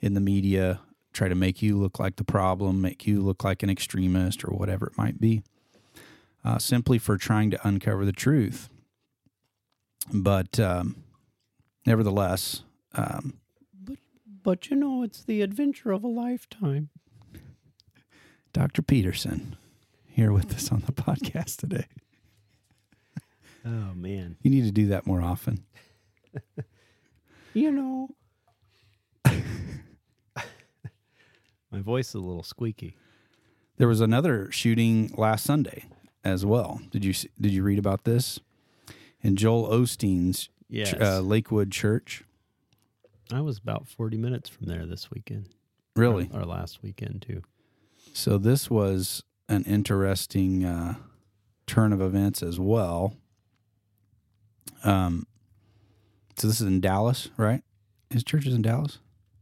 in 0.00 0.14
the 0.14 0.20
media, 0.20 0.80
try 1.12 1.28
to 1.28 1.34
make 1.34 1.62
you 1.62 1.76
look 1.76 1.98
like 1.98 2.16
the 2.16 2.24
problem, 2.24 2.80
make 2.80 3.06
you 3.06 3.20
look 3.20 3.44
like 3.44 3.62
an 3.62 3.70
extremist 3.70 4.44
or 4.44 4.48
whatever 4.48 4.86
it 4.86 4.98
might 4.98 5.20
be 5.20 5.42
uh, 6.44 6.58
simply 6.58 6.98
for 6.98 7.16
trying 7.16 7.50
to 7.50 7.66
uncover 7.66 8.04
the 8.04 8.12
truth. 8.12 8.68
But 10.12 10.60
um, 10.60 10.96
nevertheless, 11.86 12.62
um, 12.94 13.38
but 14.42 14.68
you 14.68 14.76
know, 14.76 15.02
it's 15.02 15.24
the 15.24 15.40
adventure 15.40 15.90
of 15.90 16.04
a 16.04 16.08
lifetime. 16.08 16.90
Dr. 18.52 18.82
Peterson 18.82 19.56
here 20.14 20.32
with 20.32 20.54
us 20.54 20.70
on 20.72 20.80
the 20.86 20.92
podcast 20.92 21.56
today. 21.58 21.86
Oh 23.66 23.94
man, 23.94 24.36
You 24.42 24.50
need 24.50 24.64
to 24.64 24.72
do 24.72 24.86
that 24.88 25.06
more 25.06 25.22
often. 25.22 25.64
you 27.54 27.70
know, 27.72 28.10
my 31.70 31.80
voice 31.80 32.08
is 32.10 32.14
a 32.16 32.20
little 32.20 32.42
squeaky. 32.42 32.96
There 33.78 33.88
was 33.88 34.00
another 34.00 34.50
shooting 34.52 35.12
last 35.16 35.44
Sunday 35.44 35.84
as 36.22 36.44
well. 36.44 36.80
Did 36.90 37.04
you 37.04 37.14
did 37.40 37.52
you 37.52 37.62
read 37.62 37.78
about 37.78 38.04
this? 38.04 38.38
In 39.22 39.36
Joel 39.36 39.68
Osteen's 39.68 40.48
Yes, 40.68 40.92
uh, 40.94 41.20
Lakewood 41.20 41.70
Church. 41.70 42.24
I 43.32 43.40
was 43.40 43.58
about 43.58 43.88
forty 43.88 44.16
minutes 44.18 44.48
from 44.50 44.66
there 44.66 44.84
this 44.86 45.10
weekend. 45.10 45.48
Really? 45.96 46.28
or, 46.32 46.40
or 46.40 46.44
last 46.44 46.82
weekend 46.82 47.22
too. 47.26 47.42
So 48.12 48.36
this 48.38 48.70
was 48.70 49.22
an 49.48 49.64
interesting 49.64 50.64
uh, 50.64 50.94
turn 51.66 51.92
of 51.92 52.00
events 52.00 52.42
as 52.42 52.58
well. 52.58 53.14
Um, 54.82 55.26
so 56.36 56.46
this 56.48 56.60
is 56.60 56.66
in 56.66 56.80
Dallas, 56.80 57.30
right? 57.36 57.62
His 58.10 58.24
church 58.24 58.46
is 58.46 58.54
in 58.54 58.62
Dallas, 58.62 58.98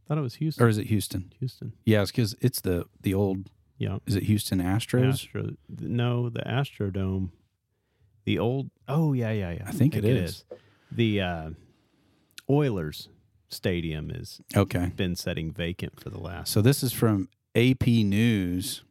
Thought 0.07 0.17
it 0.17 0.21
was 0.21 0.35
Houston. 0.35 0.63
or 0.63 0.67
is 0.67 0.77
it 0.77 0.87
Houston? 0.87 1.33
Houston. 1.39 1.73
Yeah, 1.85 2.01
it's 2.01 2.11
because 2.11 2.35
it's 2.41 2.61
the 2.61 2.85
the 3.01 3.13
old. 3.13 3.49
Yeah. 3.77 3.97
Is 4.05 4.15
it 4.15 4.23
Houston 4.23 4.59
Astros? 4.61 5.09
Astro. 5.09 5.51
No, 5.79 6.29
the 6.29 6.41
Astrodome. 6.41 7.29
The 8.25 8.39
old. 8.39 8.69
Oh 8.87 9.13
yeah, 9.13 9.31
yeah, 9.31 9.51
yeah. 9.51 9.63
I 9.67 9.71
think 9.71 9.95
it 9.95 10.05
is. 10.05 10.45
The 10.91 11.21
uh, 11.21 11.49
Oilers 12.49 13.09
Stadium 13.49 14.09
has 14.09 14.39
Okay. 14.55 14.91
been 14.95 15.15
sitting 15.15 15.51
vacant 15.51 15.99
for 15.99 16.09
the 16.09 16.19
last. 16.19 16.51
So 16.51 16.61
this 16.61 16.83
is 16.83 16.93
from 16.93 17.29
AP 17.55 17.87
News. 17.87 18.83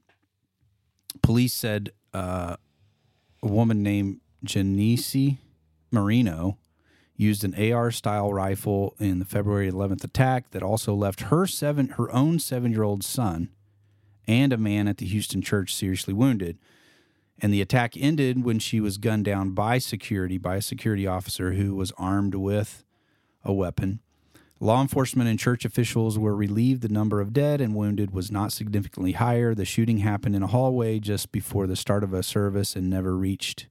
Police 1.20 1.52
said 1.52 1.90
uh, 2.14 2.56
a 3.42 3.46
woman 3.46 3.82
named 3.82 4.20
Janice 4.44 5.16
Marino 5.90 6.58
used 7.16 7.44
an 7.44 7.54
AR-style 7.72 8.32
rifle 8.32 8.94
in 8.98 9.18
the 9.18 9.24
February 9.24 9.70
11th 9.70 10.02
attack 10.02 10.50
that 10.50 10.62
also 10.62 10.94
left 10.94 11.22
her 11.22 11.46
seven, 11.46 11.88
her 11.90 12.10
own 12.12 12.38
seven-year-old 12.38 13.04
son, 13.04 13.50
and 14.26 14.52
a 14.52 14.56
man 14.56 14.88
at 14.88 14.98
the 14.98 15.06
Houston 15.06 15.42
church 15.42 15.74
seriously 15.74 16.14
wounded. 16.14 16.58
And 17.40 17.52
the 17.52 17.60
attack 17.60 17.96
ended 17.96 18.44
when 18.44 18.58
she 18.58 18.80
was 18.80 18.98
gunned 18.98 19.24
down 19.24 19.50
by 19.50 19.78
security, 19.78 20.38
by 20.38 20.56
a 20.56 20.62
security 20.62 21.06
officer 21.06 21.52
who 21.52 21.74
was 21.74 21.92
armed 21.98 22.34
with 22.34 22.84
a 23.44 23.52
weapon. 23.52 24.00
Law 24.62 24.80
enforcement 24.80 25.28
and 25.28 25.40
church 25.40 25.64
officials 25.64 26.20
were 26.20 26.36
relieved 26.36 26.82
the 26.82 26.88
number 26.88 27.20
of 27.20 27.32
dead 27.32 27.60
and 27.60 27.74
wounded 27.74 28.12
was 28.12 28.30
not 28.30 28.52
significantly 28.52 29.10
higher. 29.10 29.56
The 29.56 29.64
shooting 29.64 29.98
happened 29.98 30.36
in 30.36 30.44
a 30.44 30.46
hallway 30.46 31.00
just 31.00 31.32
before 31.32 31.66
the 31.66 31.74
start 31.74 32.04
of 32.04 32.14
a 32.14 32.22
service 32.22 32.76
and 32.76 32.88
never 32.88 33.16
reached 33.16 33.66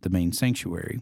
the 0.00 0.10
main 0.10 0.32
sanctuary. 0.32 1.00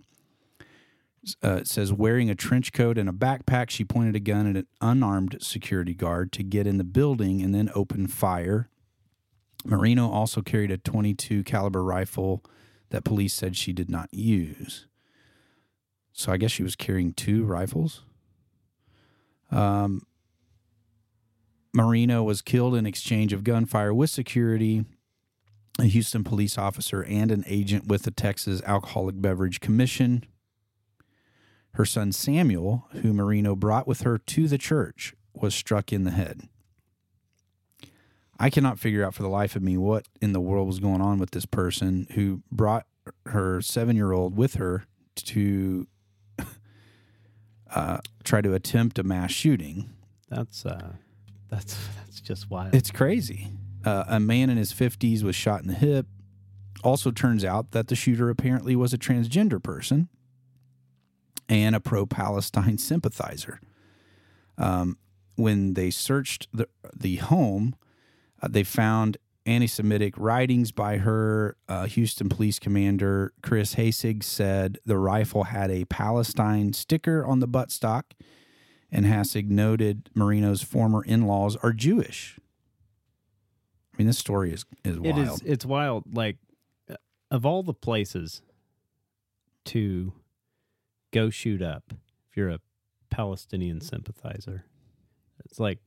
Uh, 1.43 1.55
it 1.55 1.67
says, 1.67 1.91
wearing 1.91 2.29
a 2.29 2.35
trench 2.35 2.75
coat 2.75 2.99
and 2.99 3.09
a 3.09 3.13
backpack, 3.13 3.71
she 3.71 3.83
pointed 3.83 4.15
a 4.15 4.21
gun 4.21 4.47
at 4.47 4.57
an 4.57 4.67
unarmed 4.83 5.39
security 5.41 5.95
guard 5.95 6.33
to 6.33 6.43
get 6.43 6.67
in 6.67 6.77
the 6.77 6.85
building 6.85 7.41
and 7.41 7.55
then 7.55 7.71
opened 7.75 8.13
fire. 8.13 8.69
Marino 9.65 10.11
also 10.11 10.43
carried 10.43 10.71
a 10.71 10.77
22 10.77 11.45
caliber 11.45 11.83
rifle 11.83 12.45
that 12.91 13.05
police 13.05 13.33
said 13.33 13.57
she 13.57 13.73
did 13.73 13.89
not 13.89 14.13
use. 14.13 14.87
So 16.13 16.31
I 16.31 16.37
guess 16.37 16.51
she 16.51 16.63
was 16.63 16.77
carrying 16.77 17.15
two 17.15 17.47
rifles. 17.47 18.03
Um, 19.51 20.07
Marino 21.73 22.23
was 22.23 22.43
killed 22.43 22.75
in 22.75 22.87
exchange 22.87 23.33
of 23.33 23.45
gunfire 23.45 23.95
with 23.95 24.11
security, 24.11 24.85
a 25.79 25.85
Houston 25.85 26.25
police 26.25 26.59
officer, 26.59 27.03
and 27.05 27.31
an 27.31 27.45
agent 27.47 27.87
with 27.87 28.03
the 28.03 28.11
Texas 28.11 28.61
Alcoholic 28.63 29.21
Beverage 29.21 29.61
Commission. 29.61 30.25
Her 31.75 31.85
son 31.85 32.11
Samuel, 32.11 32.89
who 33.03 33.13
Marino 33.13 33.55
brought 33.55 33.87
with 33.87 34.03
her 34.03 34.19
to 34.19 34.49
the 34.49 34.59
church, 34.59 35.15
was 35.33 35.55
struck 35.55 35.93
in 35.93 36.05
the 36.05 36.11
head. 36.11 36.49
I 38.39 38.51
cannot 38.51 38.79
figure 38.79 39.05
out 39.05 39.15
for 39.15 39.23
the 39.23 39.29
life 39.29 39.55
of 39.55 39.63
me 39.63 39.77
what 39.77 40.07
in 40.21 40.33
the 40.33 40.41
world 40.41 40.67
was 40.67 40.81
going 40.81 41.01
on 41.01 41.19
with 41.19 41.31
this 41.31 41.47
person 41.47 42.07
who 42.15 42.43
brought 42.51 42.87
her 43.27 43.61
seven 43.61 43.97
year 43.97 44.13
old 44.13 44.37
with 44.37 44.55
her 44.55 44.85
to 45.17 45.87
uh, 47.75 47.99
try 48.25 48.41
to 48.41 48.55
attempt 48.55 48.99
a 48.99 49.03
mass 49.03 49.31
shooting. 49.31 49.91
That's 50.29 50.65
uh, 50.65 50.93
that's 51.49 51.77
that's 51.97 52.21
just 52.21 52.51
wild. 52.51 52.75
It's 52.75 52.91
crazy. 52.91 53.49
Uh, 53.85 54.05
a 54.09 54.21
man 54.21 54.51
in 54.51 54.59
his 54.59 54.75
50s 54.75 55.23
was 55.23 55.35
shot 55.35 55.63
in 55.63 55.69
the 55.69 55.75
hip. 55.75 56.07
Also, 56.85 57.11
turns 57.11 57.45
out 57.45 57.73
that 57.73 57.89
the 57.89 57.97
shooter 57.97 58.29
apparently 58.29 58.77
was 58.77 58.93
a 58.93 58.99
transgender 58.99 59.63
person 59.63 60.09
and 61.49 61.75
a 61.75 61.81
pro 61.81 62.07
Palestine 62.07 62.79
sympathizer. 62.79 63.61
Um, 64.59 64.99
when 65.37 65.75
they 65.75 65.91
searched 65.91 66.49
the, 66.53 66.69
the 66.95 67.17
home, 67.17 67.75
uh, 68.43 68.49
they 68.49 68.63
found 68.63 69.17
anti 69.47 69.67
Semitic 69.67 70.15
writings 70.17 70.73
by 70.73 70.99
her. 70.99 71.57
Uh, 71.69 71.87
Houston 71.87 72.29
Police 72.29 72.59
Commander 72.59 73.33
Chris 73.43 73.75
Hassig 73.75 74.23
said 74.23 74.79
the 74.85 74.99
rifle 74.99 75.45
had 75.45 75.71
a 75.71 75.85
Palestine 75.87 76.73
sticker 76.73 77.25
on 77.25 77.41
the 77.41 77.49
buttstock, 77.49 78.05
and 78.91 79.07
Hassig 79.07 79.49
noted 79.49 80.11
Marino's 80.15 80.63
former 80.63 81.03
in 81.03 81.27
laws 81.27 81.57
are 81.63 81.73
Jewish. 81.73 82.39
I 83.95 83.99
mean, 83.99 84.07
this 84.07 84.19
story 84.19 84.53
is, 84.53 84.65
is 84.85 84.99
wild. 84.99 85.19
is. 85.19 85.43
It's 85.43 85.67
wild. 85.67 86.05
Like 86.15 86.39
uh, 86.91 86.97
of 87.31 87.45
all 87.45 87.63
the 87.63 87.75
places 87.75 88.43
to 89.67 90.13
go 91.13 91.31
shoot 91.31 91.61
up, 91.63 91.93
if 92.31 92.37
you're 92.37 92.51
a 92.51 92.61
Palestinian 93.11 93.81
sympathizer, 93.81 94.65
it's 95.45 95.59
like 95.59 95.79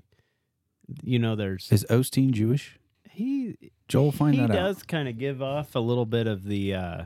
you 1.02 1.20
know, 1.20 1.36
there's 1.36 1.72
Is 1.72 1.86
Osteen 1.90 2.32
Jewish? 2.32 2.78
He 3.14 3.56
Joel, 3.88 4.12
find 4.12 4.34
he 4.36 4.42
that 4.42 4.52
does 4.52 4.80
out. 4.80 4.88
kind 4.88 5.08
of 5.08 5.18
give 5.18 5.42
off 5.42 5.76
a 5.76 5.80
little 5.80 6.06
bit 6.06 6.26
of 6.28 6.44
the 6.46 6.74
uh 6.74 7.04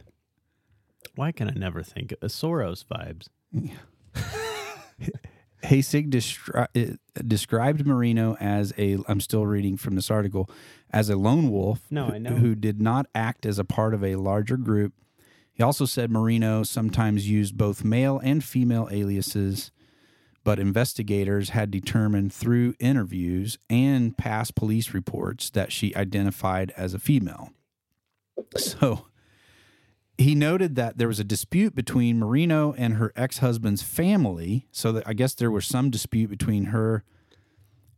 why 1.16 1.32
can 1.32 1.50
I 1.50 1.54
never 1.54 1.84
think 1.84 2.12
of 2.14 2.20
Soros 2.30 2.84
vibes? 2.86 3.28
Hassig 5.64 6.10
destri- 6.12 6.68
uh, 6.76 7.22
described 7.26 7.86
Marino 7.86 8.36
as 8.40 8.74
a, 8.78 8.98
I'm 9.08 9.20
still 9.20 9.46
reading 9.46 9.76
from 9.76 9.96
this 9.96 10.12
article, 10.12 10.50
as 10.92 11.10
a 11.10 11.16
lone 11.16 11.52
wolf 11.52 11.82
No, 11.90 12.06
who, 12.06 12.14
I 12.14 12.18
know. 12.20 12.36
who 12.36 12.54
did 12.56 12.80
not 12.80 13.08
act 13.16 13.46
as 13.46 13.58
a 13.58 13.64
part 13.66 13.94
of 13.96 14.04
a 14.04 14.16
larger 14.18 14.56
group. 14.58 14.94
He 15.52 15.64
also 15.64 15.86
said 15.86 16.12
Marino 16.12 16.62
sometimes 16.62 17.28
used 17.28 17.58
both 17.58 17.84
male 17.84 18.20
and 18.24 18.44
female 18.44 18.88
aliases, 18.92 19.72
but 20.48 20.60
investigators 20.60 21.50
had 21.50 21.70
determined 21.70 22.32
through 22.32 22.74
interviews 22.80 23.58
and 23.70 24.18
past 24.18 24.56
police 24.56 24.94
reports 24.94 25.50
that 25.50 25.74
she 25.74 25.94
identified 25.94 26.72
as 26.78 26.94
a 26.94 27.00
female. 27.00 27.50
So 28.56 29.08
he 30.18 30.36
noted 30.36 30.76
that 30.78 30.98
there 30.98 31.10
was 31.10 31.20
a 31.20 31.26
dispute 31.26 31.76
between 31.76 32.18
Marino 32.18 32.74
and 32.78 32.94
her 32.94 33.12
ex-husband's 33.14 33.82
family. 33.82 34.68
So 34.72 34.94
that 34.94 35.06
I 35.06 35.12
guess 35.12 35.34
there 35.34 35.52
was 35.52 35.66
some 35.66 35.90
dispute 35.90 36.30
between 36.30 36.68
her 36.68 37.04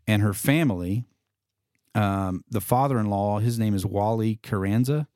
and 0.08 0.24
her 0.24 0.34
family. 0.34 1.06
Um, 1.94 2.44
the 2.50 2.62
father-in-law, 2.62 3.42
his 3.42 3.60
name 3.60 3.76
is 3.76 3.86
Wally 3.86 4.40
Carranza. 4.42 5.08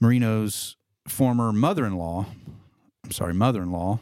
Marino's 0.00 0.76
former 1.06 1.52
mother-in-law, 1.52 2.24
I'm 3.04 3.10
sorry, 3.10 3.34
mother-in-law, 3.34 3.98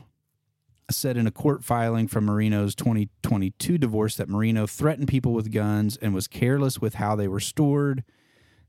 said 0.91 1.17
in 1.17 1.27
a 1.27 1.31
court 1.31 1.65
filing 1.65 2.09
from 2.09 2.25
Marino's 2.25 2.75
2022 2.75 3.79
divorce 3.79 4.17
that 4.17 4.29
Marino 4.29 4.67
threatened 4.67 5.09
people 5.09 5.33
with 5.33 5.53
guns 5.53 5.97
and 5.99 6.15
was 6.15 6.27
careless 6.27 6.81
with 6.81 6.95
how 6.95 7.15
they 7.15 7.29
were 7.29 7.41
stored. 7.41 8.05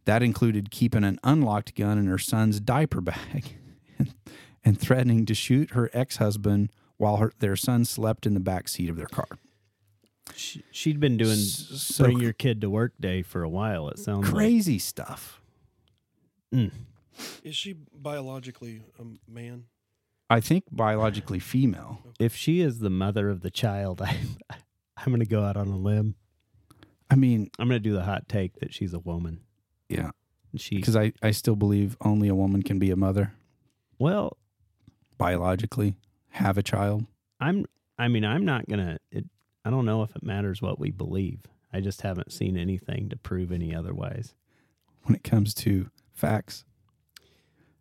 That 0.05 0.23
included 0.23 0.71
keeping 0.71 1.03
an 1.03 1.19
unlocked 1.23 1.75
gun 1.75 1.97
in 1.97 2.07
her 2.07 2.17
son's 2.17 2.59
diaper 2.59 3.01
bag 3.01 3.55
and, 3.99 4.13
and 4.63 4.79
threatening 4.79 5.25
to 5.27 5.33
shoot 5.33 5.71
her 5.71 5.89
ex 5.93 6.17
husband 6.17 6.71
while 6.97 7.17
her, 7.17 7.31
their 7.39 7.55
son 7.55 7.85
slept 7.85 8.25
in 8.25 8.33
the 8.33 8.39
back 8.39 8.67
seat 8.67 8.89
of 8.89 8.97
their 8.97 9.07
car. 9.07 9.39
She, 10.35 10.63
she'd 10.71 10.99
been 10.99 11.17
doing 11.17 11.31
S- 11.33 11.67
so 11.73 12.03
bring 12.03 12.19
your 12.19 12.33
kid 12.33 12.61
to 12.61 12.69
work 12.69 12.93
day 12.99 13.21
for 13.21 13.43
a 13.43 13.49
while. 13.49 13.87
It 13.89 13.99
sounds 13.99 14.25
like. 14.25 14.33
Crazy 14.33 14.77
stuff. 14.77 15.41
Mm. 16.53 16.71
Is 17.43 17.55
she 17.55 17.73
biologically 17.93 18.81
a 18.99 19.03
man? 19.31 19.65
I 20.29 20.39
think 20.39 20.65
biologically 20.71 21.39
female. 21.39 22.01
If 22.19 22.35
she 22.35 22.61
is 22.61 22.79
the 22.79 22.89
mother 22.89 23.29
of 23.29 23.41
the 23.41 23.49
child, 23.49 24.01
I, 24.01 24.17
I'm 24.97 25.07
going 25.07 25.19
to 25.19 25.25
go 25.25 25.43
out 25.43 25.57
on 25.57 25.67
a 25.67 25.77
limb. 25.77 26.15
I 27.09 27.15
mean, 27.15 27.49
I'm 27.57 27.67
going 27.67 27.81
to 27.81 27.89
do 27.89 27.93
the 27.93 28.03
hot 28.03 28.29
take 28.29 28.59
that 28.59 28.73
she's 28.73 28.93
a 28.93 28.99
woman. 28.99 29.41
yeah, 29.87 30.11
She 30.55 30.75
because 30.75 30.95
I, 30.95 31.13
I 31.23 31.31
still 31.31 31.55
believe 31.55 31.97
only 32.01 32.27
a 32.27 32.35
woman 32.35 32.61
can 32.61 32.77
be 32.77 32.91
a 32.91 32.95
mother 32.95 33.33
well, 33.99 34.37
biologically, 35.17 35.95
have 36.29 36.57
a 36.57 36.63
child. 36.63 37.05
I'm. 37.39 37.65
I 37.97 38.07
mean, 38.07 38.23
I'm 38.23 38.45
not 38.45 38.67
gonna. 38.67 38.97
I 39.13 39.69
don't 39.69 39.85
know 39.85 40.01
if 40.03 40.15
it 40.15 40.23
matters 40.23 40.61
what 40.61 40.79
we 40.79 40.89
believe. 40.89 41.41
I 41.71 41.81
just 41.81 42.01
haven't 42.01 42.31
seen 42.31 42.57
anything 42.57 43.09
to 43.09 43.17
prove 43.17 43.51
any 43.51 43.75
otherwise. 43.75 44.33
when 45.03 45.15
it 45.15 45.23
comes 45.23 45.53
to 45.55 45.89
facts 46.13 46.63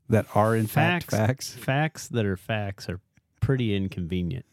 that 0.08 0.26
are 0.34 0.56
in 0.56 0.66
fact 0.66 1.10
Facts. 1.10 1.52
facts. 1.54 2.08
That 2.08 2.24
are 2.26 2.36
facts 2.36 2.88
are 2.88 3.00
pretty 3.40 3.74
inconvenient. 3.74 4.44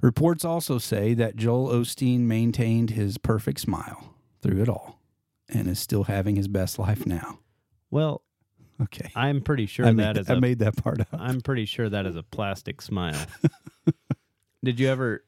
Reports 0.00 0.44
also 0.44 0.78
say 0.78 1.14
that 1.14 1.36
Joel 1.36 1.68
Osteen 1.68 2.20
maintained 2.20 2.90
his 2.90 3.18
perfect 3.18 3.60
smile 3.60 4.14
through 4.40 4.60
it 4.62 4.68
all 4.68 5.00
and 5.48 5.68
is 5.68 5.78
still 5.78 6.04
having 6.04 6.34
his 6.36 6.48
best 6.48 6.78
life 6.78 7.06
now. 7.06 7.38
Well, 7.90 8.22
Okay. 8.80 9.10
I'm 9.14 9.42
pretty 9.42 9.66
sure 9.66 9.86
I, 9.86 9.92
that 9.92 10.14
made, 10.16 10.20
is 10.22 10.30
I 10.30 10.34
a 10.34 10.40
made 10.40 10.58
that 10.58 10.74
part 10.76 11.00
up. 11.00 11.08
I'm 11.12 11.40
pretty 11.40 11.66
sure 11.66 11.88
that 11.88 12.04
is 12.04 12.16
a 12.16 12.22
plastic 12.24 12.82
smile. 12.82 13.26
Did 14.64 14.80
you 14.80 14.88
ever? 14.88 15.22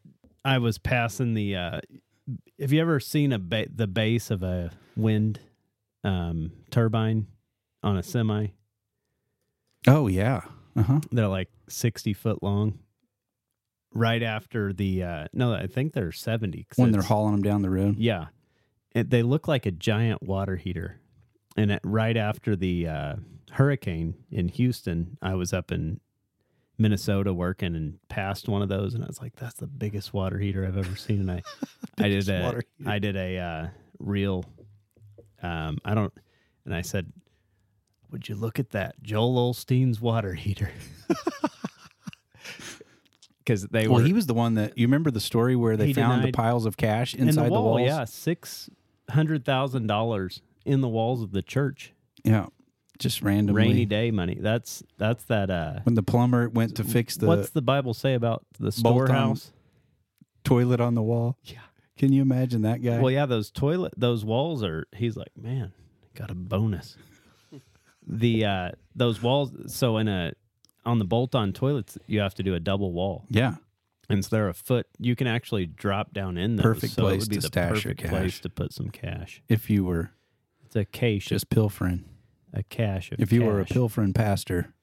I 0.44 0.58
was 0.58 0.78
passing 0.78 1.34
the. 1.34 1.54
Uh, 1.54 1.80
have 2.58 2.72
you 2.72 2.80
ever 2.80 2.98
seen 2.98 3.32
a 3.32 3.38
ba- 3.38 3.68
the 3.72 3.86
base 3.86 4.30
of 4.32 4.42
a 4.42 4.72
wind 4.96 5.38
um, 6.02 6.50
turbine 6.70 7.28
on 7.84 7.96
a 7.96 8.02
semi? 8.02 8.48
Oh, 9.86 10.06
yeah. 10.08 10.42
Uh 10.76 10.82
huh. 10.82 11.00
They're 11.12 11.28
like 11.28 11.50
sixty 11.68 12.12
foot 12.12 12.42
long. 12.42 12.78
Right 13.92 14.22
after 14.24 14.72
the 14.72 15.04
uh, 15.04 15.26
no, 15.32 15.54
I 15.54 15.68
think 15.68 15.92
they're 15.92 16.10
seventy. 16.10 16.66
When 16.74 16.90
they're 16.90 17.02
hauling 17.02 17.32
them 17.32 17.42
down 17.42 17.62
the 17.62 17.70
road. 17.70 17.96
yeah, 17.96 18.26
it, 18.92 19.10
they 19.10 19.22
look 19.22 19.46
like 19.46 19.66
a 19.66 19.70
giant 19.70 20.22
water 20.22 20.56
heater. 20.56 21.00
And 21.56 21.70
it, 21.70 21.80
right 21.84 22.16
after 22.16 22.56
the 22.56 22.88
uh, 22.88 23.14
hurricane 23.52 24.14
in 24.32 24.48
Houston, 24.48 25.16
I 25.22 25.36
was 25.36 25.52
up 25.52 25.70
in 25.70 26.00
Minnesota 26.76 27.32
working 27.32 27.76
and 27.76 28.00
passed 28.08 28.48
one 28.48 28.62
of 28.62 28.68
those, 28.68 28.94
and 28.94 29.04
I 29.04 29.06
was 29.06 29.20
like, 29.20 29.36
"That's 29.36 29.54
the 29.54 29.68
biggest 29.68 30.12
water 30.12 30.38
heater 30.40 30.66
I've 30.66 30.76
ever 30.76 30.96
seen." 30.96 31.20
And 31.20 31.30
I, 31.98 32.04
I 32.04 32.08
did 32.08 32.28
a. 32.28 32.60
I 32.84 32.98
did 32.98 33.16
a 33.16 33.38
uh, 33.38 33.66
real, 34.00 34.44
um, 35.40 35.78
I 35.84 35.94
don't, 35.94 36.12
and 36.64 36.74
I 36.74 36.82
said, 36.82 37.12
"Would 38.14 38.28
you 38.30 38.34
look 38.36 38.58
at 38.58 38.70
that, 38.70 39.02
Joel 39.02 39.52
Osteen's 39.52 40.00
water 40.00 40.32
heater?" 40.34 40.70
Because 43.38 43.64
they 43.66 43.86
Well, 43.86 44.00
were 44.00 44.06
he 44.06 44.14
was 44.14 44.26
the 44.26 44.32
one 44.32 44.54
that 44.54 44.78
you 44.78 44.86
remember 44.86 45.10
the 45.10 45.20
story 45.20 45.54
where 45.54 45.76
they 45.76 45.92
found 45.92 46.24
the 46.24 46.32
piles 46.32 46.64
of 46.64 46.78
cash 46.78 47.14
in 47.14 47.28
inside 47.28 47.48
the 47.48 47.50
wall. 47.50 47.74
walls. 47.74 47.82
yeah, 47.82 48.04
six 48.04 48.70
hundred 49.10 49.44
thousand 49.44 49.86
dollars 49.86 50.40
in 50.64 50.80
the 50.80 50.88
walls 50.88 51.20
of 51.20 51.32
the 51.32 51.42
church. 51.42 51.92
Yeah. 52.24 52.46
Just 52.98 53.20
randomly. 53.20 53.60
Rainy 53.62 53.84
day 53.84 54.10
money. 54.10 54.38
That's 54.40 54.82
that's 54.96 55.24
that. 55.24 55.50
Uh, 55.50 55.80
When 55.82 55.94
the 55.94 56.02
plumber 56.02 56.48
went 56.48 56.74
to 56.76 56.84
fix 56.84 57.16
the 57.18 57.26
what's 57.26 57.50
the 57.50 57.60
Bible 57.60 57.92
say 57.92 58.14
about 58.14 58.46
the 58.58 58.72
storehouse? 58.72 59.52
toilet 60.42 60.80
on 60.80 60.94
the 60.94 61.02
wall. 61.02 61.36
Yeah. 61.42 61.58
Can 61.98 62.12
you 62.14 62.22
imagine 62.22 62.62
that 62.62 62.82
guy? 62.82 62.98
Well, 62.98 63.10
yeah, 63.10 63.26
those 63.26 63.50
toilet, 63.50 63.92
those 63.96 64.24
walls 64.24 64.62
are. 64.64 64.86
He's 64.96 65.16
like, 65.16 65.36
man, 65.36 65.72
got 66.14 66.30
a 66.30 66.34
bonus. 66.34 66.96
The 68.06 68.44
uh 68.44 68.70
those 68.94 69.22
walls. 69.22 69.52
So 69.74 69.96
in 69.98 70.08
a 70.08 70.32
on 70.86 70.98
the 70.98 71.04
bolt-on 71.04 71.52
toilets, 71.52 71.96
you 72.06 72.20
have 72.20 72.34
to 72.34 72.42
do 72.42 72.54
a 72.54 72.60
double 72.60 72.92
wall, 72.92 73.24
yeah. 73.30 73.54
and 74.10 74.22
so 74.24 74.28
they're 74.36 74.48
a 74.50 74.54
foot. 74.54 74.86
You 74.98 75.16
can 75.16 75.26
actually 75.26 75.64
drop 75.66 76.12
down 76.12 76.36
in 76.36 76.56
those. 76.56 76.62
Perfect 76.64 76.92
so 76.94 77.06
it 77.06 77.08
place 77.10 77.20
would 77.22 77.28
be 77.30 77.36
to 77.36 77.40
the 77.40 77.46
stash 77.46 77.84
your 77.84 77.94
perfect 77.94 78.10
place 78.10 78.32
cash. 78.34 78.40
to 78.42 78.48
put 78.50 78.72
some 78.74 78.90
cash. 78.90 79.42
If 79.48 79.70
you 79.70 79.84
were 79.84 80.10
It's 80.66 80.76
a 80.76 80.84
cache, 80.84 81.24
just 81.26 81.48
pilfering. 81.48 82.04
a 82.52 82.62
cache. 82.62 83.12
Of 83.12 83.20
If 83.20 83.32
you 83.32 83.44
were 83.44 83.60
a 83.60 83.64
cash. 83.64 83.72
pilfering 83.72 84.12
pastor, 84.12 84.74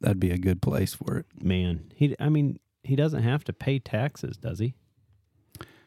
that'd 0.00 0.18
be 0.18 0.32
a 0.32 0.38
good 0.38 0.60
place 0.60 0.94
for 0.94 1.18
it. 1.18 1.26
man, 1.40 1.92
he. 1.94 2.16
I 2.18 2.28
mean, 2.28 2.58
he 2.82 2.96
doesn't 2.96 3.22
have 3.22 3.44
to 3.44 3.52
pay 3.52 3.78
taxes, 3.78 4.36
does 4.36 4.58
he? 4.58 4.74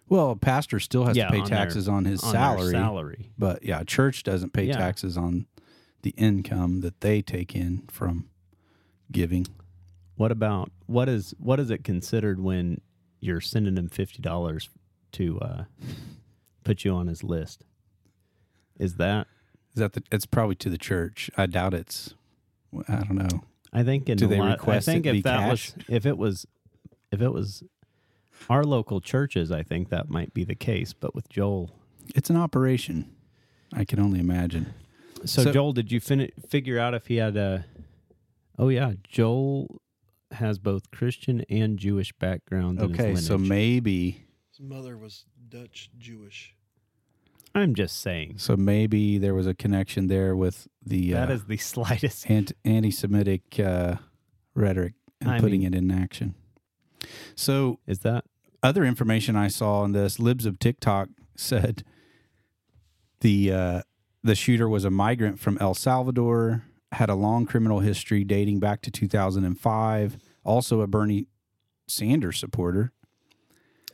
Well, 0.07 0.31
a 0.31 0.35
pastor 0.35 0.79
still 0.79 1.05
has 1.05 1.17
Yeah, 1.17 1.25
to 1.25 1.31
pay 1.31 1.39
on 1.39 1.49
their- 1.49 1.57
taxes 1.57 1.87
on 1.89 2.05
his 2.05 2.23
On 2.23 2.31
their 2.33 2.41
salary, 2.41 2.71
salary. 2.71 3.31
but 3.37 3.63
yeah, 3.63 3.83
church 3.83 4.23
doesn't 4.23 4.53
pay 4.53 4.65
Yeah. 4.65 4.77
taxes 4.77 5.17
on 5.17 5.47
the 6.03 6.11
income 6.11 6.81
that 6.81 7.01
they 7.01 7.21
take 7.21 7.55
in 7.55 7.83
from 7.89 8.29
giving. 9.11 9.47
What 10.15 10.31
about 10.31 10.71
what 10.85 11.09
is 11.09 11.33
what 11.39 11.59
is 11.59 11.69
it 11.71 11.83
considered 11.83 12.39
when 12.39 12.79
you're 13.19 13.41
sending 13.41 13.77
him 13.77 13.89
fifty 13.89 14.21
dollars 14.21 14.69
to 15.13 15.39
uh, 15.39 15.63
put 16.63 16.85
you 16.85 16.93
on 16.93 17.07
his 17.07 17.23
list? 17.23 17.63
Is 18.79 18.95
that 18.97 19.27
Is 19.73 19.79
that 19.79 19.93
the? 19.93 20.03
It's 20.11 20.25
probably 20.25 20.55
to 20.55 20.69
the 20.69 20.77
church. 20.77 21.29
I 21.35 21.45
doubt 21.47 21.73
it's. 21.73 22.13
I 22.87 22.97
don't 22.97 23.15
know. 23.15 23.41
I 23.71 23.83
think 23.83 24.07
in 24.09 24.17
Do 24.17 24.25
a 24.25 24.27
they 24.27 24.39
lot, 24.39 24.51
request 24.59 24.87
I 24.87 24.93
think 24.93 25.05
if 25.07 25.23
that 25.23 25.39
cash? 25.39 25.73
was 25.75 25.85
if 25.87 26.05
it 26.05 26.17
was 26.17 26.45
if 27.11 27.21
it 27.21 27.29
was 27.33 27.63
our 28.49 28.63
local 28.63 28.99
churches, 29.01 29.51
I 29.51 29.63
think 29.63 29.89
that 29.89 30.09
might 30.09 30.33
be 30.33 30.43
the 30.43 30.55
case. 30.55 30.93
But 30.93 31.15
with 31.15 31.29
Joel, 31.29 31.71
It's 32.15 32.29
an 32.29 32.35
operation. 32.37 33.15
I 33.71 33.85
can 33.85 33.99
only 33.99 34.19
imagine. 34.19 34.73
So, 35.25 35.43
So- 35.43 35.51
Joel, 35.51 35.73
did 35.73 35.91
you 35.91 35.99
fin- 35.99 36.31
figure 36.47 36.79
out 36.79 36.93
if 36.93 37.07
he 37.07 37.17
had 37.17 37.35
a? 37.37 37.65
Oh 38.57 38.69
yeah, 38.69 38.93
Joel 39.03 39.81
has 40.31 40.59
both 40.59 40.89
Christian 40.91 41.43
and 41.49 41.77
Jewish 41.77 42.11
background. 42.13 42.79
in 42.81 42.89
his 42.93 42.99
Okay, 42.99 43.15
so 43.15 43.37
maybe, 43.37 44.25
His 44.49 44.59
mother 44.59 44.97
was 44.97 45.25
Dutch 45.49 45.89
Jewish. 45.97 46.55
I'm 47.55 47.75
just 47.75 48.01
saying 48.01 48.39
so 48.39 48.57
maybe 48.57 49.19
there 49.19 49.35
was 49.35 49.45
a 49.45 49.53
connection 49.53 50.07
there 50.07 50.35
with 50.35 50.67
the 50.83 51.11
that 51.11 51.29
uh, 51.29 51.33
is 51.33 51.45
the 51.45 51.57
slightest. 51.71 52.27
ant- 52.29 52.51
anti-Semitic 52.65 53.59
uh, 53.59 53.97
rhetoric 54.55 54.93
and 55.21 55.29
I 55.29 55.39
putting 55.39 55.61
mean- 55.61 55.73
it 55.75 55.77
in 55.77 55.91
action. 55.91 56.33
So 57.35 57.79
Is 57.85 57.99
that 57.99 58.25
other 58.63 58.83
information 58.85 59.35
I 59.35 59.49
saw 59.49 59.81
on 59.81 59.91
this, 59.91 60.19
Libs 60.19 60.45
of 60.47 60.57
TikTok 60.57 61.09
said 61.35 61.83
the 63.19 63.51
uh, 63.51 63.81
the 64.23 64.35
shooter 64.35 64.69
was 64.69 64.85
a 64.85 64.89
migrant 64.89 65.39
from 65.39 65.57
El 65.59 65.73
Salvador, 65.73 66.63
had 66.93 67.09
a 67.09 67.15
long 67.15 67.45
criminal 67.45 67.79
history 67.79 68.23
dating 68.23 68.59
back 68.59 68.81
to 68.81 68.91
2005, 68.91 70.17
also 70.43 70.81
a 70.81 70.87
Bernie 70.87 71.27
Sanders 71.87 72.39
supporter. 72.39 72.91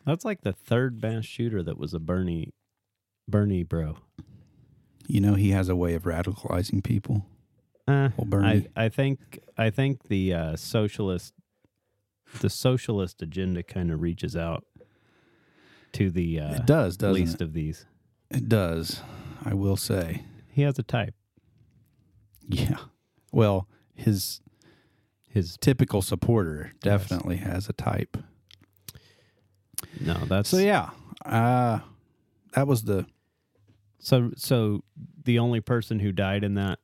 That's 0.06 0.26
like 0.26 0.42
the 0.42 0.54
third 0.54 1.02
mass 1.02 1.26
shooter 1.26 1.64
that 1.64 1.78
was 1.78 1.94
a 1.94 2.00
Bernie 2.00 2.54
Bernie 3.28 3.64
bro. 3.64 3.98
You 5.08 5.22
know, 5.22 5.34
he 5.34 5.52
has 5.52 5.70
a 5.70 5.76
way 5.76 5.94
of 5.94 6.04
radicalizing 6.04 6.84
people. 6.84 7.26
Uh, 7.88 8.10
Well, 8.18 8.26
Bernie. 8.26 8.68
I, 8.76 8.86
I 8.86 8.90
think 8.90 9.40
I 9.58 9.70
think 9.70 10.08
the 10.08 10.34
uh, 10.34 10.56
socialist 10.56 11.34
the 12.42 12.50
socialist 12.50 13.22
agenda 13.22 13.64
kind 13.64 13.92
of 13.92 14.02
reaches 14.02 14.36
out 14.36 14.66
to 15.94 16.12
the 16.12 16.40
uh, 16.40 16.56
it 16.56 16.66
does, 16.66 16.98
doesn't 16.98 17.16
least 17.16 17.36
it? 17.36 17.42
of 17.42 17.54
these. 17.54 17.86
It 18.30 18.48
does. 18.48 19.02
I 19.44 19.54
will 19.54 19.78
say. 19.78 20.24
He 20.50 20.62
has 20.64 20.78
a 20.80 20.84
type. 20.84 21.14
Yeah. 22.48 22.78
Well, 23.32 23.68
his 23.94 24.42
His 25.28 25.58
typical 25.58 26.02
supporter 26.02 26.74
definitely 26.82 27.38
has 27.38 27.70
a 27.70 27.74
type. 27.74 28.18
no, 30.02 30.16
that's 30.26 30.50
So 30.50 30.58
yeah, 30.58 30.90
uh, 31.26 31.80
that 32.54 32.68
was 32.68 32.84
the 32.84 33.06
So 34.00 34.32
so 34.36 34.84
the 35.24 35.40
only 35.40 35.62
person 35.62 36.00
who 36.00 36.12
died 36.12 36.44
in 36.44 36.56
that 36.56 36.80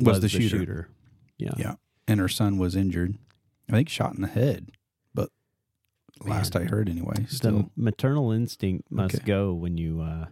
was, 0.00 0.20
the, 0.20 0.28
shooter. 0.28 0.90
Yeah. 1.38 1.52
Yeah, 1.56 1.74
and 2.06 2.20
her 2.20 2.28
son 2.28 2.58
was 2.58 2.76
injured. 2.76 3.14
I 3.68 3.72
think 3.72 3.88
shot 3.88 4.14
in 4.14 4.20
the 4.20 4.28
head, 4.28 4.68
but 5.14 5.30
last 6.24 6.54
I 6.54 6.64
heard 6.64 6.88
anyway. 6.88 7.26
The 7.40 7.68
maternal 7.76 8.30
instinct 8.30 8.90
must 8.90 9.16
Okay. 9.16 9.24
go 9.24 9.54
when 9.54 9.78
you 9.78 10.00
uh, 10.02 10.26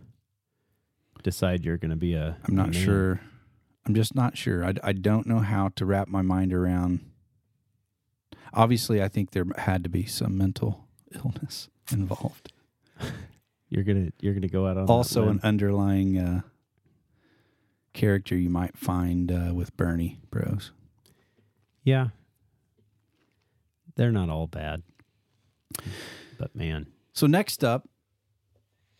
decide 1.24 1.64
you're 1.64 1.78
going 1.78 1.90
to 1.90 1.96
be 1.96 2.14
a. 2.14 2.37
I'm 2.46 2.54
not 2.54 2.70
man. 2.70 2.84
sure. 2.84 3.20
I'm 3.84 3.94
just 3.94 4.14
not 4.14 4.38
sure. 4.38 4.64
I, 4.64 4.74
I 4.84 4.92
don't 4.92 5.26
know 5.26 5.40
how 5.40 5.70
to 5.74 5.84
wrap 5.84 6.06
my 6.06 6.22
mind 6.22 6.52
around. 6.52 7.00
Obviously, 8.52 9.02
I 9.02 9.08
think 9.08 9.32
there 9.32 9.44
had 9.56 9.82
to 9.82 9.90
be 9.90 10.06
some 10.06 10.38
mental 10.38 10.84
illness 11.14 11.68
involved. 11.90 12.52
You're 13.68 13.82
gonna 13.82 14.12
you're 14.20 14.34
gonna 14.34 14.46
go 14.46 14.66
out 14.68 14.76
on 14.76 14.87
that 14.87 14.92
also, 14.92 15.28
an 15.28 15.40
underlying 15.42 16.16
uh, 16.16 16.42
character 17.92 18.37
you 18.37 18.48
might 18.48 18.78
find 18.78 19.32
uh, 19.32 19.52
with 19.52 19.76
Bernie 19.76 20.20
Bros. 20.30 20.70
Yeah. 21.82 22.08
They're 23.96 24.12
not 24.12 24.28
all 24.28 24.46
bad. 24.46 24.82
But 26.38 26.54
man. 26.54 26.87
So 27.12 27.26
next 27.26 27.64
up, 27.64 27.88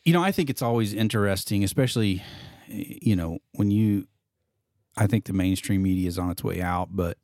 you 0.04 0.12
know, 0.12 0.22
I 0.22 0.32
think 0.32 0.50
it's 0.50 0.62
always 0.62 0.92
interesting, 0.92 1.64
especially, 1.64 2.22
you 2.68 3.16
know, 3.16 3.38
when 3.52 3.70
you, 3.70 4.06
I 4.96 5.06
think 5.06 5.24
the 5.24 5.32
mainstream 5.32 5.82
media 5.82 6.08
is 6.08 6.18
on 6.18 6.30
its 6.30 6.44
way 6.44 6.60
out, 6.60 6.88
but 6.92 7.16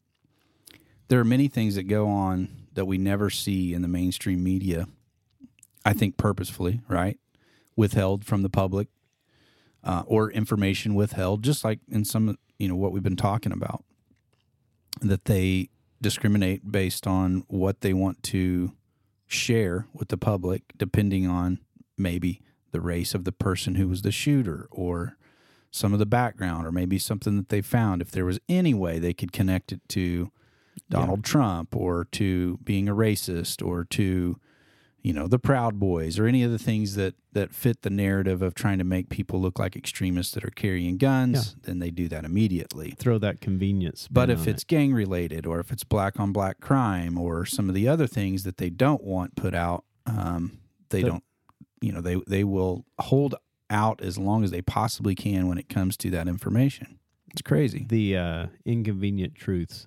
there 1.08 1.20
are 1.20 1.24
many 1.24 1.48
things 1.48 1.74
that 1.74 1.84
go 1.84 2.08
on 2.08 2.48
that 2.72 2.86
we 2.86 2.98
never 2.98 3.30
see 3.30 3.74
in 3.74 3.82
the 3.82 3.88
mainstream 3.88 4.42
media. 4.42 4.86
I 5.84 5.92
think 5.92 6.16
purposefully, 6.16 6.80
right? 6.88 7.18
Withheld 7.76 8.24
from 8.24 8.42
the 8.42 8.50
public, 8.50 8.88
uh, 9.84 10.02
or 10.06 10.30
information 10.30 10.94
withheld, 10.94 11.42
just 11.42 11.64
like 11.64 11.80
in 11.90 12.04
some, 12.04 12.38
you 12.58 12.68
know, 12.68 12.76
what 12.76 12.92
we've 12.92 13.02
been 13.02 13.16
talking 13.16 13.52
about, 13.52 13.84
that 15.00 15.26
they 15.26 15.68
discriminate 16.00 16.70
based 16.70 17.06
on 17.06 17.44
what 17.48 17.80
they 17.80 17.92
want 17.92 18.22
to 18.22 18.72
share 19.26 19.86
with 19.92 20.08
the 20.08 20.16
public, 20.16 20.62
depending 20.76 21.26
on 21.26 21.60
maybe 21.96 22.42
the 22.72 22.80
race 22.80 23.14
of 23.14 23.24
the 23.24 23.33
person 23.33 23.74
who 23.76 23.88
was 23.88 24.02
the 24.02 24.12
shooter 24.12 24.68
or 24.70 25.16
some 25.70 25.92
of 25.92 25.98
the 25.98 26.06
background 26.06 26.66
or 26.66 26.72
maybe 26.72 26.98
something 26.98 27.37
that 27.37 27.48
they 27.48 27.61
found. 27.62 28.02
If 28.02 28.11
there 28.11 28.24
was 28.24 28.40
any 28.48 28.74
way 28.74 28.98
they 28.98 29.12
could 29.14 29.33
connect 29.33 29.72
it 29.72 29.80
to 29.90 30.30
Donald 30.88 31.24
Trump 31.24 31.74
or 31.76 32.06
to 32.12 32.59
being 32.64 32.88
a 32.88 32.94
racist 32.94 33.64
or 33.64 33.85
to 33.85 34.38
you 35.02 35.12
know 35.14 35.26
the 35.26 35.38
proud 35.38 35.78
boys 35.80 36.18
or 36.18 36.26
any 36.26 36.42
of 36.42 36.50
the 36.50 36.59
things 36.59 36.94
that 36.94 37.14
that 37.33 37.54
fit 37.54 37.80
the 37.83 37.88
narrative 37.90 38.42
of 38.42 38.54
trying 38.54 38.76
to 38.78 38.85
make 38.85 39.09
people 39.09 39.40
look 39.40 39.59
like 39.59 39.74
extremists 39.74 40.35
that 40.35 40.44
are 40.44 40.50
carrying 40.50 40.98
guns 40.98 41.56
then 41.62 41.78
they 41.78 41.90
do 41.90 42.06
that 42.06 42.22
immediately 42.24 42.90
Throw 42.98 43.16
that 43.18 43.40
convenience. 43.40 44.09
but 44.11 44.28
if 44.28 44.46
it's 44.46 44.62
it. 44.62 44.66
gang 44.68 44.92
related 44.92 45.46
or 45.46 45.59
if 45.59 45.72
it's 45.72 45.85
black 45.85 46.20
on 46.20 46.33
black 46.33 46.61
crime 46.61 47.16
or 47.16 47.46
some 47.46 47.70
of 47.70 47.74
the 47.74 47.88
other 47.88 48.06
things 48.06 48.42
that 48.42 48.59
they 48.59 48.68
don't 48.68 49.02
want 49.02 49.37
put 49.37 49.54
out 49.54 49.85
um, 50.06 50.59
they 50.90 51.00
The- 51.02 51.09
don't 51.09 51.24
you 51.80 51.92
know 51.92 52.00
they 52.00 52.16
they 52.26 52.44
will 52.44 52.84
hold 52.98 53.34
out 53.70 54.00
as 54.02 54.18
long 54.18 54.42
as 54.44 54.50
they 54.50 54.62
possibly 54.62 55.14
can 55.14 55.48
when 55.48 55.58
it 55.58 55.68
comes 55.68 55.96
to 55.96 56.10
that 56.10 56.26
information 56.28 56.98
it's 57.30 57.42
crazy 57.42 57.86
the 57.88 58.16
uh, 58.16 58.46
inconvenient 58.64 59.34
truths 59.34 59.86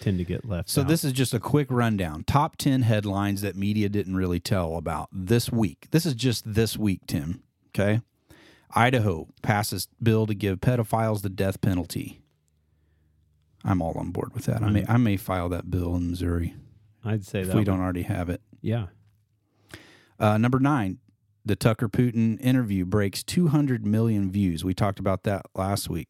tend 0.00 0.18
to 0.18 0.24
get 0.24 0.44
left. 0.44 0.68
So 0.70 0.82
out. 0.82 0.88
this 0.88 1.04
is 1.04 1.12
just 1.12 1.34
a 1.34 1.40
quick 1.40 1.66
rundown. 1.70 2.24
Top 2.24 2.56
10 2.56 2.82
headlines 2.82 3.40
that 3.42 3.56
media 3.56 3.88
didn't 3.88 4.16
really 4.16 4.40
tell 4.40 4.76
about 4.76 5.08
this 5.12 5.50
week. 5.50 5.88
This 5.90 6.06
is 6.06 6.14
just 6.14 6.54
this 6.54 6.76
week, 6.76 7.00
Tim. 7.06 7.42
Okay? 7.70 8.00
Idaho 8.74 9.28
passes 9.42 9.88
bill 10.02 10.26
to 10.26 10.34
give 10.34 10.60
pedophiles 10.60 11.22
the 11.22 11.28
death 11.28 11.60
penalty. 11.60 12.20
I'm 13.64 13.82
all 13.82 13.96
on 13.98 14.10
board 14.10 14.34
with 14.34 14.46
that. 14.46 14.62
I 14.62 14.70
may 14.70 14.84
I 14.88 14.96
may 14.96 15.16
file 15.16 15.48
that 15.50 15.70
bill 15.70 15.94
in 15.94 16.10
Missouri 16.10 16.54
I'd 17.04 17.24
say 17.24 17.40
if 17.40 17.48
that 17.48 17.54
we 17.54 17.58
one- 17.60 17.64
don't 17.64 17.80
already 17.80 18.02
have 18.02 18.28
it. 18.28 18.40
Yeah. 18.60 18.86
Uh, 20.18 20.38
number 20.38 20.58
nine, 20.58 20.98
the 21.44 21.56
Tucker 21.56 21.88
Putin 21.88 22.40
interview 22.40 22.84
breaks 22.84 23.22
200 23.22 23.86
million 23.86 24.30
views. 24.30 24.64
We 24.64 24.74
talked 24.74 24.98
about 24.98 25.24
that 25.24 25.46
last 25.54 25.88
week. 25.90 26.08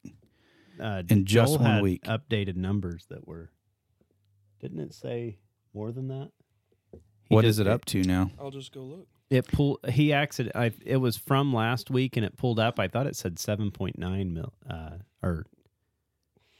Uh, 0.81 1.03
In 1.09 1.25
just 1.25 1.53
Joel 1.55 1.63
one 1.63 1.71
had 1.71 1.83
week. 1.83 2.03
updated 2.05 2.57
numbers 2.57 3.07
that 3.09 3.27
were. 3.27 3.51
Didn't 4.61 4.81
it 4.81 4.95
say 4.95 5.39
more 5.75 5.93
than 5.93 6.09
that? 6.09 6.31
What 7.29 7.45
is 7.45 7.59
it 7.59 7.67
up 7.67 7.85
to 7.87 8.03
now? 8.03 8.31
I'll 8.39 8.51
just 8.51 8.73
go 8.73 8.81
look. 8.81 9.09
It 9.31 9.47
pulled. 9.49 9.79
He 9.89 10.13
accident. 10.13 10.55
I, 10.55 10.73
it 10.85 10.99
was 10.99 11.17
from 11.17 11.55
last 11.55 11.91
week, 11.91 12.17
and 12.19 12.27
it 12.27 12.37
pulled 12.37 12.59
up. 12.61 12.79
I 12.79 12.89
thought 12.89 13.07
it 13.07 13.17
said 13.17 13.39
seven 13.39 13.71
point 13.71 13.99
nine 13.99 14.35
mil. 14.35 14.53
Uh, 14.69 14.99
or 15.23 15.47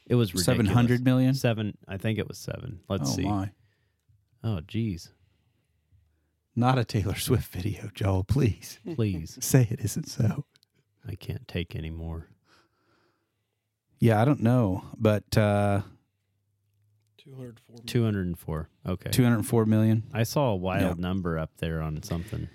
it 0.07 0.15
was 0.15 0.31
700 0.43 1.03
million? 1.05 1.33
Seven. 1.35 1.77
I 1.87 1.97
think 1.97 2.17
it 2.17 2.27
was 2.27 2.37
seven. 2.39 2.79
Let's 2.89 3.11
oh 3.11 3.15
see. 3.15 3.23
my. 3.23 3.51
Oh, 4.43 4.59
geez. 4.67 5.11
Not 6.55 6.77
a 6.77 6.85
Taylor 6.85 7.15
Swift 7.15 7.51
video, 7.51 7.89
Joel, 7.93 8.23
please. 8.23 8.79
Please, 8.95 9.37
Say 9.41 9.67
it 9.71 9.79
isn't 9.81 10.07
so. 10.07 10.45
I 11.07 11.15
can't 11.15 11.47
take 11.47 11.75
any 11.75 11.89
more. 11.89 12.29
Yeah, 13.99 14.21
I 14.21 14.25
don't 14.25 14.41
know, 14.41 14.83
but 14.97 15.35
uh, 15.37 15.81
204. 17.17 17.83
Two 17.85 18.03
hundred 18.03 18.27
and 18.27 18.37
four. 18.37 18.69
Okay. 18.87 19.09
204 19.09 19.65
million. 19.65 20.03
I 20.13 20.23
saw 20.23 20.51
a 20.51 20.55
wild 20.55 20.97
Yeah. 20.97 21.01
number 21.01 21.39
up 21.39 21.51
there 21.57 21.81
on 21.81 22.03
something. 22.03 22.47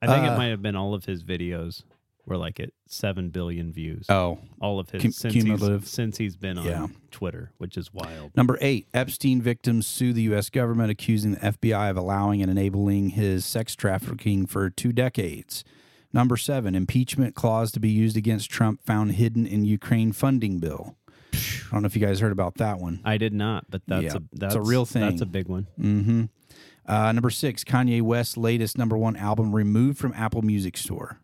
I 0.00 0.06
think 0.06 0.26
Uh, 0.28 0.32
it 0.32 0.36
might 0.38 0.48
have 0.48 0.62
been 0.62 0.76
all 0.76 0.94
of 0.94 1.04
his 1.04 1.22
videos 1.24 1.82
were 2.26 2.36
like 2.36 2.58
at 2.60 2.70
seven 2.86 3.28
billion 3.30 3.72
views. 3.72 4.06
Oh, 4.08 4.38
all 4.60 4.78
of 4.78 4.90
his 4.90 5.02
cum- 5.02 5.12
since 5.12 5.32
cumulative. 5.34 5.82
he's, 5.82 5.90
since 5.90 6.16
he's 6.18 6.36
been 6.36 6.56
on 6.58 6.64
Yeah. 6.66 6.86
Twitter, 7.10 7.52
which 7.58 7.76
is 7.76 7.92
wild. 7.92 8.36
number 8.36 8.56
eight. 8.60 8.86
Epstein 8.94 9.42
victims 9.42 9.86
sue 9.86 10.12
the 10.12 10.22
U.S. 10.22 10.50
government, 10.50 10.90
accusing 10.90 11.32
the 11.32 11.40
FBI 11.40 11.90
of 11.90 11.96
allowing 11.96 12.40
and 12.42 12.50
enabling 12.50 13.10
his 13.10 13.44
sex 13.44 13.74
trafficking 13.74 14.46
for 14.46 14.70
two 14.70 14.92
decades. 14.92 15.64
Number 16.12 16.36
seven. 16.36 16.74
Impeachment 16.74 17.34
clause 17.34 17.72
to 17.72 17.80
be 17.80 17.90
used 17.90 18.16
against 18.16 18.48
Trump 18.50 18.82
found 18.84 19.12
hidden 19.12 19.46
in 19.46 19.64
Ukraine 19.64 20.12
funding 20.12 20.60
bill. 20.60 20.96
I 21.32 21.38
don't 21.72 21.82
know 21.82 21.86
if 21.86 21.96
you 21.96 22.06
guys 22.06 22.20
heard 22.20 22.30
about 22.30 22.54
that 22.58 22.78
one. 22.78 23.00
I 23.04 23.18
did 23.18 23.32
not, 23.32 23.68
but 23.68 23.82
that's 23.88 24.04
Yeah, 24.04 24.16
a 24.16 24.20
that's 24.32 24.54
a 24.54 24.60
real 24.62 24.84
thing. 24.86 25.02
That's 25.02 25.20
a 25.22 25.26
big 25.26 25.48
one. 25.48 25.66
Mm-hmm. 25.80 26.24
Uh, 26.86 27.10
number 27.12 27.30
six. 27.30 27.64
Kanye 27.64 28.00
West's 28.02 28.36
latest 28.36 28.78
number 28.78 28.96
one 28.96 29.16
album 29.16 29.54
removed 29.54 29.98
from 29.98 30.12
Apple 30.14 30.42
Music 30.42 30.76
Store. 30.76 31.18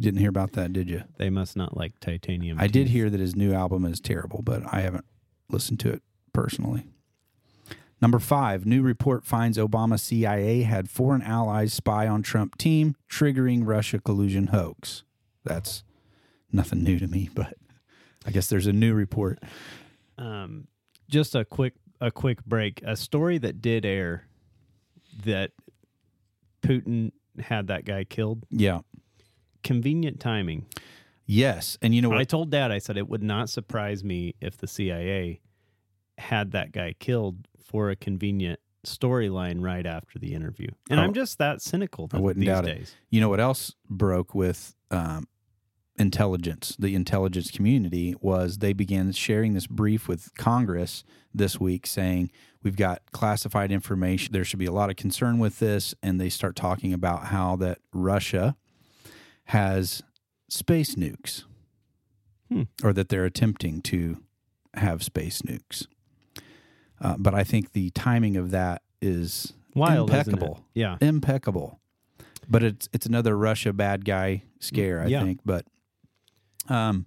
You 0.00 0.04
didn't 0.04 0.20
hear 0.20 0.30
about 0.30 0.52
that, 0.52 0.72
did 0.72 0.88
you? 0.88 1.02
They 1.18 1.28
must 1.28 1.58
not 1.58 1.76
like 1.76 2.00
titanium. 2.00 2.58
I 2.58 2.68
did 2.68 2.88
hear 2.88 3.10
that 3.10 3.20
his 3.20 3.36
new 3.36 3.52
album 3.52 3.84
is 3.84 4.00
terrible, 4.00 4.40
but 4.40 4.62
I 4.72 4.80
haven't 4.80 5.04
listened 5.50 5.78
to 5.80 5.90
it 5.90 6.02
personally. 6.32 6.86
Number 8.00 8.18
five, 8.18 8.64
new 8.64 8.80
report 8.80 9.26
finds 9.26 9.58
Obama 9.58 10.00
CIA 10.00 10.62
had 10.62 10.88
foreign 10.88 11.20
allies 11.20 11.74
spy 11.74 12.08
on 12.08 12.22
Trump 12.22 12.56
team, 12.56 12.96
triggering 13.10 13.66
Russia 13.66 14.00
collusion 14.00 14.46
hoax. 14.46 15.02
That's 15.44 15.84
nothing 16.50 16.82
new 16.82 16.98
to 16.98 17.06
me, 17.06 17.28
but 17.34 17.52
I 18.24 18.30
guess 18.30 18.48
there's 18.48 18.66
a 18.66 18.72
new 18.72 18.94
report. 18.94 19.38
Um, 20.16 20.68
just 21.10 21.34
a 21.34 21.44
quick 21.44 21.74
a 22.00 22.10
quick 22.10 22.42
break. 22.46 22.80
A 22.86 22.96
story 22.96 23.36
that 23.36 23.60
did 23.60 23.84
air 23.84 24.26
that 25.26 25.50
Putin 26.62 27.12
had 27.38 27.66
that 27.66 27.84
guy 27.84 28.04
killed. 28.04 28.46
Yeah. 28.50 28.80
Convenient 29.62 30.20
timing. 30.20 30.66
Yes. 31.26 31.78
And 31.80 31.94
you 31.94 32.02
know 32.02 32.12
I 32.12 32.18
what? 32.18 32.28
told 32.28 32.50
Dad, 32.50 32.70
I 32.72 32.78
said 32.78 32.96
it 32.96 33.08
would 33.08 33.22
not 33.22 33.48
surprise 33.48 34.02
me 34.02 34.34
if 34.40 34.56
the 34.56 34.66
CIA 34.66 35.40
had 36.18 36.52
that 36.52 36.72
guy 36.72 36.94
killed 36.98 37.46
for 37.64 37.88
a 37.90 37.96
convenient 37.96 38.58
storyline 38.84 39.60
right 39.62 39.86
after 39.86 40.18
the 40.18 40.34
interview. 40.34 40.68
And 40.88 40.98
Oh. 40.98 41.04
I'm 41.04 41.14
just 41.14 41.38
that 41.38 41.62
cynical 41.62 42.08
I 42.12 42.18
wouldn't 42.18 42.40
these 42.40 42.48
doubt 42.48 42.66
it. 42.66 42.94
You 43.10 43.20
know 43.20 43.28
what 43.28 43.40
else 43.40 43.74
broke 43.88 44.34
with 44.34 44.74
um, 44.90 45.28
intelligence, 45.98 46.76
the 46.78 46.94
intelligence 46.94 47.50
community, 47.50 48.14
was 48.20 48.58
they 48.58 48.72
began 48.72 49.12
sharing 49.12 49.52
this 49.52 49.66
brief 49.66 50.08
with 50.08 50.34
Congress 50.36 51.04
this 51.32 51.60
week 51.60 51.86
saying, 51.86 52.30
We've 52.62 52.76
got 52.76 53.00
classified 53.12 53.72
information. 53.72 54.32
There 54.32 54.44
should 54.44 54.58
be 54.58 54.66
a 54.66 54.72
lot 54.72 54.90
of 54.90 54.96
concern 54.96 55.38
with 55.38 55.60
this. 55.60 55.94
And 56.02 56.20
they 56.20 56.28
start 56.28 56.56
talking 56.56 56.92
about 56.92 57.26
how 57.26 57.56
that 57.56 57.78
Russia 57.92 58.54
has 59.50 60.02
space 60.48 60.94
nukes 60.96 61.44
Hmm. 62.50 62.62
or 62.82 62.92
that 62.92 63.08
they're 63.08 63.24
attempting 63.24 63.80
to 63.82 64.22
have 64.74 65.02
space 65.04 65.42
nukes. 65.42 65.86
Uh, 67.00 67.16
but 67.18 67.34
I 67.34 67.44
think 67.44 67.72
the 67.72 67.90
timing 67.90 68.36
of 68.36 68.50
that 68.50 68.82
is 69.00 69.52
Wild, 69.74 70.10
impeccable 70.10 70.64
Yeah. 70.74 70.96
impeccable. 71.00 71.80
But 72.48 72.62
it's 72.64 72.88
it's 72.92 73.06
another 73.06 73.36
Russia 73.38 73.72
bad 73.72 74.04
guy 74.04 74.42
scare, 74.58 75.00
I 75.02 75.06
Yeah. 75.06 75.22
think. 75.22 75.40
But 75.44 75.64
um, 76.68 77.06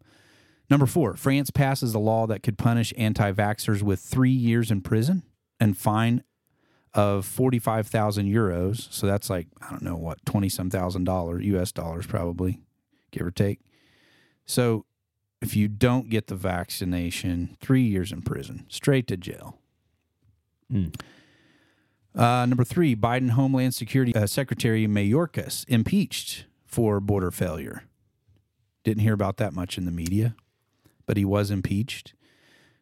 number 0.69 0.85
four, 0.85 1.15
France 1.15 1.49
passes 1.51 1.93
a 1.93 1.99
law 1.99 2.25
that 2.27 2.41
could 2.43 2.57
punish 2.57 2.93
anti-vaxxers 2.97 3.81
with 3.81 3.99
three 3.99 4.31
years 4.31 4.71
in 4.71 4.81
prison 4.81 5.23
and 5.59 5.77
fine 5.77 6.23
of 6.93 7.25
forty 7.25 7.59
five 7.59 7.87
thousand 7.87 8.27
euros. 8.27 8.91
So 8.91 9.07
that's 9.07 9.29
like 9.29 9.47
I 9.61 9.69
don't 9.69 9.81
know 9.81 9.95
what 9.95 10.25
twenty 10.25 10.49
some 10.49 10.69
thousand 10.69 11.05
dollars 11.05 11.45
U.S. 11.45 11.71
dollars 11.71 12.05
probably, 12.05 12.61
give 13.11 13.25
or 13.25 13.31
take. 13.31 13.59
So 14.45 14.85
if 15.41 15.55
you 15.55 15.67
don't 15.67 16.09
get 16.09 16.27
the 16.27 16.35
vaccination, 16.35 17.57
three 17.59 17.83
years 17.83 18.11
in 18.11 18.21
prison, 18.21 18.65
straight 18.69 19.07
to 19.07 19.17
jail. 19.17 19.59
Mm. 20.71 20.95
Uh, 22.15 22.45
number 22.45 22.63
three, 22.63 22.95
Biden 22.95 23.31
Homeland 23.31 23.73
Security 23.73 24.15
uh, 24.15 24.27
Secretary 24.27 24.87
Mayorkas 24.87 25.65
impeached 25.67 26.45
for 26.65 26.99
border 26.99 27.31
failure. 27.31 27.83
Didn't 28.83 29.01
hear 29.01 29.13
about 29.13 29.37
that 29.37 29.53
much 29.53 29.77
in 29.77 29.85
the 29.85 29.91
media, 29.91 30.35
but 31.05 31.17
he 31.17 31.25
was 31.25 31.49
impeached. 31.49 32.13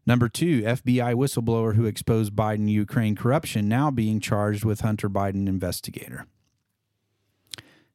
Number 0.06 0.28
two, 0.28 0.62
FBI 0.64 1.14
whistleblower 1.14 1.76
who 1.76 1.86
exposed 1.86 2.34
Biden 2.36 2.70
Ukraine 2.70 3.16
corruption 3.16 3.68
now 3.68 3.92
being 3.92 4.20
charged 4.20 4.66
with 4.66 4.82
Hunter 4.82 5.10
Biden 5.10 5.48
investigator. 5.48 6.26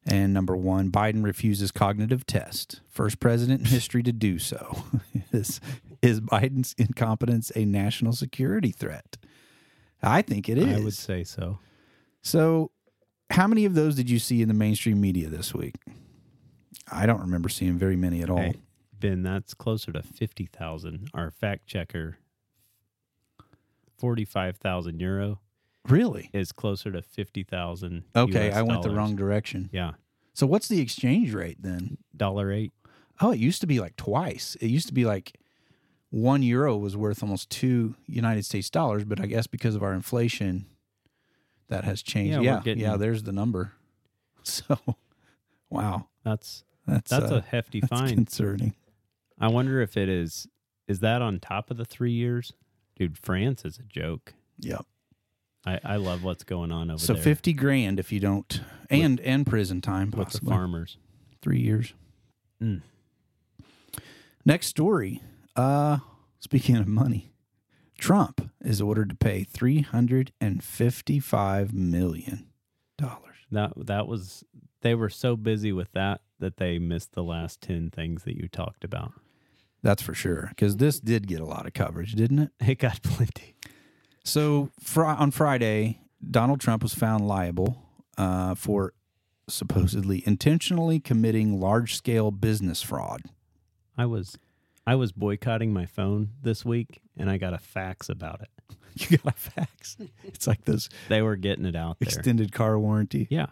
And 0.05 0.33
number 0.33 0.55
one, 0.55 0.89
Biden 0.89 1.23
refuses 1.23 1.71
cognitive 1.71 2.25
test. 2.25 2.79
First 2.87 3.19
president 3.19 3.59
in 3.61 3.65
history 3.65 4.03
to 4.03 4.13
do 4.13 4.39
so. 4.39 4.83
is 5.33 5.59
is 6.01 6.21
Biden's 6.21 6.73
incompetence 6.77 7.51
a 7.55 7.65
national 7.65 8.13
security 8.13 8.71
threat? 8.71 9.17
I 10.01 10.21
think 10.21 10.47
it 10.47 10.57
is. 10.57 10.77
I 10.77 10.83
would 10.83 10.93
say 10.93 11.23
so. 11.25 11.59
So, 12.21 12.71
how 13.31 13.47
many 13.47 13.65
of 13.65 13.73
those 13.73 13.95
did 13.95 14.09
you 14.09 14.19
see 14.19 14.41
in 14.41 14.47
the 14.47 14.53
mainstream 14.53 15.01
media 15.01 15.27
this 15.27 15.53
week? 15.53 15.75
I 16.89 17.05
don't 17.05 17.19
remember 17.19 17.49
seeing 17.49 17.77
very 17.77 17.97
many 17.97 18.21
at 18.21 18.29
all. 18.29 18.37
Hey, 18.37 18.55
Ben, 18.99 19.23
that's 19.23 19.53
closer 19.53 19.91
to 19.91 20.01
50,000. 20.01 21.09
Our 21.13 21.31
fact 21.31 21.67
checker, 21.67 22.17
45,000 23.97 24.99
euro, 24.99 25.39
Really? 25.87 26.29
is 26.33 26.51
closer 26.51 26.91
to 26.91 27.01
50,000. 27.01 28.03
Okay, 28.15 28.51
I 28.51 28.61
went 28.61 28.83
the 28.83 28.89
wrong 28.91 29.15
direction. 29.15 29.69
Yeah. 29.71 29.91
So, 30.33 30.45
what's 30.45 30.67
the 30.67 30.79
exchange 30.81 31.33
rate 31.33 31.57
then? 31.61 31.97
Dollar 32.15 32.51
eight. 32.51 32.73
Oh, 33.21 33.31
it 33.31 33.39
used 33.39 33.61
to 33.61 33.67
be 33.67 33.79
like 33.79 33.95
twice. 33.95 34.55
It 34.61 34.67
used 34.67 34.87
to 34.87 34.93
be 34.93 35.05
like 35.05 35.39
one 36.11 36.43
euro 36.43 36.77
was 36.77 36.95
worth 36.95 37.23
almost 37.23 37.49
two 37.49 37.95
United 38.05 38.45
States 38.45 38.69
dollars, 38.69 39.03
but 39.03 39.19
I 39.19 39.25
guess 39.25 39.47
because 39.47 39.73
of 39.75 39.81
our 39.81 39.93
inflation, 39.93 40.67
that 41.69 41.83
has 41.85 42.03
changed. 42.03 42.33
Yeah, 42.35 42.41
Yeah, 42.41 42.61
getting- 42.63 42.83
yeah. 42.83 42.97
There's 42.97 43.23
the 43.23 43.31
number. 43.33 43.73
So, 44.43 44.77
wow, 45.69 46.07
That's 46.23 46.63
that's 46.85 47.09
that's 47.11 47.29
uh, 47.31 47.35
a 47.37 47.41
hefty 47.41 47.81
that's 47.81 47.89
fine. 47.89 48.13
concerning. 48.15 48.75
I 49.39 49.47
wonder 49.49 49.81
if 49.81 49.97
it 49.97 50.09
is 50.09 50.47
is 50.87 50.99
that 51.01 51.21
on 51.21 51.39
top 51.39 51.69
of 51.69 51.77
the 51.77 51.85
3 51.85 52.11
years? 52.11 52.53
Dude, 52.95 53.17
France 53.17 53.65
is 53.65 53.77
a 53.77 53.83
joke. 53.83 54.33
Yep. 54.59 54.85
I, 55.65 55.79
I 55.83 55.95
love 55.97 56.23
what's 56.23 56.43
going 56.43 56.71
on 56.71 56.89
over 56.89 56.97
there. 56.97 57.05
So 57.05 57.13
there 57.13 57.21
fifty 57.21 57.51
grand 57.51 57.99
if 57.99 58.11
you 58.11 58.19
don't, 58.21 58.61
and 58.89 59.19
and 59.19 59.45
prison 59.45 59.81
time 59.81 60.11
with 60.11 60.29
the 60.29 60.39
farmers. 60.39 60.97
three 61.41 61.59
years. 61.59 61.93
Mm. 62.63 62.81
Next 64.45 64.67
story. 64.67 65.21
Uh, 65.57 65.97
speaking 66.39 66.77
of 66.77 66.87
money, 66.87 67.33
Trump 67.97 68.49
is 68.61 68.79
ordered 68.79 69.09
to 69.09 69.15
pay 69.15 69.43
three 69.43 69.81
hundred 69.81 70.31
and 70.39 70.63
fifty-five 70.63 71.73
million 71.73 72.47
dollars. 72.97 73.35
That 73.51 73.73
that 73.87 74.07
was 74.07 74.45
they 74.81 74.95
were 74.95 75.09
so 75.09 75.35
busy 75.35 75.73
with 75.73 75.91
that 75.91 76.21
that 76.39 76.57
they 76.57 76.79
missed 76.79 77.13
the 77.13 77.23
last 77.23 77.61
10 77.61 77.89
things 77.89 78.23
that 78.23 78.37
you 78.37 78.47
talked 78.47 78.83
about. 78.83 79.11
That's 79.83 80.01
for 80.01 80.13
sure. 80.13 80.47
Because 80.49 80.77
this 80.77 80.99
did 80.99 81.27
get 81.27 81.39
a 81.39 81.45
lot 81.45 81.65
of 81.65 81.73
coverage, 81.73 82.13
didn't 82.13 82.39
it? 82.39 82.51
It 82.59 82.79
got 82.79 83.01
plenty. 83.03 83.55
So 84.23 84.69
fr- 84.81 85.05
on 85.05 85.31
Friday, 85.31 86.01
Donald 86.29 86.59
Trump 86.59 86.83
was 86.83 86.93
found 86.93 87.27
liable 87.27 87.83
uh, 88.17 88.55
for 88.55 88.93
supposedly 89.47 90.23
intentionally 90.25 90.99
committing 90.99 91.59
large-scale 91.59 92.31
business 92.31 92.81
fraud. 92.81 93.21
I 93.97 94.05
was 94.05 94.37
I 94.85 94.95
was 94.95 95.11
boycotting 95.11 95.71
my 95.73 95.85
phone 95.85 96.31
this 96.41 96.63
week 96.65 97.01
and 97.15 97.29
I 97.29 97.37
got 97.37 97.53
a 97.53 97.57
fax 97.57 98.09
about 98.09 98.41
it. 98.41 98.49
You 99.11 99.17
got 99.19 99.33
a 99.33 99.37
fax. 99.37 99.95
It's 100.23 100.47
like 100.47 100.65
those 100.65 100.89
They 101.07 101.21
were 101.21 101.35
getting 101.35 101.65
it 101.65 101.75
out 101.75 101.99
there. 101.99 102.07
extended 102.07 102.51
car 102.51 102.79
warranty. 102.79 103.27
yeah. 103.29 103.45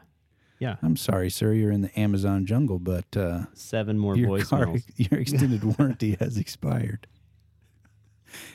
Yeah. 0.60 0.78
I'm 0.82 0.96
sorry, 0.96 1.30
sir. 1.30 1.52
You're 1.54 1.72
in 1.72 1.82
the 1.82 2.00
Amazon 2.00 2.46
jungle, 2.46 2.80
but 2.80 3.16
uh, 3.18 3.46
Seven 3.54 3.98
more 3.98 4.16
your 4.16 4.40
car, 4.40 4.74
your 4.96 5.20
extended 5.20 5.64
warranty 5.64 6.16
has 6.20 6.38
expired. 6.38 7.08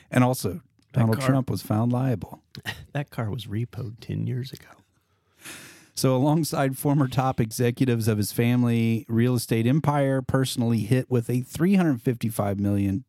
And 0.09 0.23
also, 0.23 0.61
Donald 0.93 1.19
car- 1.19 1.27
Trump 1.27 1.49
was 1.49 1.61
found 1.61 1.91
liable. 1.91 2.41
That 2.93 3.09
car 3.09 3.29
was 3.29 3.45
repoed 3.45 4.01
10 4.01 4.27
years 4.27 4.51
ago. 4.51 4.67
So, 5.95 6.13
alongside 6.13 6.77
former 6.77 7.07
top 7.07 7.39
executives 7.39 8.09
of 8.09 8.17
his 8.17 8.33
family 8.33 9.05
real 9.07 9.35
estate 9.35 9.65
empire, 9.65 10.21
personally 10.21 10.79
hit 10.79 11.09
with 11.09 11.29
a 11.29 11.41
$355 11.43 12.59
million 12.59 13.05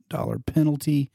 penalty. 0.47 1.11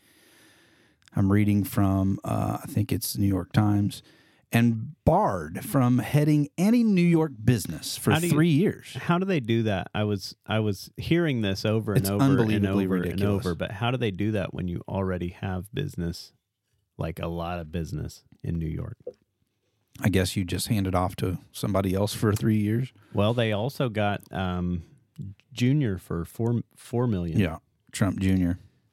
I'm 1.15 1.31
reading 1.31 1.63
from, 1.63 2.19
uh, 2.25 2.57
I 2.61 2.67
think 2.67 2.91
it's 2.91 3.17
New 3.17 3.27
York 3.27 3.53
Times, 3.53 4.03
and 4.51 4.95
barred 5.03 5.65
from 5.65 5.99
heading 5.99 6.47
any 6.57 6.83
New 6.83 7.01
York 7.01 7.31
business 7.43 7.97
for 7.97 8.11
you- 8.13 8.29
three 8.29 8.49
years. 8.49 8.93
How 8.93 9.17
do 9.17 9.25
they 9.25 9.39
do 9.39 9.63
that? 9.63 9.89
I 9.93 10.03
was 10.03 10.35
I 10.45 10.59
was 10.59 10.89
hearing 10.97 11.41
this 11.41 11.65
over 11.65 11.93
and 11.93 12.01
It's 12.01 12.09
over 12.09 12.23
and 12.43 12.65
over 12.65 12.95
and 12.95 13.21
over, 13.23 13.55
but 13.55 13.71
how 13.71 13.91
do 13.91 13.97
they 13.97 14.11
do 14.11 14.31
that 14.31 14.53
when 14.53 14.67
you 14.67 14.83
already 14.87 15.29
have 15.29 15.73
business 15.73 16.33
like 16.97 17.19
a 17.19 17.27
lot 17.27 17.59
of 17.59 17.71
business 17.71 18.23
in 18.43 18.57
New 18.57 18.67
York? 18.67 18.97
I 19.99 20.09
guess 20.09 20.35
you 20.35 20.45
just 20.45 20.67
hand 20.67 20.85
it 20.87 20.93
off 20.95 21.15
to 21.17 21.39
somebody 21.51 21.93
else 21.95 22.13
for 22.13 22.31
three 22.33 22.57
years. 22.57 22.93
Well, 23.13 23.33
they 23.33 23.51
also 23.51 23.89
got 23.89 24.21
um, 24.31 24.83
Junior 25.53 25.97
for 25.97 26.23
four 26.23 26.61
four 26.75 27.07
million. 27.07 27.39
Yeah, 27.39 27.57
Trump 27.91 28.19
Jr. 28.19 28.51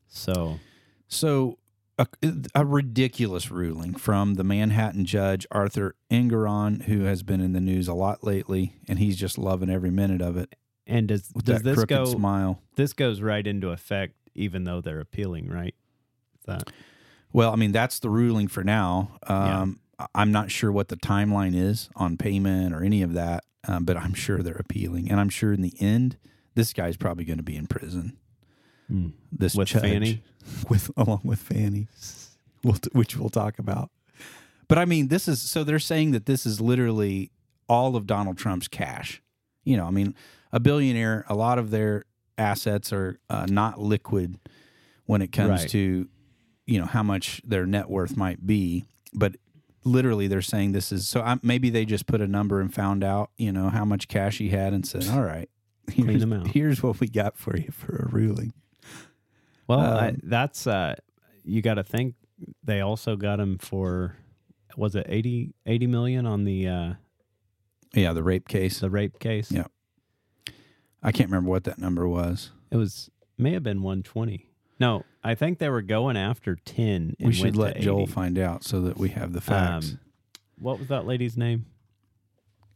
So 0.08 0.58
So, 1.06 1.58
a, 1.98 2.06
a 2.54 2.64
ridiculous 2.64 3.50
ruling 3.50 3.94
from 3.94 4.34
the 4.34 4.44
Manhattan 4.44 5.04
judge, 5.04 5.46
Arthur 5.50 5.94
Engoron, 6.10 6.82
who 6.84 7.02
has 7.04 7.22
been 7.22 7.40
in 7.40 7.52
the 7.52 7.60
news 7.60 7.88
a 7.88 7.94
lot 7.94 8.24
lately, 8.24 8.76
and 8.88 8.98
he's 8.98 9.16
just 9.16 9.38
loving 9.38 9.70
every 9.70 9.90
minute 9.90 10.20
of 10.20 10.36
it 10.36 10.54
and 10.86 11.08
does 11.08 11.28
does 11.28 11.62
this 11.62 11.84
go 11.84 12.04
smile. 12.04 12.60
this 12.76 12.92
goes 12.92 13.20
right 13.22 13.46
into 13.46 13.70
effect 13.70 14.14
even 14.34 14.64
though 14.64 14.80
they're 14.80 15.00
appealing, 15.00 15.48
right? 15.48 15.74
That 16.46 16.70
Well, 17.32 17.52
I 17.52 17.56
mean, 17.56 17.72
that's 17.72 18.00
the 18.00 18.10
ruling 18.10 18.48
for 18.48 18.64
now. 18.64 19.16
Um, 19.26 19.80
I- 19.98 20.06
I'm 20.14 20.32
not 20.32 20.50
sure 20.50 20.72
what 20.72 20.88
the 20.88 20.96
timeline 20.96 21.54
is 21.54 21.88
on 21.96 22.16
payment 22.16 22.74
or 22.74 22.82
any 22.82 23.00
of 23.02 23.12
that, 23.14 23.44
um, 23.68 23.84
but 23.84 23.96
I'm 23.96 24.12
sure 24.14 24.42
they're 24.42 24.54
appealing. 24.56 25.08
And 25.10 25.20
I'm 25.20 25.28
sure 25.28 25.52
in 25.52 25.62
the 25.62 25.72
end, 25.80 26.16
this 26.56 26.72
guy's 26.72 26.96
probably 26.96 27.24
going 27.24 27.36
to 27.38 27.44
be 27.44 27.56
in 27.56 27.66
prison. 27.68 28.16
This 29.32 29.54
With 29.54 29.68
judge, 29.68 29.82
Fani? 29.82 30.22
with 30.68 30.90
along 30.96 31.22
with 31.24 31.40
Fani, 31.40 31.88
we'll 32.62 32.76
which 32.92 33.16
we'll 33.16 33.30
talk 33.30 33.58
about. 33.58 33.90
But 34.68 34.78
I 34.78 34.84
mean, 34.84 35.08
this 35.08 35.28
is 35.28 35.40
so 35.40 35.64
they're 35.64 35.78
saying 35.78 36.12
that 36.12 36.26
this 36.26 36.46
is 36.46 36.60
literally 36.60 37.30
all 37.68 37.96
of 37.96 38.06
Donald 38.06 38.38
Trump's 38.38 38.68
cash. 38.68 39.22
You 39.64 39.76
know, 39.76 39.86
I 39.86 39.90
mean, 39.90 40.14
a 40.52 40.60
billionaire, 40.60 41.24
a 41.28 41.34
lot 41.34 41.58
of 41.58 41.70
their 41.70 42.04
assets 42.36 42.92
are 42.92 43.18
uh, 43.30 43.46
not 43.48 43.80
liquid 43.80 44.38
when 45.06 45.22
it 45.22 45.32
comes 45.32 45.62
Right. 45.62 45.70
to, 45.70 46.08
you 46.66 46.78
know, 46.78 46.86
how 46.86 47.02
much 47.02 47.40
their 47.44 47.66
net 47.66 47.88
worth 47.88 48.16
might 48.16 48.46
be. 48.46 48.84
But 49.12 49.36
literally, 49.84 50.26
they're 50.28 50.42
saying 50.42 50.72
this 50.72 50.92
is 50.92 51.06
so. 51.06 51.20
I, 51.22 51.38
maybe 51.42 51.70
they 51.70 51.84
just 51.84 52.06
put 52.06 52.20
a 52.20 52.26
number 52.26 52.60
and 52.60 52.72
found 52.72 53.02
out, 53.04 53.30
you 53.38 53.52
know, 53.52 53.70
how 53.70 53.84
much 53.84 54.08
cash 54.08 54.38
he 54.38 54.50
had 54.50 54.72
and 54.72 54.86
said, 54.86 55.06
"All 55.08 55.22
right, 55.22 55.48
here's, 55.90 56.20
them 56.20 56.32
out." 56.32 56.48
here's 56.48 56.82
what 56.82 57.00
we 57.00 57.06
got 57.08 57.36
for 57.38 57.56
you 57.56 57.70
for 57.70 57.96
a 57.96 58.08
ruling." 58.08 58.52
Well, 59.66 59.80
I, 59.80 60.08
Um, 60.08 60.20
that's 60.22 60.66
uh, 60.66 60.94
you 61.44 61.62
got 61.62 61.74
to 61.74 61.84
think 61.84 62.14
they 62.62 62.80
also 62.80 63.16
got 63.16 63.40
him 63.40 63.58
for 63.58 64.16
was 64.76 64.94
it 64.96 65.06
80, 65.08 65.54
80 65.66 65.86
million 65.86 66.26
on 66.26 66.44
the 66.44 66.66
uh, 66.68 66.94
Yeah, 67.94 68.12
the 68.12 68.22
rape 68.24 68.48
case. 68.48 68.80
the 68.80 68.90
rape 68.90 69.18
case? 69.20 69.50
Yeah. 69.52 69.66
I 71.02 71.12
can't 71.12 71.30
remember 71.30 71.50
what 71.50 71.64
that 71.64 71.78
number 71.78 72.08
was. 72.08 72.50
It 72.70 72.76
was 72.76 73.10
may 73.38 73.52
have 73.52 73.62
been 73.62 73.82
one 73.82 74.02
twenty. 74.02 74.48
No, 74.80 75.04
I 75.22 75.34
think 75.34 75.58
they 75.58 75.68
were 75.68 75.82
going 75.82 76.16
after 76.16 76.56
ten. 76.56 77.14
We 77.20 77.32
should 77.32 77.56
let 77.56 77.78
Joel 77.80 78.02
80. 78.02 78.12
find 78.12 78.38
out 78.38 78.64
so 78.64 78.80
that 78.82 78.96
we 78.96 79.10
have 79.10 79.32
the 79.34 79.40
facts. 79.42 79.90
Um, 79.92 80.00
what 80.58 80.78
was 80.78 80.88
that 80.88 81.04
lady's 81.06 81.36
name? 81.36 81.66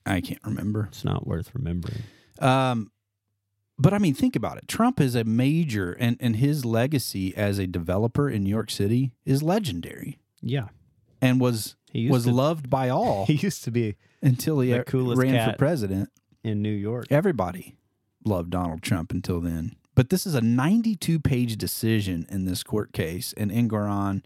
I 0.07 0.21
can't 0.21 0.41
remember. 0.45 0.87
It's 0.93 1.05
not 1.05 1.27
worth 1.27 1.51
remembering. 1.55 2.03
Um, 2.39 2.91
but 3.79 3.93
I 3.95 3.99
mean, 3.99 4.15
think 4.15 4.35
about 4.37 4.59
it. 4.59 4.67
Trump 4.69 5.01
is 5.01 5.15
a 5.15 5.25
major, 5.25 5.93
and, 5.93 6.17
and 6.21 6.37
his 6.37 6.65
legacy 6.65 7.37
as 7.37 7.59
a 7.59 7.67
developer 7.67 8.29
in 8.29 8.43
New 8.45 8.51
York 8.51 8.71
City 8.71 9.13
is 9.25 9.43
legendary, 9.43 10.19
Yeah, 10.43 10.69
and 11.21 11.41
was 11.41 11.77
He 11.93 12.09
was 12.11 12.25
to- 12.25 12.31
loved 12.33 12.69
by 12.69 12.89
all 12.99 13.27
he 13.27 13.35
used 13.35 13.65
to 13.65 13.71
be 13.71 13.97
until 14.23 14.61
he 14.61 14.73
the 14.73 14.81
e- 14.81 14.85
coolest 14.85 15.21
ran 15.23 15.51
for 15.51 15.57
president. 15.57 16.11
in 16.43 16.61
New 16.63 16.73
York. 16.73 17.07
Everybody 17.11 17.77
loved 18.25 18.51
Donald 18.51 18.83
Trump 18.83 19.13
until 19.13 19.41
then. 19.41 19.77
But 19.95 20.11
this 20.11 20.27
is 20.27 20.35
a 20.35 20.41
92 20.41 21.19
page 21.21 21.57
decision 21.57 22.27
in 22.31 22.45
this 22.45 22.63
court 22.63 22.93
case, 22.93 23.35
and 23.37 23.51
Engoron 23.51 24.23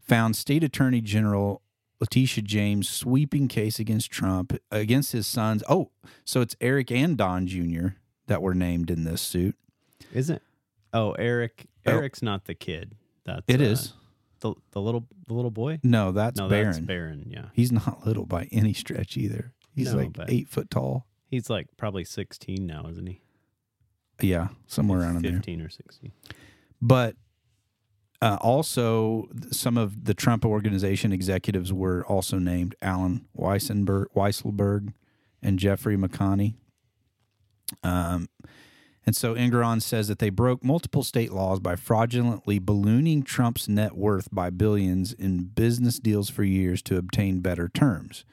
found 0.00 0.34
State 0.36 0.64
Attorney 0.64 1.00
General 1.00 1.62
Letitia 2.00 2.42
James 2.42 2.88
sweeping 2.88 3.46
case 3.48 3.78
against 3.78 4.10
Trump 4.10 4.56
against 4.70 5.12
his 5.12 5.26
sons. 5.26 5.62
Oh, 5.68 5.90
so 6.24 6.40
it's 6.40 6.56
Eric 6.60 6.90
and 6.90 7.16
Don 7.16 7.46
Jr. 7.46 7.88
that 8.26 8.42
were 8.42 8.54
named 8.54 8.90
in 8.90 9.04
this 9.04 9.20
suit. 9.22 9.56
Isn't? 10.12 10.42
Oh, 10.92 11.12
Eric. 11.12 11.66
Oh. 11.86 11.90
Eric's 11.92 12.22
not 12.22 12.44
the 12.44 12.54
kid. 12.54 12.94
That's 13.24 13.42
It 13.48 13.60
uh, 13.60 13.64
is 13.64 13.92
the 14.40 14.54
the 14.72 14.80
little 14.80 15.06
the 15.26 15.34
little 15.34 15.50
boy. 15.50 15.80
No, 15.82 16.12
that's 16.12 16.38
no, 16.38 16.48
Barron. 16.48 16.66
that's 16.66 16.78
Barron. 16.80 17.26
Yeah, 17.28 17.46
He's 17.52 17.72
not 17.72 18.06
little 18.06 18.26
by 18.26 18.48
any 18.52 18.72
stretch 18.74 19.16
either. 19.16 19.52
He's 19.74 19.92
No, 19.92 19.98
like 20.00 20.16
eight 20.28 20.48
foot 20.48 20.70
tall. 20.70 21.06
he's 21.30 21.48
like 21.50 21.66
probably 21.76 22.04
sixteen 22.04 22.66
now, 22.66 22.86
isn't 22.90 23.06
he? 23.06 23.20
Yeah, 24.20 24.48
somewhere 24.66 25.00
around 25.00 25.16
in 25.16 25.22
there. 25.22 25.32
Fifteen 25.32 25.60
or 25.60 25.68
sixteen. 25.68 26.12
But 26.80 27.16
uh, 28.22 28.38
also, 28.40 29.28
some 29.50 29.76
of 29.76 30.04
the 30.04 30.14
Trump 30.14 30.44
organization 30.44 31.12
executives 31.12 31.72
were 31.72 32.04
also 32.06 32.38
named 32.38 32.74
Allen 32.80 33.26
Weissenberg, 33.36 34.06
Weisselberg 34.14 34.92
and 35.42 35.58
Jeffrey 35.58 35.96
McConney. 35.96 36.54
Um, 37.82 38.28
And 39.06 39.14
so 39.14 39.34
Engoron 39.34 39.82
says 39.82 40.08
that 40.08 40.18
they 40.18 40.30
broke 40.30 40.64
multiple 40.64 41.02
state 41.02 41.30
laws 41.30 41.60
by 41.60 41.76
fraudulently 41.76 42.58
ballooning 42.58 43.22
Trump's 43.22 43.68
net 43.68 43.96
worth 43.96 44.28
by 44.32 44.48
billions 44.50 45.12
in 45.12 45.44
business 45.44 45.98
deals 45.98 46.30
for 46.30 46.42
years 46.42 46.80
to 46.84 46.96
obtain 46.96 47.40
better 47.40 47.68
terms. 47.68 48.24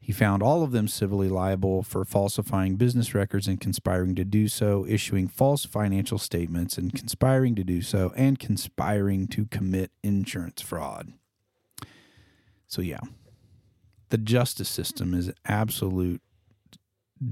He 0.00 0.12
found 0.12 0.42
all 0.42 0.62
of 0.62 0.70
them 0.70 0.88
civilly 0.88 1.28
liable 1.28 1.82
for 1.82 2.04
falsifying 2.04 2.76
business 2.76 3.12
records 3.12 3.48
and 3.48 3.60
conspiring 3.60 4.14
to 4.14 4.24
do 4.24 4.46
so, 4.46 4.86
issuing 4.88 5.26
false 5.28 5.64
financial 5.64 6.18
statements 6.18 6.78
and 6.78 6.94
conspiring 6.94 7.56
to 7.56 7.64
do 7.64 7.82
so, 7.82 8.12
and 8.16 8.38
conspiring 8.38 9.26
to 9.28 9.46
commit 9.46 9.90
insurance 10.02 10.62
fraud. 10.62 11.12
So, 12.68 12.82
yeah, 12.82 13.00
the 14.10 14.18
justice 14.18 14.68
system 14.68 15.12
is 15.12 15.32
absolute 15.44 16.22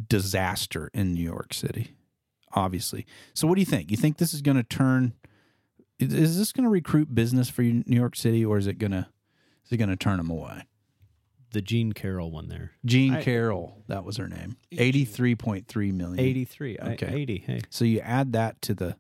disaster 0.09 0.91
in 0.95 1.15
New 1.15 1.23
York 1.23 1.55
City, 1.55 1.93
obviously. 2.53 3.07
So, 3.35 3.47
what 3.47 3.55
do 3.55 3.61
you 3.61 3.67
think? 3.67 3.91
You 3.91 3.97
think 3.97 4.19
this 4.19 4.35
is 4.35 4.43
going 4.43 4.57
to 4.57 4.63
turn? 4.63 5.15
Is 5.99 6.13
is 6.13 6.39
this 6.39 6.53
going 6.53 6.65
to 6.65 6.71
recruit 6.71 7.15
business 7.15 7.49
for 7.49 7.63
New 7.63 7.83
York 7.87 8.17
City, 8.17 8.45
or 8.45 8.59
is 8.59 8.67
it 8.67 8.79
going 8.79 8.93
to 8.93 9.07
is 9.65 9.73
it 9.73 9.77
going 9.79 9.89
to 9.91 9.97
turn 9.97 10.19
them 10.19 10.31
away? 10.31 10.65
The 11.53 11.63
Jean 11.63 11.93
Carroll 11.93 12.31
one 12.31 12.49
there. 12.49 12.73
Jean 12.85 13.15
I- 13.15 13.23
Carroll, 13.23 13.83
that 13.89 14.05
was 14.05 14.17
her 14.19 14.29
name. 14.29 14.57
Eighty-three 14.73 15.37
point 15.37 15.69
three 15.69 15.93
million. 15.93 16.21
83. 16.21 16.79
I- 16.79 16.93
Okay. 16.93 17.15
80. 17.23 17.39
Hey, 17.47 17.61
So 17.71 17.85
you 17.85 18.01
add 18.01 18.33
that 18.33 18.61
to 18.63 18.75
the 18.75 18.97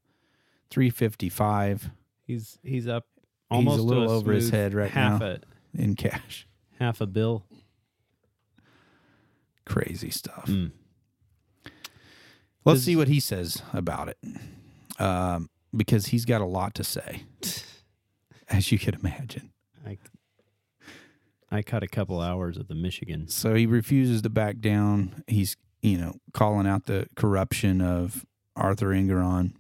three 0.71 0.89
fifty-five 0.91 1.91
he's 2.27 2.59
he's 2.63 2.89
up 2.89 3.05
He's 3.51 3.53
a 3.53 3.55
almost 3.57 3.77
to 3.79 3.83
little 3.83 4.11
over 4.11 4.33
his 4.33 4.51
head 4.51 4.75
right 4.75 4.91
half 4.91 5.21
now. 5.21 5.27
A, 5.27 5.39
in 5.75 5.95
cash. 5.97 6.49
half 6.81 7.01
a 7.01 7.07
bill. 7.07 7.45
Crazy 9.67 10.11
stuff. 10.11 10.47
Mm. 10.47 10.73
Let's 12.65 12.83
see 12.83 12.97
what 12.97 13.07
he 13.09 13.21
says 13.21 13.63
about 13.73 14.09
it, 14.09 14.19
um, 14.99 15.51
because 15.77 16.07
he's 16.07 16.25
got 16.25 16.41
a 16.41 16.45
lot 16.47 16.75
to 16.75 16.85
say, 16.85 17.23
as 18.49 18.73
you 18.73 18.79
can 18.79 18.95
imagine. 18.95 19.53
I 19.87 19.99
I 21.51 21.63
caught 21.63 21.85
a 21.85 21.89
couple 21.89 22.21
hours 22.21 22.57
of 22.57 22.67
the 22.67 22.75
Michigan. 22.75 23.29
So 23.29 23.55
he 23.55 23.67
refuses 23.67 24.23
to 24.23 24.31
back 24.31 24.59
down. 24.59 25.23
He's, 25.29 25.57
you 25.81 25.97
know, 25.97 26.15
calling 26.33 26.67
out 26.67 26.87
the 26.87 27.07
corruption 27.15 27.81
of 27.81 28.27
Arthur 28.57 28.89
Engoron 28.89 29.53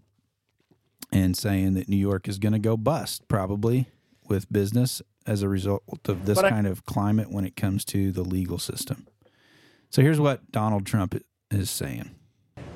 and 1.12 1.36
saying 1.36 1.74
that 1.74 1.88
New 1.88 1.96
York 1.96 2.26
is 2.26 2.40
going 2.40 2.54
to 2.54 2.58
go 2.58 2.76
bust 2.76 3.28
probably 3.28 3.86
with 4.28 4.50
business 4.52 5.00
as 5.26 5.42
a 5.42 5.48
result 5.48 5.82
of 6.08 6.26
this 6.26 6.34
But 6.34 6.46
I- 6.46 6.50
kind 6.50 6.66
of 6.66 6.84
climate 6.86 7.30
when 7.30 7.44
it 7.44 7.54
comes 7.54 7.84
to 7.86 8.10
the 8.10 8.22
legal 8.24 8.58
system. 8.58 9.06
So 9.90 10.02
here's 10.02 10.20
what 10.20 10.50
Donald 10.52 10.86
Trump 10.86 11.20
is 11.50 11.70
saying. 11.70 12.10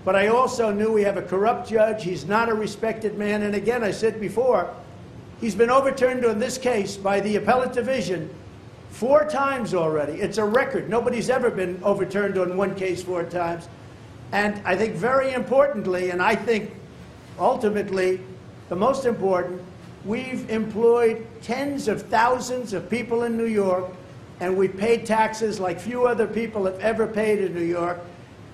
But 0.05 0.17
I 0.17 0.29
also 0.29 0.73
knew 0.73 0.93
we 0.93 1.03
have 1.03 1.17
a 1.17 1.23
corrupt 1.23 1.69
judge. 1.69 2.05
He's 2.05 2.25
not 2.25 2.49
a 2.49 2.55
respected 2.55 3.19
man. 3.19 3.43
And 3.43 3.55
again, 3.55 3.85
I 3.85 3.91
said 3.91 4.21
before, 4.21 4.75
he's 5.41 5.55
been 5.55 5.71
overturned 5.71 6.25
on 6.25 6.39
this 6.39 6.57
case 6.57 6.97
by 6.97 7.21
the 7.21 7.37
appellate 7.37 7.73
division 7.73 8.31
four 8.91 9.29
times 9.29 9.75
already. 9.75 10.15
It's 10.15 10.39
a 10.39 10.45
record. 10.45 10.89
Nobody's 10.89 11.31
ever 11.31 11.51
been 11.51 11.81
overturned 11.83 12.39
on 12.39 12.57
one 12.57 12.75
case 12.75 13.03
four 13.03 13.25
times. 13.25 13.69
And 14.33 14.61
I 14.65 14.77
think 14.77 14.95
very 14.95 15.33
importantly, 15.33 16.11
and 16.11 16.23
I 16.23 16.35
think 16.35 16.71
ultimately 17.39 18.21
the 18.69 18.77
most 18.77 19.05
important, 19.05 19.61
we've 20.05 20.49
employed 20.49 21.27
tens 21.43 21.89
of 21.89 22.03
thousands 22.03 22.73
of 22.73 22.89
people 22.89 23.25
in 23.25 23.37
New 23.37 23.47
York, 23.47 23.93
and 24.41 24.57
we 24.57 24.69
paid 24.69 25.07
taxes 25.07 25.61
like 25.61 25.79
few 25.79 26.07
other 26.07 26.27
people 26.27 26.65
have 26.65 26.79
ever 26.81 27.07
paid 27.07 27.41
in 27.41 27.55
New 27.55 27.65
York, 27.65 28.01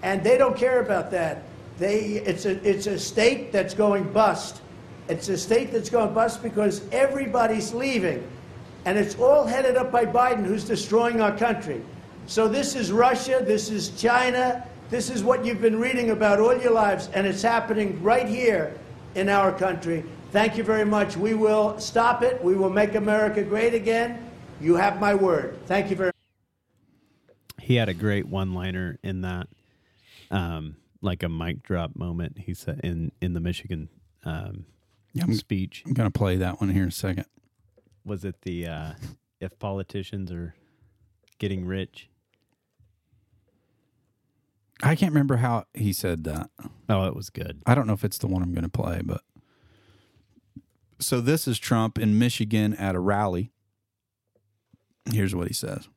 and 0.03 0.22
they 0.22 0.37
don't 0.37 0.57
care 0.57 0.80
about 0.80 1.11
that. 1.12 1.45
They, 1.78 2.22
it's, 2.26 2.45
a, 2.45 2.68
it's 2.68 2.87
a 2.87 2.99
state 2.99 3.53
that's 3.53 3.74
going 3.74 4.12
bust. 4.12 4.61
It's 5.09 5.28
a 5.28 5.39
state 5.39 5.72
that's 5.72 5.91
going 5.91 6.12
bust 6.12 6.43
because 6.43 6.82
everybody's 6.91 7.72
leaving. 7.72 8.26
And 8.84 8.99
it's 8.99 9.14
all 9.16 9.47
headed 9.47 9.76
up 9.76 9.93
by 9.93 10.05
Biden, 10.05 10.45
who's 10.45 10.64
destroying 10.64 11.20
our 11.20 11.37
country. 11.37 11.82
So 12.26 12.49
this 12.49 12.74
is 12.74 12.91
Russia, 12.91 13.41
this 13.45 13.70
is 13.70 13.91
China, 13.91 14.66
this 14.91 15.11
is 15.11 15.22
what 15.22 15.45
you've 15.45 15.61
been 15.61 15.78
reading 15.78 16.11
about 16.11 16.41
all 16.41 16.57
your 16.57 16.72
lives, 16.72 17.09
and 17.12 17.26
it's 17.26 17.43
happening 17.43 18.03
right 18.03 18.28
here 18.28 18.76
in 19.14 19.28
our 19.28 19.53
country. 19.53 20.05
Thank 20.32 20.57
you 20.57 20.64
very 20.64 20.84
much. 20.84 21.16
We 21.16 21.34
will 21.34 21.78
stop 21.78 22.22
it. 22.22 22.43
We 22.43 22.55
will 22.55 22.70
make 22.70 22.95
America 22.95 23.43
great 23.43 23.74
again. 23.74 24.26
You 24.61 24.76
have 24.76 25.00
my 25.00 25.14
word. 25.14 25.59
Thank 25.66 25.90
you 25.90 25.96
very 25.96 26.09
much. 26.09 26.14
He 27.64 27.74
had 27.76 27.88
a 27.88 27.94
great 27.94 28.26
one-liner 28.26 28.98
in 29.02 29.22
that, 29.22 29.48
um, 30.30 30.76
like 31.02 31.22
a 31.22 31.28
mic 31.28 31.62
drop 31.62 31.96
moment. 31.96 32.38
He 32.38 32.54
said 32.54 32.80
in 32.84 33.12
in 33.20 33.34
the 33.34 33.40
Michigan 33.40 33.88
um, 34.24 34.66
Yeah, 35.12 35.24
I'm- 35.24 35.34
speech. 35.34 35.82
I'm 35.86 35.92
going 35.92 36.11
to 36.11 36.16
play 36.16 36.36
that 36.36 36.61
one 36.61 36.70
here 36.70 36.82
in 36.82 36.88
a 36.88 36.92
second. 36.92 37.26
Was 38.04 38.24
it 38.24 38.42
the 38.42 38.66
uh, 38.66 38.92
if 39.40 39.59
politicians 39.59 40.30
are 40.32 40.54
getting 41.38 41.66
rich? 41.66 42.09
I 44.82 44.94
can't 44.94 45.12
remember 45.12 45.36
how 45.36 45.64
he 45.74 45.92
said 45.92 46.24
that. 46.24 46.50
Oh, 46.88 47.07
it 47.07 47.16
was 47.16 47.30
good. 47.30 47.62
I 47.66 47.74
don't 47.74 47.86
know 47.86 47.94
if 47.94 48.04
it's 48.04 48.18
the 48.18 48.26
one 48.26 48.42
I'm 48.42 48.52
going 48.52 48.62
to 48.62 48.68
play, 48.68 49.00
but 49.02 49.22
so 51.00 51.20
this 51.20 51.48
is 51.48 51.59
Trump 51.59 51.98
in 51.98 52.18
Michigan 52.18 52.74
at 52.74 52.94
a 52.94 53.00
rally. 53.00 53.52
Here's 55.12 55.34
what 55.34 55.48
he 55.48 55.54
says. 55.54 55.88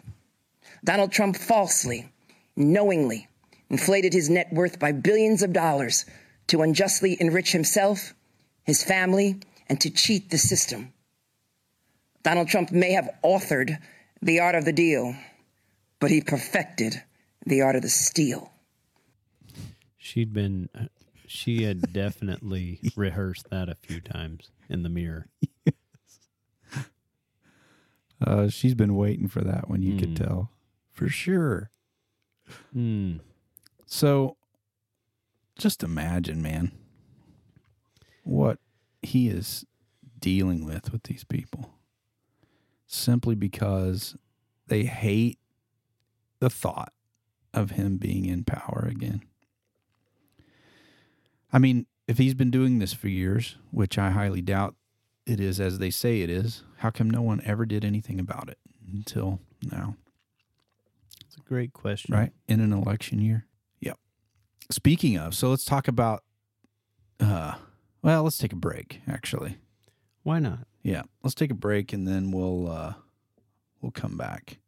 Donald 0.83 1.13
Trump 1.13 1.37
falsely, 1.37 2.11
knowingly, 2.57 3.29
inflated 3.69 4.15
his 4.15 4.31
net 4.31 4.51
worth 4.51 4.79
by 4.79 4.93
billions 4.93 5.43
of 5.43 5.53
dollars 5.53 6.07
to 6.47 6.63
unjustly 6.63 7.19
enrich 7.21 7.53
himself, 7.53 8.15
his 8.65 8.83
family, 8.83 9.41
and 9.69 9.79
to 9.83 9.91
cheat 9.91 10.31
the 10.31 10.39
system. 10.39 10.91
Donald 12.23 12.49
Trump 12.49 12.73
may 12.73 12.93
have 12.93 13.11
authored 13.23 13.77
the 14.23 14.41
art 14.41 14.55
of 14.55 14.65
the 14.65 14.73
deal, 14.73 15.15
but 16.01 16.11
he 16.11 16.23
perfected 16.23 17.03
the 17.45 17.61
art 17.61 17.77
of 17.77 17.83
the 17.83 17.91
steal. 17.91 18.52
She'd 20.13 20.35
been, 20.35 20.69
she 21.27 21.63
had 21.63 21.91
definitely 21.91 22.81
rehearsed 22.97 23.49
that 23.49 23.71
a 23.71 23.75
few 23.75 23.99
times 23.99 24.51
in 24.69 24.83
the 24.83 24.91
mirror. 24.91 25.29
Uh, 28.21 28.49
she's 28.49 28.75
been 28.75 28.95
waiting 28.95 29.27
for 29.27 29.41
that 29.41 29.71
one, 29.71 29.83
you 29.83 29.97
could 29.97 30.15
tell 30.15 30.51
for 30.93 31.09
sure. 31.09 31.71
Hmm. 32.75 33.17
So 33.87 34.37
just 35.59 35.83
imagine, 35.83 36.43
man, 36.43 36.73
what 38.23 38.59
he 39.01 39.29
is 39.29 39.65
dealing 40.21 40.65
with 40.65 40.93
with 40.93 41.05
these 41.05 41.25
people 41.25 41.71
simply 42.87 43.35
because 43.35 44.15
they 44.67 44.85
hate 44.85 45.39
the 46.39 46.51
thought 46.51 46.93
of 47.55 47.73
him 47.73 47.97
being 47.97 48.27
in 48.27 48.45
power 48.45 48.87
again. 48.89 49.23
I 51.53 51.59
mean, 51.59 51.87
if 52.09 52.19
he's 52.19 52.35
been 52.35 52.51
doing 52.51 52.79
this 52.79 52.93
for 52.93 53.09
years, 53.09 53.57
which 53.71 53.99
I 53.99 54.11
highly 54.11 54.41
doubt 54.43 54.75
it 55.27 55.39
is 55.39 55.61
as 55.61 55.79
they 55.79 55.91
say 55.91 56.23
it 56.23 56.31
is, 56.31 56.65
how 56.79 56.91
come 56.91 57.09
no 57.11 57.23
one 57.23 57.41
ever 57.45 57.67
did 57.67 57.85
anything 57.85 58.19
about 58.19 58.49
it 58.49 58.59
until 58.93 59.41
now? 59.71 59.97
It's 61.27 61.37
a 61.37 61.41
great 61.41 61.73
question. 61.73 62.15
right? 62.15 62.33
In 62.49 62.61
an 62.61 62.73
election 62.73 63.19
year. 63.21 63.47
Yep. 63.81 63.99
Speaking 64.71 65.17
of, 65.17 65.35
so 65.35 65.51
let's 65.51 65.65
talk 65.65 65.89
about 65.89 66.25
uh 67.21 67.55
well, 68.03 68.25
let's 68.25 68.39
take 68.39 68.53
a 68.53 68.57
break 68.57 69.01
actually. 69.07 69.59
Why 70.25 70.39
not? 70.39 70.67
Yeah. 70.83 71.03
Let's 71.23 71.35
take 71.35 71.51
a 71.51 71.55
break 71.55 71.93
and 71.93 72.07
then 72.07 72.33
we'll 72.33 72.71
uh 72.71 72.95
we'll 73.81 73.93
come 73.93 74.17
back. 74.17 74.59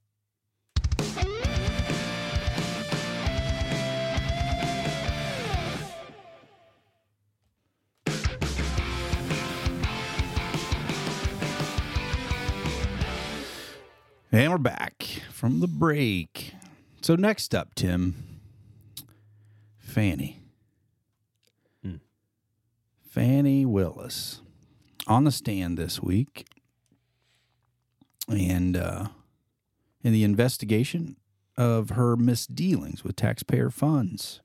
And 14.34 14.50
we're 14.50 14.58
back 14.58 15.04
from 15.30 15.60
the 15.60 15.68
break. 15.68 16.54
So 17.02 17.14
next 17.14 17.54
up, 17.54 17.72
Tim, 17.76 18.40
Fani. 19.78 20.42
Hmm. 21.84 21.98
Fani 23.08 23.64
Willis 23.64 24.40
on 25.06 25.22
the 25.22 25.30
stand 25.30 25.78
this 25.78 26.02
week, 26.02 26.48
and 28.28 28.76
uh, 28.76 29.06
in 30.02 30.12
the 30.12 30.24
investigation 30.24 31.16
of 31.56 31.90
her 31.90 32.16
misdealings 32.16 33.04
with 33.04 33.14
taxpayer 33.14 33.70
funds. 33.70 34.40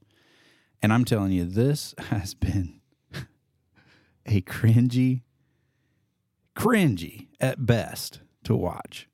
And 0.84 0.94
I'm 0.94 1.04
telling 1.04 1.32
you, 1.32 1.46
this 1.46 1.96
has 2.12 2.36
been 2.36 2.80
a 4.28 4.42
cringy, 4.42 5.24
cringy 6.56 7.30
at 7.42 7.66
best 7.66 8.20
to 8.44 8.56
watch 8.56 9.09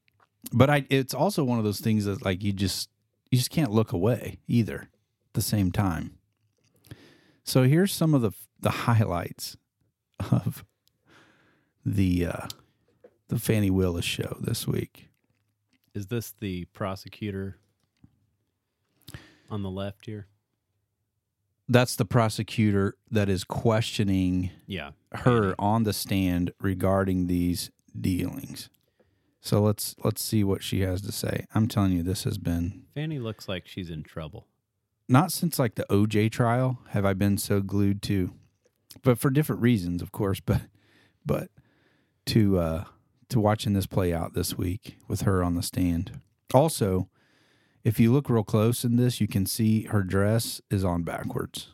but 0.53 0.69
I 0.69 0.85
it's 0.89 1.13
also 1.13 1.43
one 1.43 1.57
of 1.57 1.63
those 1.63 1.79
things 1.79 2.05
that 2.05 2.23
like 2.25 2.43
you 2.43 2.53
just 2.53 2.89
you 3.31 3.37
just 3.37 3.49
can't 3.51 3.71
look 3.71 3.91
away 3.91 4.39
either 4.47 4.81
at 4.81 5.33
the 5.33 5.41
same 5.41 5.71
time. 5.71 6.17
So 7.43 7.63
here's 7.63 7.91
some 7.93 8.13
of 8.13 8.21
the 8.21 8.31
the 8.59 8.69
highlights 8.71 9.57
of 10.31 10.63
the 11.85 12.25
uh 12.27 12.47
the 13.27 13.39
Fani 13.39 13.69
Willis 13.69 14.05
show 14.05 14.37
this 14.39 14.67
week. 14.67 15.09
Is 15.93 16.07
this 16.07 16.33
the 16.39 16.65
prosecutor 16.65 17.57
on 19.49 19.61
the 19.63 19.69
left 19.69 20.05
here? 20.05 20.27
That's 21.67 21.95
the 21.95 22.05
prosecutor 22.05 22.95
that 23.09 23.27
is 23.29 23.43
questioning 23.43 24.51
Yeah. 24.67 24.91
her 25.13 25.55
on 25.57 25.83
the 25.83 25.93
stand 25.93 26.51
regarding 26.59 27.25
these 27.27 27.71
dealings. 27.99 28.69
So 29.45 29.61
let's 29.61 29.95
let's 30.03 30.23
see 30.23 30.43
what 30.43 30.63
she 30.63 30.81
has 30.81 31.03
to 31.03 31.11
say. 31.11 31.45
I'm 31.53 31.67
telling 31.67 31.91
you 31.91 32.01
this 32.01 32.23
has 32.23 32.39
been 32.39 32.85
Fani 32.95 33.19
looks 33.19 33.47
like 33.47 33.67
she's 33.67 33.91
in 33.91 34.01
trouble. 34.01 34.47
not 35.07 35.31
since 35.31 35.59
like 35.59 35.75
the 35.75 35.85
OJ 35.87 36.31
trial 36.31 36.79
have 36.89 37.05
I 37.05 37.13
been 37.13 37.37
so 37.37 37.61
glued 37.61 38.01
to, 38.03 38.33
but 39.03 39.19
for 39.19 39.29
different 39.29 39.61
reasons, 39.61 40.01
of 40.01 40.11
course. 40.11 40.39
But 40.39 40.61
but 41.23 41.49
to 42.25 42.57
uh, 42.57 42.83
to 43.29 43.39
watching 43.39 43.73
this 43.73 43.85
play 43.85 44.11
out 44.11 44.33
this 44.33 44.57
week 44.57 44.97
with 45.07 45.21
her 45.21 45.43
on 45.43 45.53
the 45.53 45.61
stand. 45.61 46.19
Also, 46.51 47.07
if 47.83 47.99
you 47.99 48.11
look 48.11 48.31
real 48.31 48.43
close 48.43 48.83
in 48.83 48.95
this, 48.95 49.21
you 49.21 49.27
can 49.27 49.45
see 49.45 49.83
her 49.83 50.01
dress 50.01 50.59
is 50.71 50.83
on 50.83 51.03
backwards. 51.03 51.67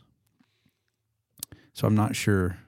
So 1.72 1.86
I'm 1.86 1.94
not 1.94 2.14
sure 2.16 2.58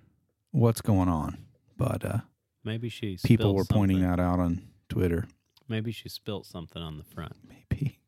what's 0.51 0.81
going 0.81 1.11
on, 1.11 1.45
but 1.77 2.05
uh, 2.07 2.19
Maybe 2.65 2.89
she 2.89 3.19
people 3.23 3.55
were 3.55 3.67
pointing 3.67 3.99
something. 3.99 4.17
that 4.17 4.23
out 4.23 4.39
on 4.41 4.63
Twitter. 4.95 5.27
Maybe 5.69 5.91
she 5.93 6.09
spilt 6.09 6.47
something 6.47 6.81
on 6.81 6.99
the 6.99 7.05
front, 7.05 7.35
Maybe 7.49 7.99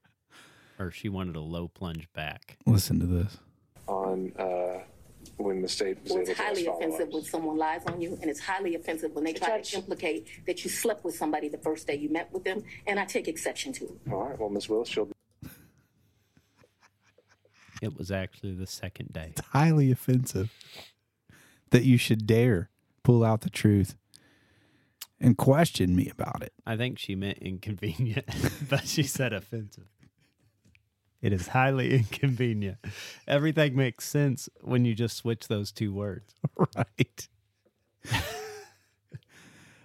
or 0.78 0.90
she 0.90 1.08
wanted 1.08 1.36
a 1.36 1.40
low 1.40 1.68
plunge 1.68 2.08
back. 2.12 2.56
listen 2.66 2.98
to 3.00 3.06
this. 3.06 3.38
on 3.86 4.32
uh, 4.38 4.80
when 5.36 5.60
the 5.62 5.68
state 5.68 5.98
was 6.02 6.12
Well, 6.12 6.20
able 6.22 6.30
it's 6.30 6.40
highly 6.40 6.66
ask 6.68 6.76
offensive 6.78 7.08
when 7.12 7.22
someone 7.24 7.56
lies 7.58 7.82
on 7.86 8.00
you, 8.00 8.18
and 8.20 8.30
it's 8.30 8.40
highly 8.40 8.74
offensive 8.74 9.12
when 9.12 9.24
they 9.24 9.32
try 9.34 9.58
Judge. 9.58 9.70
to 9.72 9.76
implicate 9.78 10.26
that 10.46 10.64
you 10.64 10.70
slept 10.70 11.04
with 11.04 11.14
somebody 11.16 11.48
the 11.48 11.58
first 11.58 11.86
day 11.86 11.94
you 11.96 12.08
met 12.10 12.32
with 12.32 12.44
them, 12.44 12.62
and 12.86 12.98
I 12.98 13.04
take 13.04 13.28
exception 13.28 13.72
to 13.74 13.84
it. 13.84 14.12
All 14.12 14.28
right, 14.28 14.38
well, 14.38 14.48
Ms. 14.48 14.68
Willis, 14.68 14.88
she'll 14.88 15.08
It 17.82 17.96
was 17.98 18.10
actually 18.10 18.54
the 18.54 18.66
second 18.66 19.12
day. 19.12 19.28
It's 19.36 19.46
highly 19.48 19.90
offensive 19.90 20.50
that 21.70 21.84
you 21.84 21.98
should 21.98 22.26
dare 22.26 22.70
pull 23.02 23.22
out 23.22 23.42
the 23.42 23.50
truth 23.50 23.94
and 25.20 25.36
question 25.36 25.94
me 25.96 26.08
about 26.10 26.42
it. 26.42 26.52
I 26.66 26.76
think 26.76 26.98
she 26.98 27.14
meant 27.14 27.38
inconvenient, 27.38 28.26
but 28.68 28.86
she 28.86 29.02
said 29.02 29.32
offensive. 29.32 29.86
It 31.22 31.32
is 31.32 31.48
highly 31.48 31.94
inconvenient. 31.98 32.78
Everything 33.26 33.74
makes 33.74 34.06
sense 34.06 34.48
when 34.60 34.84
you 34.84 34.94
just 34.94 35.16
switch 35.16 35.48
those 35.48 35.72
two 35.72 35.92
words. 35.92 36.34
Right. 36.76 37.28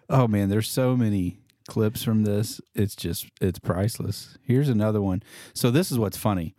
oh 0.09 0.27
man, 0.27 0.49
there's 0.49 0.69
so 0.69 0.95
many 0.95 1.39
clips 1.67 2.03
from 2.03 2.23
this. 2.23 2.61
It's 2.75 2.95
just 2.95 3.27
it's 3.39 3.59
priceless. 3.59 4.37
Here's 4.43 4.69
another 4.69 5.01
one. 5.01 5.23
So 5.53 5.71
this 5.71 5.91
is 5.91 5.97
what's 5.97 6.17
funny. 6.17 6.53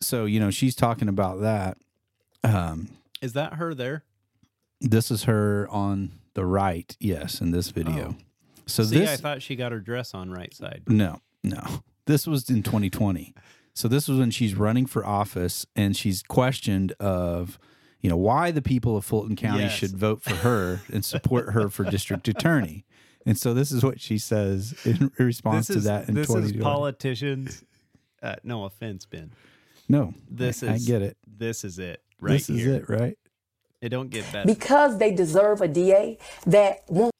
So, 0.00 0.24
you 0.26 0.40
know, 0.40 0.50
she's 0.50 0.74
talking 0.74 1.08
about 1.08 1.40
that. 1.40 1.78
Um 2.44 2.88
Is 3.20 3.32
that 3.32 3.54
her 3.54 3.74
there? 3.74 4.04
this 4.80 5.10
is 5.10 5.24
her 5.24 5.68
on 5.70 6.10
the 6.34 6.44
right, 6.46 6.96
yes, 7.00 7.40
in 7.40 7.50
this 7.50 7.70
video. 7.70 8.16
So 8.66 8.84
See, 8.84 8.98
this 8.98 9.10
I 9.10 9.16
thought 9.16 9.42
she 9.42 9.56
got 9.56 9.72
her 9.72 9.80
dress 9.80 10.14
on 10.14 10.30
right 10.30 10.54
side. 10.54 10.82
No, 10.86 11.20
no. 11.42 11.62
This 12.06 12.26
was 12.26 12.48
in 12.50 12.62
2020. 12.62 13.34
So 13.74 13.88
this 13.88 14.08
was 14.08 14.18
when 14.18 14.30
she's 14.30 14.54
running 14.54 14.86
for 14.86 15.04
office 15.06 15.66
and 15.76 15.96
she's 15.96 16.22
questioned 16.22 16.92
of, 17.00 17.58
you 18.00 18.10
know, 18.10 18.16
why 18.16 18.50
the 18.50 18.62
people 18.62 18.96
of 18.96 19.04
Fulton 19.04 19.36
County 19.36 19.62
Yes. 19.64 19.72
should 19.72 19.96
vote 19.96 20.22
for 20.22 20.34
her 20.36 20.80
and 20.92 21.04
support 21.04 21.50
her 21.52 21.68
for 21.68 21.84
district 21.84 22.26
attorney. 22.34 22.84
And 23.26 23.36
so 23.38 23.52
this 23.54 23.70
is 23.70 23.82
what 23.84 24.00
she 24.00 24.18
says 24.18 24.74
in 24.84 25.10
response 25.18 25.68
This 25.68 25.74
to 25.74 25.78
is 25.78 25.84
that 25.84 26.08
in 26.08 26.14
this 26.14 26.30
is 26.30 26.52
politicians. 26.54 27.62
Uh, 28.22 28.36
no 28.42 28.64
offense, 28.64 29.06
Ben. 29.06 29.32
no, 29.88 30.14
This 30.30 30.62
I, 30.62 30.74
is 30.74 30.86
I 30.88 30.92
get 30.92 31.02
it. 31.02 31.16
This 31.26 31.64
is 31.64 31.78
it 31.78 32.02
right 32.20 32.32
this 32.32 32.46
here. 32.48 32.56
is 32.58 32.66
it, 32.66 32.88
right? 32.88 33.16
It 33.80 33.88
don't 33.88 34.10
get 34.10 34.30
better. 34.32 34.46
Because 34.46 34.98
they 34.98 35.12
deserve 35.12 35.60
a 35.62 35.68
DA 35.68 36.18
that 36.46 36.82
won't 36.88 37.12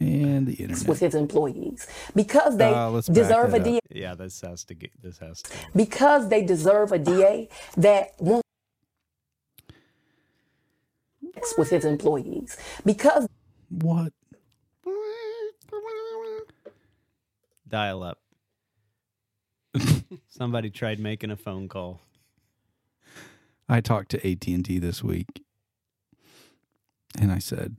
And 0.00 0.46
the 0.46 0.52
internet. 0.54 0.86
with 0.86 1.00
his 1.00 1.14
employees. 1.14 1.86
Because 2.14 2.56
they 2.58 2.70
Uh, 2.72 3.00
deserve 3.00 3.52
that 3.52 3.60
a 3.62 3.64
DA. 3.64 3.76
up. 3.78 3.82
yeah, 3.90 4.14
this 4.14 4.40
has 4.42 4.64
to 4.64 4.74
get. 4.74 4.90
This 5.02 5.18
has 5.18 5.40
to. 5.42 5.50
Because 5.74 6.28
they 6.28 6.44
deserve 6.44 6.92
a 6.92 6.98
DA 6.98 7.48
that 7.76 8.12
won't 8.18 8.42
with 11.58 11.70
his 11.70 11.84
employees. 11.84 12.56
Because 12.84 13.26
What? 13.70 14.12
Dial 17.68 18.02
up. 18.02 18.18
Somebody 20.28 20.70
tried 20.70 21.00
making 21.00 21.30
a 21.30 21.36
phone 21.36 21.68
call. 21.68 22.00
I 23.68 23.80
talked 23.80 24.10
to 24.10 24.30
AT&T 24.30 24.78
this 24.78 25.02
week 25.02 25.42
and 27.18 27.32
I 27.32 27.38
said, 27.38 27.78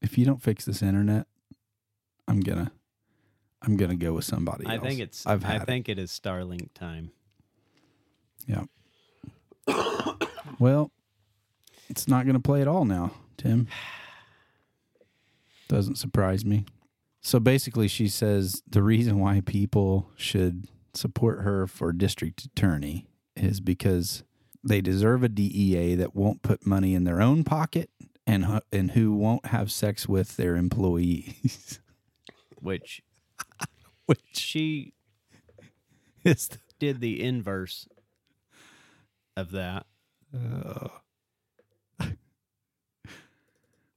if 0.00 0.16
you 0.18 0.24
don't 0.24 0.42
fix 0.42 0.64
this 0.64 0.82
internet, 0.82 1.26
I'm 2.28 2.40
going 2.40 2.66
to 2.66 2.70
I'm 3.62 3.76
going 3.78 3.90
to 3.90 3.96
go 3.96 4.12
with 4.12 4.26
somebody 4.26 4.66
I 4.66 4.74
else. 4.74 4.82
think 4.82 5.00
it's. 5.00 5.26
I've 5.26 5.42
I 5.44 5.48
had 5.52 5.62
it. 5.62 5.66
think 5.66 5.88
it 5.88 5.98
is 5.98 6.10
Starlink 6.10 6.68
time. 6.74 7.12
Yeah. 8.46 8.64
well, 10.58 10.90
it's 11.88 12.06
not 12.06 12.24
going 12.26 12.34
to 12.34 12.42
play 12.42 12.60
at 12.60 12.68
all 12.68 12.84
now, 12.84 13.12
Tim. 13.38 13.66
Doesn't 15.68 15.96
surprise 15.96 16.44
me. 16.44 16.66
So 17.22 17.40
basically, 17.40 17.88
she 17.88 18.06
says 18.08 18.62
the 18.68 18.82
reason 18.82 19.18
why 19.18 19.40
people 19.40 20.10
should 20.14 20.66
support 20.92 21.40
her 21.40 21.66
for 21.66 21.90
district 21.92 22.44
attorney 22.44 23.06
is 23.34 23.60
because 23.60 24.24
they 24.64 24.80
deserve 24.80 25.22
a 25.22 25.28
DEA 25.28 25.94
that 25.96 26.16
won't 26.16 26.42
put 26.42 26.66
money 26.66 26.94
in 26.94 27.04
their 27.04 27.20
own 27.20 27.44
pocket 27.44 27.90
and 28.26 28.60
and 28.72 28.92
who 28.92 29.12
won't 29.12 29.46
have 29.46 29.70
sex 29.70 30.08
with 30.08 30.36
their 30.36 30.56
employees. 30.56 31.80
Which 32.60 33.02
Which 34.06 34.20
she 34.32 34.94
is 36.24 36.48
the, 36.48 36.58
did 36.78 37.00
the 37.00 37.22
inverse 37.22 37.86
of 39.36 39.50
that. 39.50 39.86
Uh, 40.34 40.88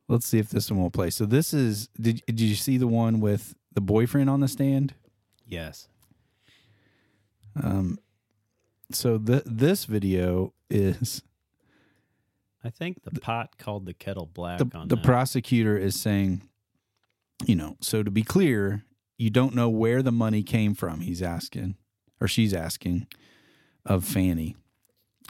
Let's 0.09 0.27
see 0.27 0.39
if 0.39 0.49
this 0.49 0.69
one 0.69 0.81
will 0.81 0.89
play. 0.89 1.09
So 1.09 1.25
this 1.25 1.53
is 1.53 1.87
did 1.99 2.21
did 2.27 2.41
you 2.41 2.55
see 2.55 2.77
the 2.77 2.87
one 2.87 3.19
with 3.21 3.55
the 3.73 3.81
boyfriend 3.81 4.29
on 4.29 4.41
the 4.41 4.47
stand? 4.47 4.93
Yes. 5.45 5.87
Um 7.61 7.99
so 8.91 9.17
the 9.17 9.43
this 9.45 9.85
video 9.85 10.53
is 10.69 11.21
I 12.63 12.69
think 12.69 13.03
the 13.03 13.19
pot 13.19 13.57
called 13.57 13.85
the 13.85 13.93
kettle 13.93 14.25
black 14.25 14.59
the, 14.59 14.69
on 14.77 14.87
the 14.87 14.95
that. 14.95 15.03
prosecutor 15.05 15.77
is 15.77 15.99
saying, 15.99 16.41
you 17.45 17.55
know, 17.55 17.77
so 17.81 18.03
to 18.03 18.11
be 18.11 18.23
clear, 18.23 18.83
you 19.17 19.29
don't 19.29 19.55
know 19.55 19.69
where 19.69 20.01
the 20.01 20.11
money 20.11 20.43
came 20.43 20.73
from. 20.73 20.99
He's 21.01 21.21
asking, 21.21 21.75
or 22.19 22.27
she's 22.27 22.53
asking, 22.53 23.07
of 23.85 24.03
Fani, 24.03 24.55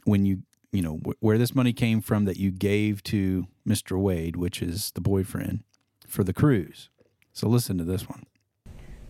when 0.05 0.25
you 0.25 0.43
you 0.71 0.81
know 0.81 0.99
wh- 1.05 1.21
where 1.23 1.37
this 1.37 1.53
money 1.53 1.73
came 1.73 2.01
from 2.01 2.25
that 2.25 2.37
you 2.37 2.49
gave 2.51 3.03
to 3.03 3.47
Mr. 3.67 3.99
Wade, 3.99 4.35
which 4.35 4.61
is 4.61 4.91
the 4.91 5.01
boyfriend, 5.01 5.63
for 6.07 6.23
the 6.23 6.33
cruise. 6.33 6.89
So 7.33 7.47
listen 7.47 7.77
to 7.77 7.83
this 7.83 8.09
one. 8.09 8.25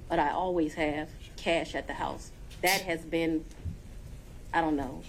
but 0.10 0.20
I 0.20 0.32
always 0.32 0.74
have 0.74 1.10
cash 1.38 1.76
at 1.76 1.88
the 1.88 1.94
house. 1.94 2.32
That 2.62 2.82
has 2.82 3.02
been, 3.06 3.46
I 4.54 4.60
don't 4.62 4.76
know, 4.76 5.02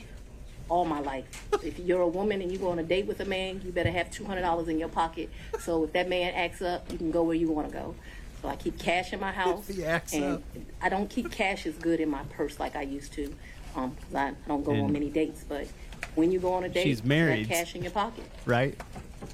all 0.68 0.84
my 0.84 1.00
life. 1.00 1.24
If 1.62 1.78
you're 1.78 2.02
a 2.02 2.08
woman 2.08 2.42
and 2.42 2.50
you 2.52 2.58
go 2.58 2.68
on 2.70 2.78
a 2.78 2.82
date 2.82 3.06
with 3.06 3.20
a 3.20 3.24
man, 3.24 3.60
you 3.64 3.72
better 3.72 3.90
have 3.90 4.10
two 4.10 4.24
hundred 4.24 4.42
dollars 4.42 4.68
in 4.68 4.78
your 4.78 4.88
pocket. 4.88 5.30
So 5.60 5.84
if 5.84 5.92
that 5.92 6.08
man 6.08 6.34
acts 6.34 6.62
up, 6.62 6.90
you 6.90 6.98
can 6.98 7.10
go 7.10 7.22
where 7.22 7.34
you 7.36 7.50
want 7.50 7.68
to 7.68 7.72
go. 7.72 7.94
So 8.42 8.48
I 8.48 8.56
keep 8.56 8.78
cash 8.78 9.12
in 9.12 9.20
my 9.20 9.32
house, 9.32 9.66
he 9.74 9.84
acts 9.84 10.12
and 10.12 10.24
up. 10.24 10.42
I 10.80 10.88
don't 10.88 11.08
keep 11.10 11.30
cash 11.30 11.66
as 11.66 11.74
good 11.74 12.00
in 12.00 12.08
my 12.08 12.22
purse 12.24 12.60
like 12.60 12.76
I 12.76 12.82
used 12.82 13.12
to. 13.14 13.34
Um, 13.74 13.94
'cause 13.96 14.14
I, 14.14 14.28
I 14.28 14.34
don't 14.46 14.64
go 14.64 14.72
on 14.72 14.92
many 14.92 15.10
dates, 15.10 15.44
but 15.48 15.66
when 16.14 16.32
you 16.32 16.40
go 16.40 16.52
on 16.54 16.64
a 16.64 16.68
date, 16.68 16.84
She's 16.84 17.02
you 17.02 17.08
married. 17.08 17.46
have 17.46 17.48
cash 17.58 17.74
in 17.74 17.82
your 17.82 17.90
pocket. 17.92 18.24
Right? 18.46 18.78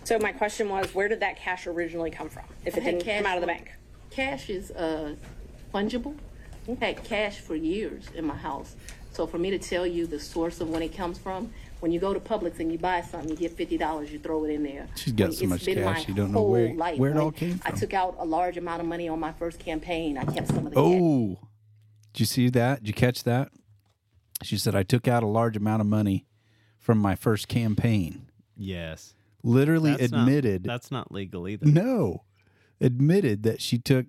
So 0.04 0.18
my 0.18 0.32
question 0.32 0.68
was, 0.68 0.94
where 0.94 1.08
did 1.08 1.20
that 1.20 1.36
cash 1.38 1.66
originally 1.66 2.10
come 2.10 2.28
from? 2.28 2.44
If 2.64 2.76
it 2.76 2.82
didn't 2.84 3.04
come 3.04 3.26
out 3.26 3.36
of 3.36 3.40
the 3.42 3.46
bank. 3.46 3.72
Cash 4.10 4.50
is 4.50 4.70
uh, 4.72 5.14
fungible. 5.72 6.16
I 6.80 6.84
had 6.84 7.04
cash 7.04 7.38
for 7.40 7.54
years 7.54 8.04
in 8.14 8.24
my 8.26 8.36
house. 8.36 8.74
So 9.14 9.28
for 9.28 9.38
me 9.38 9.50
to 9.50 9.58
tell 9.60 9.86
you 9.86 10.06
the 10.08 10.18
source 10.18 10.60
of 10.60 10.68
when 10.70 10.82
it 10.82 10.92
comes 10.92 11.18
from, 11.18 11.52
when 11.78 11.92
you 11.92 12.00
go 12.00 12.12
to 12.12 12.18
Publix 12.18 12.58
and 12.58 12.72
you 12.72 12.78
buy 12.78 13.00
something, 13.00 13.30
you 13.30 13.36
get 13.36 13.52
fifty 13.56 13.78
dollars, 13.78 14.10
you 14.12 14.18
throw 14.18 14.42
it 14.44 14.50
in 14.50 14.64
there. 14.64 14.88
She's 14.96 15.12
got 15.12 15.26
When 15.28 15.32
so 15.32 15.42
it's 15.44 15.50
much 15.50 15.64
been 15.66 15.74
cash, 15.84 16.02
my 16.02 16.04
you 16.08 16.14
don't 16.14 16.32
know 16.32 16.38
whole 16.38 16.50
where- 16.50 16.74
life. 16.74 16.98
where 16.98 17.10
it 17.12 17.16
all 17.16 17.26
When 17.26 17.32
came 17.34 17.60
I 17.64 17.70
from. 17.70 17.78
took 17.78 17.94
out 17.94 18.16
a 18.18 18.24
large 18.24 18.56
amount 18.56 18.80
of 18.82 18.88
money 18.88 19.08
on 19.08 19.20
my 19.20 19.32
first 19.32 19.60
campaign. 19.60 20.18
I 20.18 20.24
kept 20.24 20.48
some 20.48 20.58
of 20.58 20.64
the 20.64 20.70
cash. 20.70 20.78
Oh, 20.78 21.38
did 22.12 22.20
you 22.20 22.26
see 22.26 22.48
that? 22.50 22.80
Did 22.80 22.88
you 22.88 22.94
catch 22.94 23.22
that? 23.22 23.50
She 24.42 24.58
said, 24.58 24.74
I 24.74 24.82
took 24.82 25.06
out 25.06 25.22
a 25.22 25.26
large 25.28 25.56
amount 25.56 25.80
of 25.80 25.86
money 25.86 26.26
from 26.80 26.98
my 26.98 27.14
first 27.14 27.46
campaign. 27.46 28.26
Yes. 28.56 29.14
Literally 29.44 29.92
That's 29.94 30.10
not- 30.10 30.22
admitted. 30.22 30.64
that's 30.64 30.90
not 30.90 31.12
legal 31.12 31.46
either. 31.46 31.66
no, 31.66 32.24
admitted 32.80 33.44
that 33.44 33.60
she 33.62 33.78
took. 33.78 34.06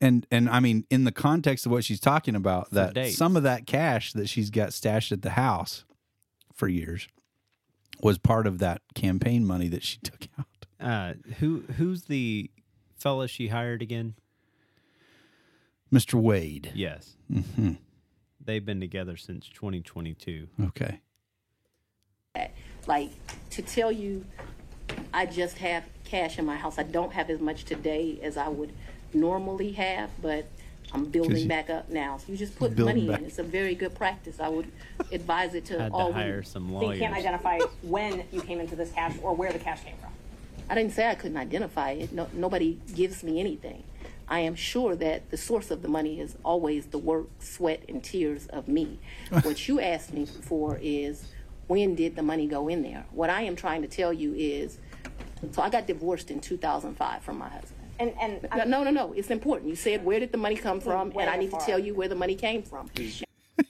And 0.00 0.26
and 0.30 0.48
I 0.48 0.60
mean, 0.60 0.86
in 0.90 1.04
the 1.04 1.12
context 1.12 1.66
of 1.66 1.72
what 1.72 1.84
she's 1.84 2.00
talking 2.00 2.34
about, 2.34 2.70
that 2.70 2.94
dates. 2.94 3.16
some 3.18 3.36
of 3.36 3.42
that 3.42 3.66
cash 3.66 4.12
that 4.14 4.28
she's 4.28 4.50
got 4.50 4.72
stashed 4.72 5.12
at 5.12 5.22
the 5.22 5.30
house 5.30 5.84
for 6.54 6.68
years 6.68 7.06
was 8.02 8.16
part 8.18 8.46
of 8.46 8.58
that 8.60 8.80
campaign 8.94 9.46
money 9.46 9.68
that 9.68 9.82
she 9.82 9.98
took 10.02 10.26
out. 10.38 10.46
Uh, 10.80 11.14
who 11.40 11.64
who's 11.76 12.04
the 12.04 12.50
fella 12.96 13.28
she 13.28 13.48
hired 13.48 13.82
again? 13.82 14.14
Mr. 15.92 16.14
Wade. 16.14 16.70
Yes. 16.74 17.16
hmm 17.30 17.72
They've 18.42 18.64
been 18.64 18.80
together 18.80 19.16
since 19.16 19.48
2022. 19.50 20.48
Okay. 20.68 21.00
like 22.86 23.10
to 23.50 23.60
tell 23.60 23.92
you 23.92 24.24
I 25.12 25.26
just 25.26 25.58
have 25.58 25.84
cash 26.04 26.38
in 26.38 26.46
my 26.46 26.56
house. 26.56 26.78
I 26.78 26.84
don't 26.84 27.12
have 27.12 27.28
as 27.30 27.40
much 27.40 27.64
today 27.64 28.18
as 28.22 28.36
I 28.36 28.48
would 28.48 28.72
normally 29.14 29.72
have, 29.72 30.10
but 30.22 30.46
I'm 30.92 31.04
building 31.06 31.36
you- 31.36 31.48
back 31.48 31.70
up 31.70 31.88
now. 31.90 32.18
So 32.18 32.32
you 32.32 32.38
just 32.38 32.56
put 32.58 32.76
money 32.78 33.06
back. 33.06 33.20
in. 33.20 33.26
It's 33.26 33.38
a 33.38 33.42
very 33.44 33.74
good 33.74 33.94
practice. 33.94 34.40
I 34.40 34.48
would 34.48 34.70
advise 35.12 35.54
it 35.54 35.64
to 35.66 35.78
Had 35.78 35.88
to 35.92 35.94
all 35.94 36.12
hire 36.12 36.30
women. 36.30 36.44
some 36.44 36.70
So 36.80 36.90
you 36.92 36.98
can't 36.98 37.14
identify 37.14 37.58
when 37.82 38.24
you 38.32 38.40
came 38.40 38.60
into 38.60 38.76
this 38.76 38.90
cash 38.92 39.14
or 39.22 39.34
where 39.34 39.52
the 39.52 39.58
cash 39.58 39.84
came 39.84 39.96
from. 39.96 40.10
I 40.68 40.74
didn't 40.74 40.92
say 40.92 41.08
I 41.08 41.14
couldn't 41.14 41.36
identify 41.36 41.92
it. 41.92 42.12
No, 42.12 42.28
nobody 42.32 42.78
gives 42.94 43.22
me 43.22 43.40
anything. 43.40 43.82
I 44.28 44.40
am 44.40 44.54
sure 44.54 44.94
that 44.96 45.30
the 45.30 45.36
source 45.36 45.72
of 45.72 45.82
the 45.82 45.88
money 45.88 46.20
is 46.20 46.36
always 46.44 46.86
the 46.86 46.98
work, 46.98 47.26
sweat, 47.40 47.82
and 47.88 48.02
tears 48.02 48.46
of 48.46 48.68
me. 48.68 49.00
what 49.42 49.66
you 49.66 49.80
asked 49.80 50.12
me 50.14 50.26
for 50.26 50.78
is 50.80 51.24
when 51.66 51.96
did 51.96 52.14
the 52.14 52.22
money 52.22 52.46
go 52.46 52.68
in 52.68 52.82
there? 52.82 53.06
What 53.10 53.30
I 53.30 53.42
am 53.42 53.56
trying 53.56 53.82
to 53.82 53.88
tell 53.88 54.12
you 54.12 54.34
is, 54.34 54.78
so 55.50 55.62
I 55.62 55.70
got 55.70 55.86
divorced 55.88 56.30
in 56.30 56.40
2005 56.40 57.22
from 57.22 57.38
my 57.38 57.48
husband. 57.48 57.79
And 58.00 58.14
and 58.20 58.48
No, 58.56 58.64
no, 58.64 58.84
no, 58.84 58.90
no. 58.90 59.12
It's 59.12 59.30
important. 59.30 59.68
You 59.68 59.76
said 59.76 60.04
where 60.04 60.18
did 60.18 60.32
the 60.32 60.38
money 60.38 60.56
come 60.56 60.80
from, 60.80 61.12
and 61.18 61.28
I 61.30 61.36
need 61.36 61.50
to 61.50 61.58
tell 61.58 61.78
you 61.78 61.94
where 61.94 62.08
the 62.08 62.14
money 62.14 62.34
came 62.34 62.62
from. 62.62 62.90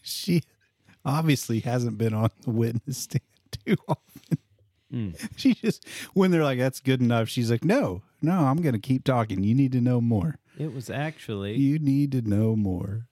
she 0.03 0.43
obviously 1.05 1.61
hasn't 1.61 1.99
been 1.99 2.14
on 2.14 2.31
the 2.43 2.51
witness 2.51 2.99
stand 2.99 3.22
too 3.66 3.76
often. 3.89 5.14
She 5.37 5.55
just 5.55 5.87
when 6.14 6.31
they're 6.31 6.45
like, 6.45 6.59
"That's 6.59 6.81
good 6.81 7.01
enough," 7.01 7.28
she's 7.28 7.51
like, 7.51 7.64
"No, 7.64 8.03
no, 8.22 8.33
I'm 8.33 8.57
going 8.62 8.72
to 8.74 8.81
keep 8.81 9.05
talking. 9.05 9.45
You 9.45 9.55
need 9.55 9.72
to 9.72 9.81
know 9.81 10.01
more. 10.01 10.39
It 10.59 10.74
was 10.74 10.91
actually 10.91 11.55
You 11.57 11.78
need 11.78 12.12
to 12.12 12.22
know 12.22 12.57
more." 12.57 13.07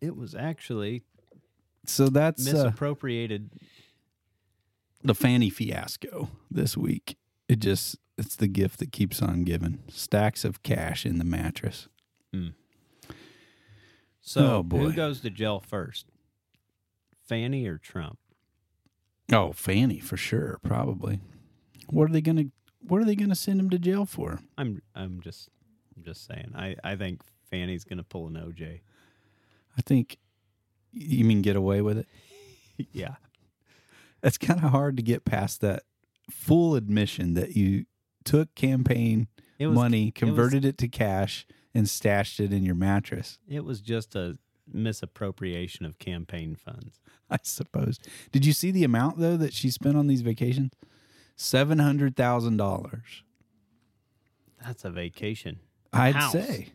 it 0.00 0.16
was 0.16 0.34
actually 0.34 1.02
So 1.86 2.08
that's 2.08 2.46
uh, 2.48 2.52
misappropriated. 2.52 3.50
the 5.04 5.14
Fani 5.14 5.48
fiasco 5.50 6.28
this 6.50 6.76
week. 6.76 7.16
It 7.48 7.60
just 7.60 7.96
it's 8.18 8.36
the 8.36 8.46
gift 8.46 8.78
that 8.78 8.92
keeps 8.92 9.22
on 9.22 9.44
giving. 9.44 9.82
Stacks 9.88 10.44
of 10.44 10.62
cash 10.62 11.06
in 11.06 11.18
the 11.18 11.24
mattress. 11.24 11.88
Hmm. 12.32 12.48
so 14.20 14.64
oh, 14.72 14.76
who 14.76 14.92
goes 14.92 15.20
to 15.20 15.30
jail 15.30 15.60
first? 15.60 16.06
Fani 17.26 17.66
or 17.66 17.78
Trump? 17.78 18.18
Oh, 19.30 19.52
Fani 19.52 20.00
for 20.00 20.16
sure, 20.16 20.58
probably. 20.62 21.20
What 21.88 22.08
are 22.08 22.12
they 22.12 22.20
going 22.20 22.36
to 22.36 22.50
what 22.86 23.00
are 23.00 23.04
they 23.04 23.14
going 23.14 23.28
to 23.30 23.36
send 23.36 23.60
him 23.60 23.70
to 23.70 23.78
jail 23.78 24.04
for? 24.04 24.40
I'm 24.58 24.82
I'm 24.94 25.20
just 25.20 25.48
I'm 25.96 26.02
just 26.02 26.26
saying. 26.26 26.52
I 26.56 26.76
I 26.82 26.96
think 26.96 27.20
Fani's 27.50 27.84
gonna 27.84 28.02
pull 28.02 28.26
an 28.28 28.34
OJ. 28.34 28.80
I 29.76 29.82
think 29.82 30.18
you 30.90 31.24
mean 31.24 31.42
get 31.42 31.56
away 31.56 31.80
with 31.80 31.98
it. 31.98 32.06
yeah. 32.92 33.16
It's 34.22 34.38
kind 34.38 34.62
of 34.62 34.70
hard 34.70 34.96
to 34.96 35.02
get 35.02 35.24
past 35.24 35.60
that 35.62 35.82
full 36.30 36.76
admission 36.76 37.34
that 37.34 37.56
you 37.56 37.86
took 38.24 38.54
campaign 38.54 39.28
was- 39.58 39.74
money, 39.74 40.08
it 40.08 40.20
was- 40.20 40.28
converted 40.28 40.64
it 40.64 40.78
to 40.78 40.88
cash, 40.88 41.46
and 41.74 41.88
stashed 41.88 42.38
it 42.40 42.52
in 42.52 42.64
your 42.64 42.74
mattress. 42.74 43.38
It 43.48 43.64
was 43.64 43.80
just 43.80 44.14
a 44.14 44.38
misappropriation 44.70 45.86
of 45.86 45.98
campaign 45.98 46.54
funds. 46.54 47.00
I 47.30 47.38
suppose. 47.42 47.98
Did 48.30 48.44
you 48.44 48.52
see 48.52 48.70
the 48.70 48.84
amount 48.84 49.18
though 49.18 49.36
that 49.38 49.54
she 49.54 49.70
spent 49.70 49.96
on 49.96 50.06
these 50.06 50.20
vacations? 50.20 50.72
Seven 51.34 51.78
hundred 51.78 52.14
thousand 52.14 52.58
dollars. 52.58 53.22
That's 54.64 54.84
a 54.84 54.90
vacation. 54.90 55.60
I'd 55.92 56.14
House. 56.14 56.32
say. 56.32 56.68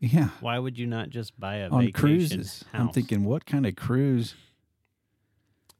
Yeah. 0.00 0.30
Why 0.40 0.58
would 0.58 0.78
you 0.78 0.86
not 0.86 1.10
just 1.10 1.38
buy 1.38 1.56
a 1.56 1.68
on 1.70 1.80
vacation 1.86 1.92
cruises. 2.00 2.64
I'm 2.74 2.90
thinking, 2.90 3.24
what 3.24 3.46
kind 3.46 3.64
of 3.66 3.76
cruise 3.76 4.34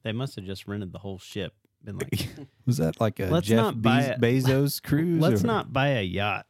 they 0.03 0.13
must 0.13 0.37
have 0.37 0.45
just 0.45 0.67
rented 0.69 0.93
the 0.93 1.01
whole 1.01 1.19
ship. 1.19 1.55
Been 1.85 1.99
like, 1.99 2.29
was 2.67 2.79
that? 2.79 3.01
Like 3.01 3.21
a 3.21 3.27
Let's 3.27 3.47
Jeff 3.47 3.57
not 3.59 3.83
buy 3.83 3.99
Bez- 4.01 4.09
it. 4.09 4.21
Bezos 4.49 4.83
cruise? 4.89 5.21
let's 5.21 5.45
or- 5.45 5.47
not 5.47 5.73
buy 5.73 5.89
a 5.89 6.03
yacht. 6.03 6.47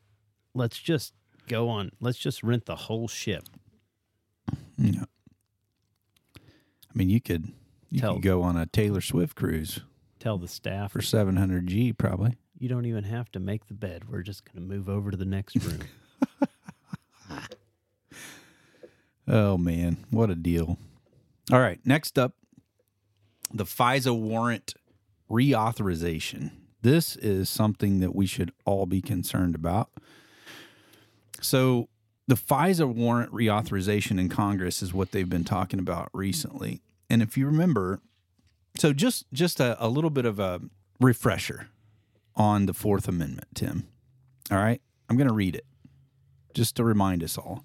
Let's 0.54 0.78
just 0.78 1.12
go 1.48 1.68
on. 1.68 1.90
Let's 2.00 2.18
just 2.18 2.42
rent 2.42 2.66
the 2.66 2.76
whole 2.76 3.08
ship. 3.08 3.44
Yeah. 4.78 5.04
I 6.36 6.92
mean, 6.94 7.10
you 7.10 7.20
could 7.20 7.52
you 7.90 8.00
Tell- 8.00 8.14
could 8.14 8.22
go 8.22 8.42
on 8.42 8.56
a 8.56 8.66
Taylor 8.66 9.00
Swift 9.00 9.36
cruise 9.36 9.80
Tell 10.20 10.38
the 10.38 10.48
staff 10.48 10.92
for 10.92 11.02
700 11.02 11.66
G 11.66 11.92
probably. 11.92 12.36
you 12.58 12.68
don't 12.68 12.86
even 12.86 13.04
have 13.04 13.30
to 13.32 13.40
make 13.40 13.66
the 13.66 13.74
bed. 13.74 14.08
We're 14.08 14.22
just 14.22 14.44
going 14.44 14.56
to 14.66 14.74
move 14.74 14.88
over 14.88 15.10
to 15.10 15.16
the 15.16 15.24
next 15.26 15.56
room. 15.56 15.80
Oh 19.26 19.56
man, 19.56 20.04
what 20.10 20.28
a 20.28 20.34
deal! 20.34 20.76
All 21.50 21.58
right, 21.58 21.80
next 21.84 22.18
up, 22.18 22.34
the 23.52 23.64
FISA 23.64 24.14
warrant 24.18 24.74
reauthorization. 25.30 26.50
This 26.82 27.16
is 27.16 27.48
something 27.48 28.00
that 28.00 28.14
we 28.14 28.26
should 28.26 28.52
all 28.64 28.86
be 28.86 29.00
concerned 29.00 29.54
about. 29.54 29.90
So, 31.40 31.88
the 32.26 32.34
FISA 32.36 32.86
warrant 32.86 33.32
reauthorization 33.32 34.18
in 34.18 34.30
Congress 34.30 34.82
is 34.82 34.94
what 34.94 35.12
they've 35.12 35.28
been 35.28 35.44
talking 35.44 35.78
about 35.78 36.08
recently. 36.14 36.80
And 37.10 37.20
if 37.20 37.36
you 37.36 37.44
remember, 37.44 38.00
so 38.76 38.92
just 38.92 39.26
just 39.32 39.60
a, 39.60 39.76
a 39.84 39.88
little 39.88 40.10
bit 40.10 40.24
of 40.24 40.38
a 40.38 40.60
refresher 41.00 41.68
on 42.34 42.66
the 42.66 42.74
Fourth 42.74 43.08
Amendment, 43.08 43.48
Tim. 43.54 43.88
All 44.50 44.58
right, 44.58 44.80
I'm 45.08 45.16
going 45.16 45.28
to 45.28 45.34
read 45.34 45.54
it 45.54 45.66
just 46.54 46.76
to 46.76 46.84
remind 46.84 47.22
us 47.22 47.36
all. 47.36 47.64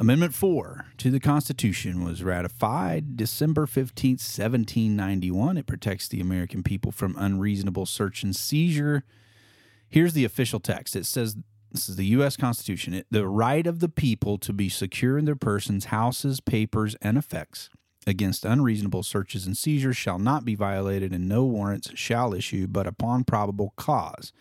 Amendment 0.00 0.32
4 0.32 0.86
to 0.98 1.10
the 1.10 1.18
Constitution 1.18 2.04
was 2.04 2.22
ratified 2.22 3.16
December 3.16 3.66
15th, 3.66 4.22
1791. 4.22 5.56
It 5.56 5.66
protects 5.66 6.06
the 6.06 6.20
American 6.20 6.62
people 6.62 6.92
from 6.92 7.16
unreasonable 7.18 7.84
search 7.84 8.22
and 8.22 8.34
seizure. 8.34 9.02
Here's 9.88 10.12
the 10.12 10.24
official 10.24 10.60
text 10.60 10.94
it 10.94 11.04
says 11.04 11.36
this 11.72 11.88
is 11.88 11.96
the 11.96 12.06
U.S. 12.06 12.36
Constitution. 12.36 12.94
It, 12.94 13.06
the 13.10 13.26
right 13.26 13.66
of 13.66 13.80
the 13.80 13.88
people 13.88 14.38
to 14.38 14.52
be 14.52 14.68
secure 14.68 15.18
in 15.18 15.24
their 15.24 15.34
persons, 15.34 15.86
houses, 15.86 16.38
papers, 16.38 16.94
and 17.02 17.18
effects 17.18 17.68
against 18.06 18.44
unreasonable 18.44 19.02
searches 19.02 19.46
and 19.46 19.56
seizures 19.56 19.96
shall 19.96 20.20
not 20.20 20.44
be 20.44 20.54
violated, 20.54 21.12
and 21.12 21.28
no 21.28 21.44
warrants 21.44 21.90
shall 21.96 22.34
issue 22.34 22.68
but 22.68 22.86
upon 22.86 23.24
probable 23.24 23.74
cause, 23.76 24.32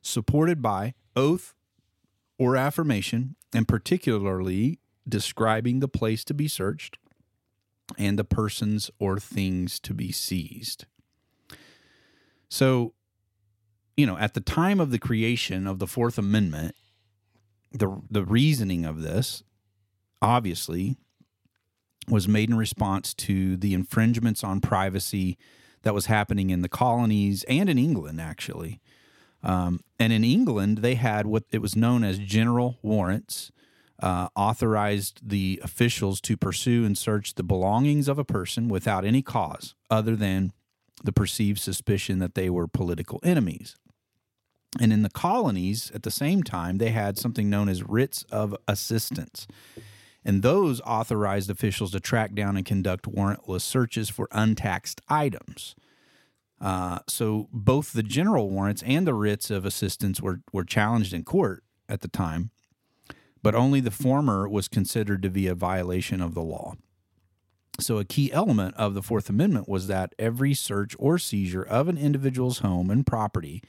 supported 0.00 0.62
by 0.62 0.94
oath 1.14 1.54
or 2.38 2.56
affirmation 2.56 3.36
and 3.52 3.68
particularly 3.68 4.80
describing 5.08 5.80
the 5.80 5.88
place 5.88 6.24
to 6.24 6.34
be 6.34 6.48
searched 6.48 6.98
and 7.98 8.18
the 8.18 8.24
persons 8.24 8.90
or 8.98 9.18
things 9.18 9.78
to 9.80 9.94
be 9.94 10.10
seized. 10.10 10.86
So, 12.48 12.94
you 13.96 14.06
know, 14.06 14.18
at 14.18 14.34
the 14.34 14.40
time 14.40 14.80
of 14.80 14.90
the 14.90 14.98
creation 14.98 15.66
of 15.66 15.78
the 15.78 15.86
Fourth 15.86 16.18
Amendment, 16.18 16.74
the 17.72 18.00
the 18.10 18.24
reasoning 18.24 18.84
of 18.84 19.02
this 19.02 19.42
obviously 20.22 20.96
was 22.08 22.28
made 22.28 22.48
in 22.48 22.56
response 22.56 23.12
to 23.14 23.56
the 23.56 23.74
infringements 23.74 24.44
on 24.44 24.60
privacy 24.60 25.36
that 25.82 25.94
was 25.94 26.06
happening 26.06 26.50
in 26.50 26.62
the 26.62 26.68
colonies 26.68 27.44
and 27.48 27.68
in 27.68 27.78
England, 27.78 28.20
actually. 28.20 28.80
Um, 29.42 29.80
and 29.98 30.12
in 30.12 30.24
England, 30.24 30.78
they 30.78 30.94
had 30.94 31.26
what 31.26 31.44
it 31.50 31.62
was 31.62 31.76
known 31.76 32.04
as 32.04 32.18
general 32.18 32.78
warrants, 32.82 33.52
uh, 34.00 34.28
authorized 34.36 35.20
the 35.26 35.60
officials 35.62 36.20
to 36.22 36.36
pursue 36.36 36.84
and 36.84 36.96
search 36.96 37.34
the 37.34 37.42
belongings 37.42 38.08
of 38.08 38.18
a 38.18 38.24
person 38.24 38.68
without 38.68 39.04
any 39.04 39.22
cause 39.22 39.74
other 39.90 40.14
than 40.14 40.52
the 41.04 41.12
perceived 41.12 41.58
suspicion 41.58 42.18
that 42.18 42.34
they 42.34 42.50
were 42.50 42.66
political 42.66 43.20
enemies. 43.22 43.76
And 44.80 44.92
in 44.92 45.02
the 45.02 45.10
colonies, 45.10 45.90
at 45.94 46.02
the 46.02 46.10
same 46.10 46.42
time, 46.42 46.78
they 46.78 46.90
had 46.90 47.18
something 47.18 47.48
known 47.48 47.68
as 47.68 47.82
writs 47.82 48.24
of 48.30 48.54
assistance. 48.68 49.46
And 50.24 50.42
those 50.42 50.80
authorized 50.82 51.48
officials 51.48 51.92
to 51.92 52.00
track 52.00 52.34
down 52.34 52.56
and 52.56 52.66
conduct 52.66 53.04
warrantless 53.04 53.62
searches 53.62 54.10
for 54.10 54.28
untaxed 54.32 55.00
items. 55.08 55.76
Uh, 56.60 56.98
so 57.06 57.48
both 57.52 57.92
the 57.92 58.02
general 58.02 58.50
warrants 58.50 58.82
and 58.82 59.06
the 59.06 59.14
writs 59.14 59.50
of 59.50 59.64
assistance 59.64 60.20
were, 60.20 60.40
were 60.52 60.64
challenged 60.64 61.12
in 61.12 61.22
court 61.22 61.62
at 61.88 62.00
the 62.00 62.08
time, 62.08 62.50
but 63.46 63.54
only 63.54 63.78
the 63.78 63.92
former 63.92 64.48
was 64.48 64.66
considered 64.66 65.22
to 65.22 65.30
be 65.30 65.46
a 65.46 65.54
violation 65.54 66.20
of 66.20 66.34
the 66.34 66.42
law. 66.42 66.74
So, 67.78 67.98
a 67.98 68.04
key 68.04 68.32
element 68.32 68.74
of 68.74 68.94
the 68.94 69.02
Fourth 69.02 69.30
Amendment 69.30 69.68
was 69.68 69.86
that 69.86 70.16
every 70.18 70.52
search 70.52 70.96
or 70.98 71.16
seizure 71.16 71.62
of 71.62 71.86
an 71.86 71.96
individual's 71.96 72.58
home 72.58 72.90
and 72.90 73.06
property 73.06 73.62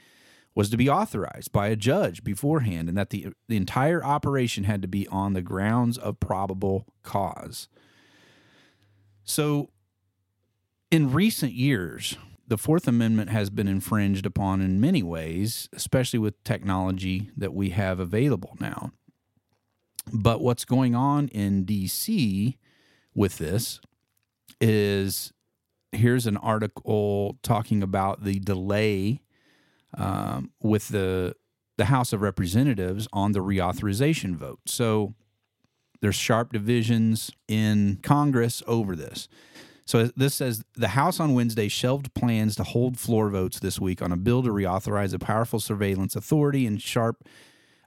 was 0.56 0.72
to 0.72 0.78
be 0.78 0.90
authorized 0.90 1.52
by 1.52 1.68
a 1.68 1.76
judge 1.76 2.24
beforehand, 2.24 2.90
and 2.90 2.98
that 2.98 3.12
the, 3.12 3.28
the 3.48 3.56
entire 3.56 4.04
operation 4.04 4.64
had 4.64 4.82
to 4.82 4.88
be 4.88 5.08
on 5.10 5.34
the 5.34 5.44
grounds 5.44 6.00
of 6.00 6.20
probable 6.20 6.88
cause. 7.04 7.68
So, 9.26 9.70
in 10.90 11.14
recent 11.14 11.54
years, 11.54 12.18
the 12.48 12.58
Fourth 12.58 12.88
Amendment 12.88 13.30
has 13.30 13.52
been 13.52 13.68
infringed 13.68 14.26
upon 14.26 14.60
in 14.60 14.82
many 14.82 15.04
ways, 15.04 15.70
especially 15.72 16.18
with 16.18 16.44
technology 16.44 17.30
that 17.38 17.54
we 17.54 17.70
have 17.70 18.00
available 18.00 18.58
now. 18.60 18.92
But 20.14 20.42
what's 20.42 20.66
going 20.66 20.96
on 20.96 21.28
in 21.30 21.66
DC 21.66 22.58
with 23.14 23.38
this 23.38 23.80
is 24.62 25.34
here's 25.92 26.28
an 26.28 26.38
article 26.38 27.38
talking 27.44 27.84
about 27.84 28.24
the 28.24 28.40
delay 28.40 29.22
um, 29.98 30.52
with 30.62 30.90
the 30.90 31.36
the 31.78 31.86
House 31.86 32.12
of 32.12 32.22
Representatives 32.22 33.08
on 33.14 33.34
the 33.34 33.40
reauthorization 33.40 34.36
vote. 34.36 34.60
So 34.66 35.14
there's 36.02 36.16
sharp 36.16 36.52
divisions 36.52 37.30
in 37.48 38.00
Congress 38.02 38.64
over 38.66 38.96
this. 38.96 39.28
So 39.86 40.08
this 40.18 40.34
says 40.34 40.64
the 40.76 40.90
House 40.90 41.20
on 41.20 41.34
Wednesday 41.34 41.68
shelved 41.68 42.14
plans 42.14 42.56
to 42.56 42.64
hold 42.64 43.00
floor 43.00 43.30
votes 43.30 43.60
this 43.60 43.80
week 43.80 44.02
on 44.02 44.12
a 44.12 44.18
bill 44.18 44.44
to 44.44 44.50
reauthorize 44.50 45.14
a 45.14 45.20
powerful 45.20 45.60
surveillance 45.60 46.16
authority 46.16 46.66
and 46.66 46.82
sharp 46.82 47.24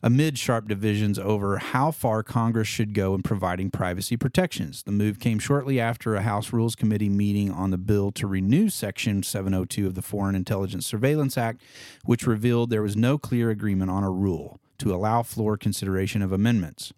amid 0.03 0.38
sharp 0.38 0.66
divisions 0.66 1.18
over 1.18 1.59
how 1.59 1.90
far 1.90 2.22
Congress 2.22 2.68
should 2.68 2.94
go 2.94 3.14
in 3.14 3.22
providing 3.22 3.70
privacy 3.70 4.16
protections. 4.16 4.82
The 4.82 4.92
move 4.92 5.20
came 5.20 5.38
shortly 5.38 5.78
after 5.78 6.14
a 6.14 6.22
House 6.22 6.53
Rules 6.53 6.74
Committee 6.74 7.09
meeting 7.09 7.51
on 7.51 7.70
the 7.70 7.78
bill 7.78 8.11
to 8.12 8.26
renew 8.26 8.68
Section 8.68 9.22
702 9.22 9.86
of 9.86 9.94
the 9.94 10.03
Foreign 10.03 10.34
Intelligence 10.34 10.86
Surveillance 10.86 11.36
Act, 11.36 11.61
which 12.05 12.26
revealed 12.26 12.70
there 12.70 12.82
was 12.82 12.96
no 12.96 13.18
clear 13.18 13.51
agreement 13.51 13.90
on 13.90 14.03
a 14.03 14.11
rule 14.11 14.59
to 14.78 14.94
allow 14.94 15.22
floor 15.22 15.57
consideration 15.57 16.22
of 16.22 16.32
amendments. 16.32 16.92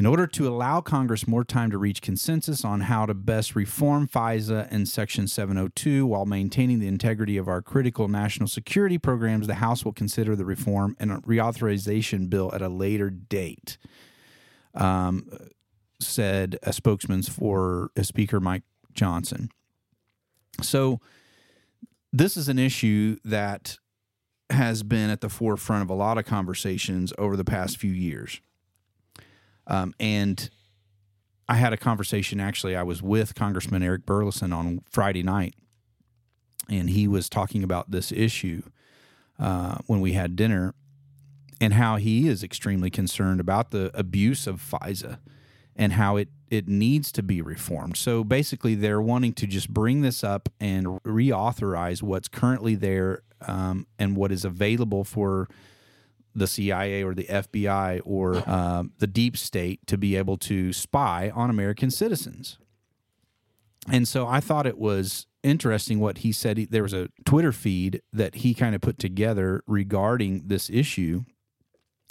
In 0.00 0.06
order 0.06 0.26
to 0.26 0.48
allow 0.48 0.80
Congress 0.80 1.28
more 1.28 1.44
time 1.44 1.70
to 1.72 1.76
reach 1.76 2.00
consensus 2.00 2.64
on 2.64 2.80
how 2.80 3.04
to 3.04 3.12
best 3.12 3.54
reform 3.54 4.08
FISA 4.08 4.66
and 4.70 4.88
Section 4.88 5.28
702 5.28 6.06
while 6.06 6.24
maintaining 6.24 6.78
the 6.78 6.88
integrity 6.88 7.36
of 7.36 7.48
our 7.48 7.60
critical 7.60 8.08
national 8.08 8.48
security 8.48 8.96
programs, 8.96 9.46
the 9.46 9.56
House 9.56 9.84
will 9.84 9.92
consider 9.92 10.34
the 10.34 10.46
reform 10.46 10.96
and 10.98 11.10
reauthorization 11.24 12.30
bill 12.30 12.50
at 12.54 12.62
a 12.62 12.70
later 12.70 13.10
date, 13.10 13.76
um, 14.72 15.28
said 16.00 16.58
a 16.62 16.72
spokesman 16.72 17.22
for 17.22 17.90
a 17.94 18.02
Speaker 18.02 18.40
Mike 18.40 18.62
Johnson. 18.94 19.50
So, 20.62 20.98
this 22.10 22.38
is 22.38 22.48
an 22.48 22.58
issue 22.58 23.18
that 23.22 23.76
has 24.48 24.82
been 24.82 25.10
at 25.10 25.20
the 25.20 25.28
forefront 25.28 25.82
of 25.82 25.90
a 25.90 25.94
lot 25.94 26.16
of 26.16 26.24
conversations 26.24 27.12
over 27.18 27.36
the 27.36 27.44
past 27.44 27.76
few 27.76 27.92
years. 27.92 28.40
Um, 29.70 29.94
and 29.98 30.50
I 31.48 31.54
had 31.54 31.72
a 31.72 31.76
conversation. 31.76 32.40
Actually, 32.40 32.76
I 32.76 32.82
was 32.82 33.02
with 33.02 33.34
Congressman 33.34 33.82
Eric 33.82 34.04
Burlison 34.04 34.54
on 34.54 34.82
Friday 34.90 35.22
night, 35.22 35.54
and 36.68 36.90
he 36.90 37.08
was 37.08 37.28
talking 37.28 37.62
about 37.62 37.90
this 37.90 38.12
issue 38.12 38.62
uh, 39.38 39.78
when 39.86 40.00
we 40.00 40.12
had 40.12 40.36
dinner, 40.36 40.74
and 41.60 41.74
how 41.74 41.96
he 41.96 42.28
is 42.28 42.42
extremely 42.42 42.90
concerned 42.90 43.40
about 43.40 43.70
the 43.70 43.90
abuse 43.94 44.46
of 44.46 44.60
FISA 44.60 45.18
and 45.76 45.94
how 45.94 46.16
it 46.16 46.28
it 46.50 46.66
needs 46.66 47.12
to 47.12 47.22
be 47.22 47.40
reformed. 47.40 47.96
So 47.96 48.24
basically, 48.24 48.74
they're 48.74 49.00
wanting 49.00 49.34
to 49.34 49.46
just 49.46 49.72
bring 49.72 50.02
this 50.02 50.24
up 50.24 50.48
and 50.58 50.86
reauthorize 51.04 52.02
what's 52.02 52.26
currently 52.26 52.74
there 52.74 53.22
um, 53.46 53.86
and 53.98 54.16
what 54.16 54.32
is 54.32 54.44
available 54.44 55.04
for 55.04 55.48
the 56.34 56.46
CIA 56.46 57.02
or 57.02 57.14
the 57.14 57.24
FBI 57.24 58.00
or 58.04 58.48
um, 58.48 58.92
the 58.98 59.06
deep 59.06 59.36
state 59.36 59.86
to 59.86 59.98
be 59.98 60.16
able 60.16 60.36
to 60.38 60.72
spy 60.72 61.30
on 61.34 61.50
American 61.50 61.90
citizens. 61.90 62.58
And 63.90 64.06
so 64.06 64.26
I 64.26 64.40
thought 64.40 64.66
it 64.66 64.78
was 64.78 65.26
interesting 65.42 66.00
what 66.00 66.18
he 66.18 66.32
said. 66.32 66.58
He, 66.58 66.64
there 66.66 66.82
was 66.82 66.92
a 66.92 67.08
Twitter 67.24 67.52
feed 67.52 68.02
that 68.12 68.36
he 68.36 68.54
kind 68.54 68.74
of 68.74 68.80
put 68.80 68.98
together 68.98 69.62
regarding 69.66 70.46
this 70.46 70.68
issue 70.70 71.24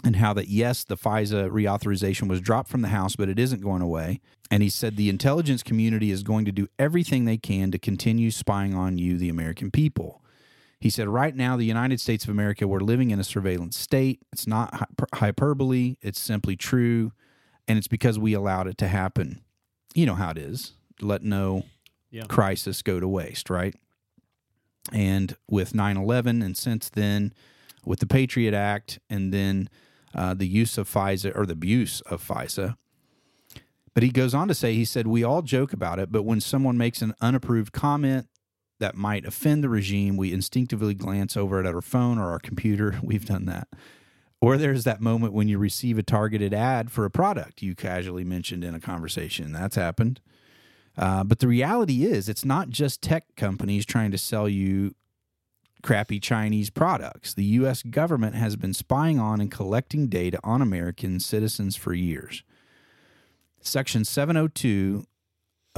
and 0.03 0.15
how 0.15 0.33
that, 0.33 0.47
yes, 0.47 0.83
the 0.83 0.97
FISA 0.97 1.49
reauthorization 1.49 2.27
was 2.27 2.41
dropped 2.41 2.69
from 2.69 2.81
the 2.81 2.87
House, 2.87 3.15
but 3.15 3.29
it 3.29 3.37
isn't 3.37 3.61
going 3.61 3.81
away. 3.81 4.21
And 4.49 4.63
he 4.63 4.69
said 4.69 4.95
the 4.95 5.09
intelligence 5.09 5.61
community 5.61 6.09
is 6.09 6.23
going 6.23 6.45
to 6.45 6.51
do 6.51 6.67
everything 6.79 7.25
they 7.25 7.37
can 7.37 7.69
to 7.71 7.77
continue 7.77 8.31
spying 8.31 8.73
on 8.73 8.97
you, 8.97 9.17
the 9.17 9.29
American 9.29 9.71
people. 9.71 10.23
He 10.79 10.89
said, 10.89 11.09
right 11.09 11.35
now, 11.35 11.57
the 11.57 11.65
United 11.65 11.99
States 11.99 12.23
of 12.23 12.29
America, 12.29 12.67
we're 12.67 12.79
living 12.79 13.11
in 13.11 13.19
a 13.19 13.23
surveillance 13.23 13.77
state. 13.77 14.21
It's 14.31 14.47
not 14.47 14.89
hyperbole, 15.13 15.97
it's 16.01 16.19
simply 16.19 16.55
true. 16.55 17.11
And 17.67 17.77
it's 17.77 17.87
because 17.87 18.17
we 18.17 18.33
allowed 18.33 18.67
it 18.67 18.77
to 18.79 18.87
happen. 18.87 19.41
You 19.93 20.05
know 20.05 20.15
how 20.15 20.31
it 20.31 20.37
is. 20.37 20.73
Let 21.01 21.21
no 21.21 21.65
yeah. 22.09 22.23
crisis 22.27 22.81
go 22.81 22.99
to 22.99 23.07
waste, 23.07 23.49
right? 23.49 23.75
And 24.91 25.35
with 25.47 25.75
9 25.75 25.97
11, 25.97 26.41
and 26.41 26.57
since 26.57 26.89
then, 26.89 27.33
with 27.85 27.99
the 27.99 28.07
Patriot 28.07 28.53
Act, 28.53 28.99
and 29.09 29.33
then 29.33 29.69
uh, 30.15 30.33
the 30.33 30.47
use 30.47 30.77
of 30.77 30.89
FISA 30.89 31.35
or 31.35 31.45
the 31.45 31.53
abuse 31.53 32.01
of 32.01 32.25
FISA. 32.25 32.75
But 33.93 34.03
he 34.03 34.09
goes 34.09 34.33
on 34.33 34.47
to 34.47 34.53
say, 34.53 34.73
he 34.73 34.85
said, 34.85 35.07
We 35.07 35.23
all 35.23 35.41
joke 35.41 35.73
about 35.73 35.99
it, 35.99 36.11
but 36.11 36.23
when 36.23 36.41
someone 36.41 36.77
makes 36.77 37.01
an 37.01 37.13
unapproved 37.21 37.73
comment 37.73 38.27
that 38.79 38.95
might 38.95 39.25
offend 39.25 39.63
the 39.63 39.69
regime, 39.69 40.17
we 40.17 40.33
instinctively 40.33 40.93
glance 40.93 41.37
over 41.37 41.59
it 41.59 41.67
at 41.67 41.75
our 41.75 41.81
phone 41.81 42.17
or 42.17 42.31
our 42.31 42.39
computer. 42.39 42.99
We've 43.03 43.25
done 43.25 43.45
that. 43.45 43.67
Or 44.41 44.57
there's 44.57 44.85
that 44.85 45.01
moment 45.01 45.33
when 45.33 45.49
you 45.49 45.57
receive 45.57 45.97
a 45.97 46.03
targeted 46.03 46.53
ad 46.53 46.91
for 46.91 47.03
a 47.03 47.11
product 47.11 47.61
you 47.61 47.75
casually 47.75 48.23
mentioned 48.23 48.63
in 48.63 48.73
a 48.73 48.79
conversation. 48.79 49.51
That's 49.51 49.75
happened. 49.75 50.21
Uh, 50.97 51.23
but 51.23 51.39
the 51.39 51.47
reality 51.47 52.05
is, 52.05 52.29
it's 52.29 52.45
not 52.45 52.69
just 52.69 53.01
tech 53.01 53.25
companies 53.35 53.85
trying 53.85 54.11
to 54.11 54.17
sell 54.17 54.47
you 54.47 54.95
crappy 55.81 56.19
Chinese 56.19 56.69
products. 56.69 57.33
The 57.33 57.43
U.S. 57.45 57.83
government 57.83 58.35
has 58.35 58.55
been 58.55 58.73
spying 58.73 59.19
on 59.19 59.39
and 59.39 59.51
collecting 59.51 60.07
data 60.07 60.39
on 60.43 60.61
American 60.61 61.19
citizens 61.19 61.75
for 61.75 61.93
years. 61.93 62.43
Section 63.61 64.05
702 64.05 65.05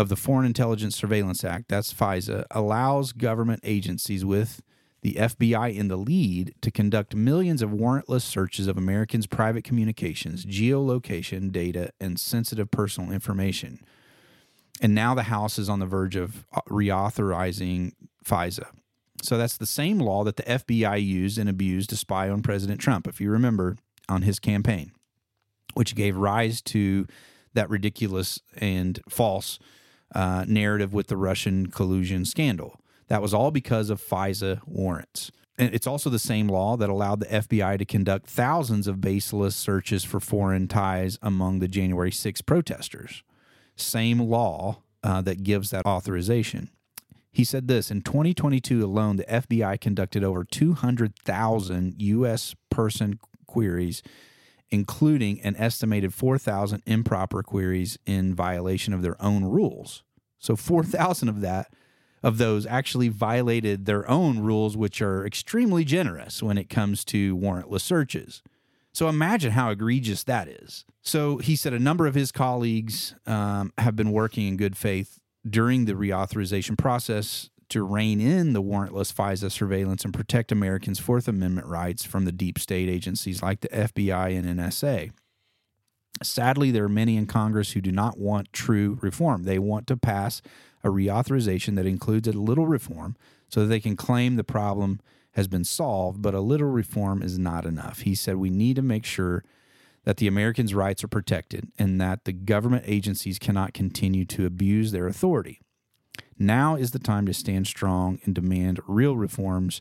of 0.01 0.09
the 0.09 0.15
Foreign 0.15 0.45
Intelligence 0.45 0.95
Surveillance 0.95 1.43
Act, 1.43 1.69
that's 1.69 1.93
FISA, 1.93 2.45
allows 2.51 3.13
government 3.13 3.61
agencies 3.63 4.25
with 4.25 4.61
the 5.01 5.13
FBI 5.13 5.75
in 5.75 5.87
the 5.87 5.95
lead 5.95 6.53
to 6.61 6.71
conduct 6.71 7.15
millions 7.15 7.61
of 7.61 7.69
warrantless 7.69 8.23
searches 8.23 8.67
of 8.67 8.77
Americans' 8.77 9.27
private 9.27 9.63
communications, 9.63 10.45
geolocation 10.45 11.51
data, 11.51 11.91
and 11.99 12.19
sensitive 12.19 12.71
personal 12.71 13.11
information. 13.11 13.79
And 14.81 14.95
now 14.95 15.13
the 15.13 15.23
House 15.23 15.59
is 15.59 15.69
on 15.69 15.79
the 15.79 15.85
verge 15.85 16.15
of 16.15 16.45
uh, 16.51 16.61
reauthorizing 16.67 17.93
FISA. 18.25 18.65
So 19.21 19.37
that's 19.37 19.57
the 19.57 19.67
same 19.67 19.99
law 19.99 20.23
that 20.23 20.35
the 20.35 20.43
FBI 20.43 21.03
used 21.05 21.37
and 21.37 21.47
abused 21.47 21.91
to 21.91 21.95
spy 21.95 22.27
on 22.27 22.41
President 22.41 22.81
Trump, 22.81 23.07
if 23.07 23.21
you 23.21 23.29
remember, 23.29 23.77
on 24.09 24.23
his 24.23 24.39
campaign. 24.39 24.91
which 25.73 25.95
gave 25.95 26.17
rise 26.17 26.61
to 26.61 27.07
that 27.53 27.69
ridiculous 27.69 28.39
and 28.57 28.99
false 29.09 29.59
uh, 30.13 30.45
narrative 30.47 30.93
with 30.93 31.07
the 31.07 31.17
Russian 31.17 31.67
collusion 31.67 32.25
scandal. 32.25 32.79
That 33.07 33.21
was 33.21 33.33
all 33.33 33.51
because 33.51 33.89
of 33.89 34.01
FISA 34.01 34.61
warrants. 34.65 35.31
And 35.57 35.73
it's 35.75 35.87
also 35.87 36.09
the 36.09 36.19
same 36.19 36.47
law 36.47 36.77
that 36.77 36.89
allowed 36.89 37.19
the 37.19 37.25
FBI 37.27 37.77
to 37.77 37.85
conduct 37.85 38.25
thousands 38.25 38.87
of 38.87 39.01
baseless 39.01 39.55
searches 39.55 40.03
for 40.03 40.19
foreign 40.19 40.67
ties 40.67 41.19
among 41.21 41.59
the 41.59 41.67
January 41.67 42.11
6 42.11 42.41
protesters. 42.41 43.23
Same 43.75 44.19
law 44.19 44.81
uh, 45.03 45.21
that 45.21 45.43
gives 45.43 45.69
that 45.69 45.85
authorization. 45.85 46.69
He 47.31 47.43
said 47.43 47.67
this 47.67 47.91
in 47.91 48.01
2022 48.01 48.83
alone, 48.83 49.15
the 49.15 49.23
FBI 49.23 49.79
conducted 49.79 50.23
over 50.23 50.43
200,000 50.43 51.95
U.S. 51.97 52.55
person 52.69 53.19
queries, 53.45 54.03
including 54.71 55.41
an 55.41 55.55
estimated 55.57 56.13
4,000 56.13 56.81
improper 56.85 57.43
queries 57.43 57.99
in 58.05 58.33
violation 58.33 58.93
of 58.93 59.01
their 59.01 59.21
own 59.21 59.43
rules. 59.43 60.03
So 60.39 60.55
4,000 60.55 61.29
of 61.29 61.41
that 61.41 61.73
of 62.23 62.37
those 62.37 62.65
actually 62.65 63.09
violated 63.09 63.85
their 63.85 64.09
own 64.09 64.39
rules, 64.39 64.77
which 64.77 65.01
are 65.01 65.25
extremely 65.25 65.83
generous 65.83 66.41
when 66.41 66.57
it 66.57 66.69
comes 66.69 67.03
to 67.05 67.35
warrantless 67.37 67.81
searches. 67.81 68.41
So 68.93 69.07
imagine 69.07 69.51
how 69.51 69.69
egregious 69.71 70.23
that 70.25 70.47
is. 70.47 70.85
So 71.01 71.37
he 71.37 71.55
said 71.55 71.73
a 71.73 71.79
number 71.79 72.07
of 72.07 72.15
his 72.15 72.31
colleagues 72.31 73.15
um, 73.25 73.73
have 73.77 73.95
been 73.95 74.11
working 74.11 74.47
in 74.47 74.57
good 74.57 74.77
faith 74.77 75.19
during 75.49 75.85
the 75.85 75.93
reauthorization 75.93 76.77
process 76.77 77.49
to 77.71 77.83
rein 77.83 78.19
in 78.19 78.53
the 78.53 78.61
warrantless 78.61 79.13
FISA 79.13 79.51
surveillance 79.51 80.03
and 80.03 80.13
protect 80.13 80.51
Americans' 80.51 80.99
Fourth 80.99 81.27
Amendment 81.27 81.67
rights 81.67 82.05
from 82.05 82.25
the 82.25 82.31
deep 82.31 82.59
state 82.59 82.89
agencies 82.89 83.41
like 83.41 83.61
the 83.61 83.69
FBI 83.69 84.37
and 84.37 84.59
NSA. 84.59 85.11
Sadly, 86.21 86.69
there 86.69 86.83
are 86.83 86.89
many 86.89 87.17
in 87.17 87.25
Congress 87.25 87.71
who 87.71 87.81
do 87.81 87.91
not 87.91 88.19
want 88.19 88.53
true 88.53 88.99
reform. 89.01 89.43
They 89.43 89.57
want 89.57 89.87
to 89.87 89.97
pass 89.97 90.41
a 90.83 90.89
reauthorization 90.89 91.75
that 91.75 91.85
includes 91.85 92.27
a 92.27 92.33
little 92.33 92.67
reform 92.67 93.15
so 93.47 93.61
that 93.61 93.67
they 93.67 93.79
can 93.79 93.95
claim 93.95 94.35
the 94.35 94.43
problem 94.43 94.99
has 95.31 95.47
been 95.47 95.63
solved, 95.63 96.21
but 96.21 96.33
a 96.33 96.41
little 96.41 96.67
reform 96.67 97.23
is 97.23 97.39
not 97.39 97.65
enough. 97.65 98.01
He 98.01 98.15
said 98.15 98.35
we 98.35 98.49
need 98.49 98.75
to 98.75 98.81
make 98.81 99.05
sure 99.05 99.43
that 100.03 100.17
the 100.17 100.27
Americans' 100.27 100.73
rights 100.73 101.03
are 101.03 101.07
protected 101.07 101.69
and 101.79 102.01
that 102.01 102.25
the 102.25 102.33
government 102.33 102.83
agencies 102.85 103.39
cannot 103.39 103.73
continue 103.73 104.25
to 104.25 104.45
abuse 104.45 104.91
their 104.91 105.07
authority. 105.07 105.61
Now 106.41 106.75
is 106.75 106.89
the 106.89 106.99
time 106.99 107.27
to 107.27 107.33
stand 107.35 107.67
strong 107.67 108.19
and 108.23 108.33
demand 108.33 108.79
real 108.87 109.15
reforms. 109.15 109.79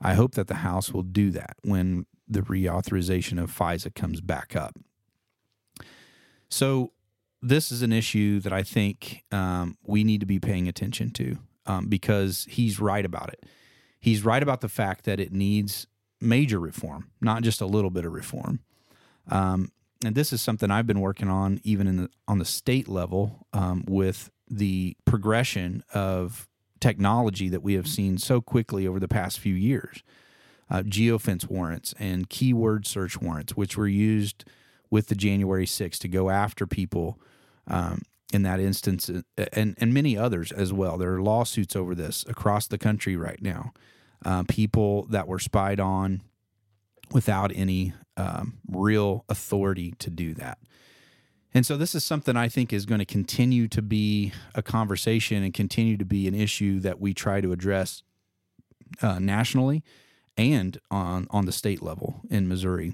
I 0.00 0.14
hope 0.14 0.36
that 0.36 0.46
the 0.46 0.56
House 0.56 0.92
will 0.92 1.02
do 1.02 1.32
that 1.32 1.56
when 1.62 2.06
the 2.28 2.42
reauthorization 2.42 3.42
of 3.42 3.50
FISA 3.50 3.92
comes 3.94 4.20
back 4.20 4.54
up. 4.54 4.76
So, 6.48 6.92
this 7.42 7.70
is 7.70 7.82
an 7.82 7.92
issue 7.92 8.40
that 8.40 8.52
I 8.52 8.62
think 8.62 9.24
um, 9.30 9.76
we 9.84 10.04
need 10.04 10.20
to 10.20 10.26
be 10.26 10.38
paying 10.38 10.68
attention 10.68 11.10
to 11.10 11.38
um, 11.66 11.86
because 11.86 12.46
he's 12.48 12.80
right 12.80 13.04
about 13.04 13.28
it. 13.32 13.44
He's 13.98 14.24
right 14.24 14.42
about 14.42 14.60
the 14.60 14.68
fact 14.68 15.04
that 15.04 15.20
it 15.20 15.32
needs 15.32 15.86
major 16.20 16.58
reform, 16.58 17.10
not 17.20 17.42
just 17.42 17.60
a 17.60 17.66
little 17.66 17.90
bit 17.90 18.04
of 18.04 18.12
reform. 18.12 18.60
Um, 19.28 19.70
and 20.04 20.14
this 20.14 20.32
is 20.32 20.40
something 20.40 20.70
I've 20.70 20.86
been 20.86 21.00
working 21.00 21.28
on 21.28 21.60
even 21.62 21.96
the, 21.96 22.10
on 22.26 22.38
the 22.38 22.44
state 22.44 22.88
level 22.88 23.46
um, 23.52 23.84
with 23.86 24.30
the 24.48 24.96
progression 25.04 25.82
of 25.92 26.48
technology 26.80 27.48
that 27.48 27.62
we 27.62 27.74
have 27.74 27.88
seen 27.88 28.18
so 28.18 28.40
quickly 28.40 28.86
over 28.86 29.00
the 29.00 29.08
past 29.08 29.38
few 29.38 29.54
years. 29.54 30.02
Uh, 30.68 30.82
geofence 30.82 31.48
warrants 31.48 31.94
and 31.98 32.28
keyword 32.28 32.86
search 32.86 33.20
warrants, 33.20 33.56
which 33.56 33.76
were 33.76 33.86
used 33.86 34.44
with 34.90 35.06
the 35.06 35.14
January 35.14 35.66
6th 35.66 35.98
to 35.98 36.08
go 36.08 36.28
after 36.28 36.66
people 36.66 37.20
um, 37.68 38.02
in 38.32 38.42
that 38.42 38.58
instance, 38.58 39.08
uh, 39.08 39.22
and 39.52 39.76
and 39.78 39.94
many 39.94 40.16
others 40.16 40.50
as 40.50 40.72
well. 40.72 40.98
There 40.98 41.14
are 41.14 41.22
lawsuits 41.22 41.76
over 41.76 41.94
this 41.94 42.24
across 42.28 42.66
the 42.66 42.78
country 42.78 43.16
right 43.16 43.40
now. 43.40 43.72
Uh, 44.24 44.42
people 44.48 45.06
that 45.10 45.28
were 45.28 45.38
spied 45.38 45.78
on 45.78 46.22
without 47.12 47.52
any 47.54 47.92
um, 48.16 48.58
real 48.68 49.24
authority 49.28 49.94
to 49.98 50.10
do 50.10 50.34
that. 50.34 50.58
And 51.56 51.64
so 51.64 51.78
this 51.78 51.94
is 51.94 52.04
something 52.04 52.36
I 52.36 52.50
think 52.50 52.70
is 52.70 52.84
going 52.84 52.98
to 52.98 53.06
continue 53.06 53.66
to 53.68 53.80
be 53.80 54.34
a 54.54 54.60
conversation 54.60 55.42
and 55.42 55.54
continue 55.54 55.96
to 55.96 56.04
be 56.04 56.28
an 56.28 56.34
issue 56.34 56.80
that 56.80 57.00
we 57.00 57.14
try 57.14 57.40
to 57.40 57.50
address 57.50 58.02
uh, 59.00 59.18
nationally 59.18 59.82
and 60.36 60.78
on 60.90 61.26
on 61.30 61.46
the 61.46 61.52
state 61.52 61.80
level 61.80 62.20
in 62.28 62.46
Missouri. 62.46 62.92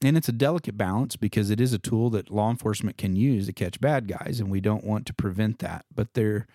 And 0.00 0.16
it's 0.16 0.28
a 0.28 0.32
delicate 0.32 0.76
balance 0.76 1.16
because 1.16 1.50
it 1.50 1.60
is 1.60 1.72
a 1.72 1.78
tool 1.78 2.08
that 2.10 2.30
law 2.30 2.50
enforcement 2.50 2.98
can 2.98 3.16
use 3.16 3.46
to 3.46 3.52
catch 3.52 3.80
bad 3.80 4.06
guys, 4.06 4.38
and 4.38 4.48
we 4.48 4.60
don't 4.60 4.84
want 4.84 5.06
to 5.06 5.12
prevent 5.12 5.58
that. 5.58 5.84
But 5.92 6.14
there 6.14 6.46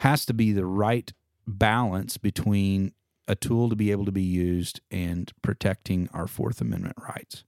has 0.00 0.26
to 0.26 0.34
be 0.34 0.52
the 0.52 0.66
right 0.66 1.10
balance 1.46 2.18
between 2.18 2.92
a 3.26 3.34
tool 3.34 3.70
to 3.70 3.76
be 3.76 3.90
able 3.92 4.04
to 4.04 4.12
be 4.12 4.20
used 4.20 4.82
and 4.90 5.32
protecting 5.40 6.10
our 6.12 6.26
Fourth 6.26 6.60
Amendment 6.60 6.96
rights. 6.98 7.44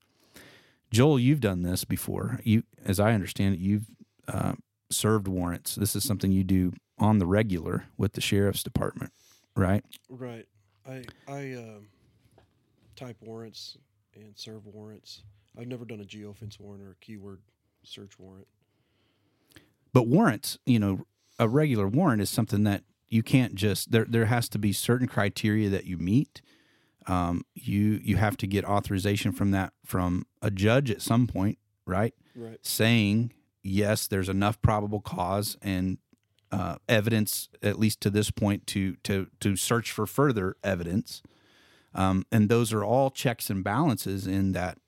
Joel, 0.91 1.19
you've 1.19 1.41
done 1.41 1.63
this 1.63 1.85
before. 1.85 2.41
You, 2.43 2.65
as 2.85 2.99
I 2.99 3.13
understand 3.13 3.55
it, 3.55 3.61
you've 3.61 3.87
uh, 4.27 4.55
served 4.91 5.29
warrants. 5.29 5.75
This 5.77 5.95
is 5.95 6.05
something 6.05 6.33
you 6.33 6.45
do 6.45 6.73
on 6.99 7.19
the 7.19 7.27
regular 7.27 7.85
with 7.97 8.13
the 8.13 8.21
sheriff's 8.21 8.63
department, 8.63 9.13
right? 9.57 9.85
Right. 10.09 10.47
I 10.87 11.05
I 11.29 11.55
um 11.55 11.89
type 12.97 13.17
warrants 13.21 13.77
and 14.15 14.37
serve 14.37 14.67
warrants. 14.67 15.23
I've 15.59 15.67
never 15.67 15.85
done 15.85 16.01
a 16.01 16.05
geofence 16.05 16.59
warrant 16.61 16.83
or 16.83 16.93
a 16.93 17.05
keyword 17.05 17.41
search 17.83 18.19
warrant. 18.19 18.47
But 19.93 20.07
warrants, 20.07 20.59
you 20.67 20.79
know, 20.79 21.07
a 21.39 21.49
regular 21.49 21.89
warrant 21.89 22.23
is 22.23 22.31
something 22.31 22.65
that 22.65 22.85
you 23.09 23.23
can't 23.23 23.55
just 23.55 23.91
there. 23.91 24.07
There 24.09 24.27
has 24.27 24.49
to 24.51 24.59
be 24.59 24.73
certain 24.73 25.09
criteria 25.09 25.69
that 25.71 25.85
you 25.85 25.99
meet. 25.99 26.43
Um, 27.07 27.45
you 27.55 28.01
you 28.03 28.17
have 28.17 28.37
to 28.39 28.47
get 28.47 28.65
authorization 28.65 29.33
from 29.33 29.51
that 29.53 29.73
from 29.85 30.27
a 30.43 30.51
judge 30.51 30.91
at 30.91 31.03
some 31.03 31.27
point, 31.27 31.59
right? 31.87 32.15
Right. 32.35 32.59
Saying 32.63 33.33
yes, 33.63 34.07
there's 34.07 34.29
enough 34.29 34.61
probable 34.63 35.01
cause 35.01 35.57
and 35.63 35.99
uh, 36.53 36.77
evidence, 36.89 37.49
at 37.63 37.79
least 37.79 38.01
to 38.03 38.11
this 38.11 38.31
point, 38.31 38.67
to 38.69 38.97
to 39.05 39.29
to 39.41 39.57
search 39.57 39.93
for 39.93 40.07
further 40.07 40.57
evidence. 40.63 41.23
Um, 41.95 42.25
and 42.31 42.49
those 42.49 42.73
are 42.73 42.85
all 42.85 43.11
checks 43.11 43.51
and 43.51 43.65
balances 43.65 44.27
in 44.27 44.53
that 44.53 44.79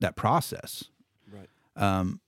that 0.00 0.16
process. 0.16 0.84
Right. 1.32 1.48
Um, 1.76 2.20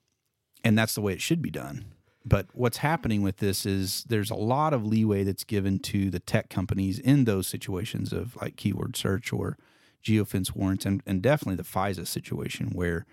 and 0.64 0.76
that's 0.76 0.94
the 0.94 1.00
way 1.00 1.12
it 1.12 1.20
should 1.20 1.42
be 1.42 1.50
done. 1.50 1.84
But 2.28 2.48
what's 2.54 2.78
happening 2.78 3.22
with 3.22 3.36
this 3.36 3.64
is 3.64 4.04
there's 4.08 4.32
a 4.32 4.34
lot 4.34 4.74
of 4.74 4.84
leeway 4.84 5.22
that's 5.22 5.44
given 5.44 5.78
to 5.80 6.10
the 6.10 6.18
tech 6.18 6.50
companies 6.50 6.98
in 6.98 7.24
those 7.24 7.46
situations 7.46 8.12
of 8.12 8.36
like 8.36 8.56
keyword 8.56 8.96
search 8.96 9.32
or 9.32 9.56
geofence 10.02 10.54
warrants, 10.54 10.84
and, 10.84 11.02
and 11.06 11.22
definitely 11.22 11.54
the 11.54 11.62
FISA 11.62 12.04
situation 12.06 12.70
where, 12.70 13.06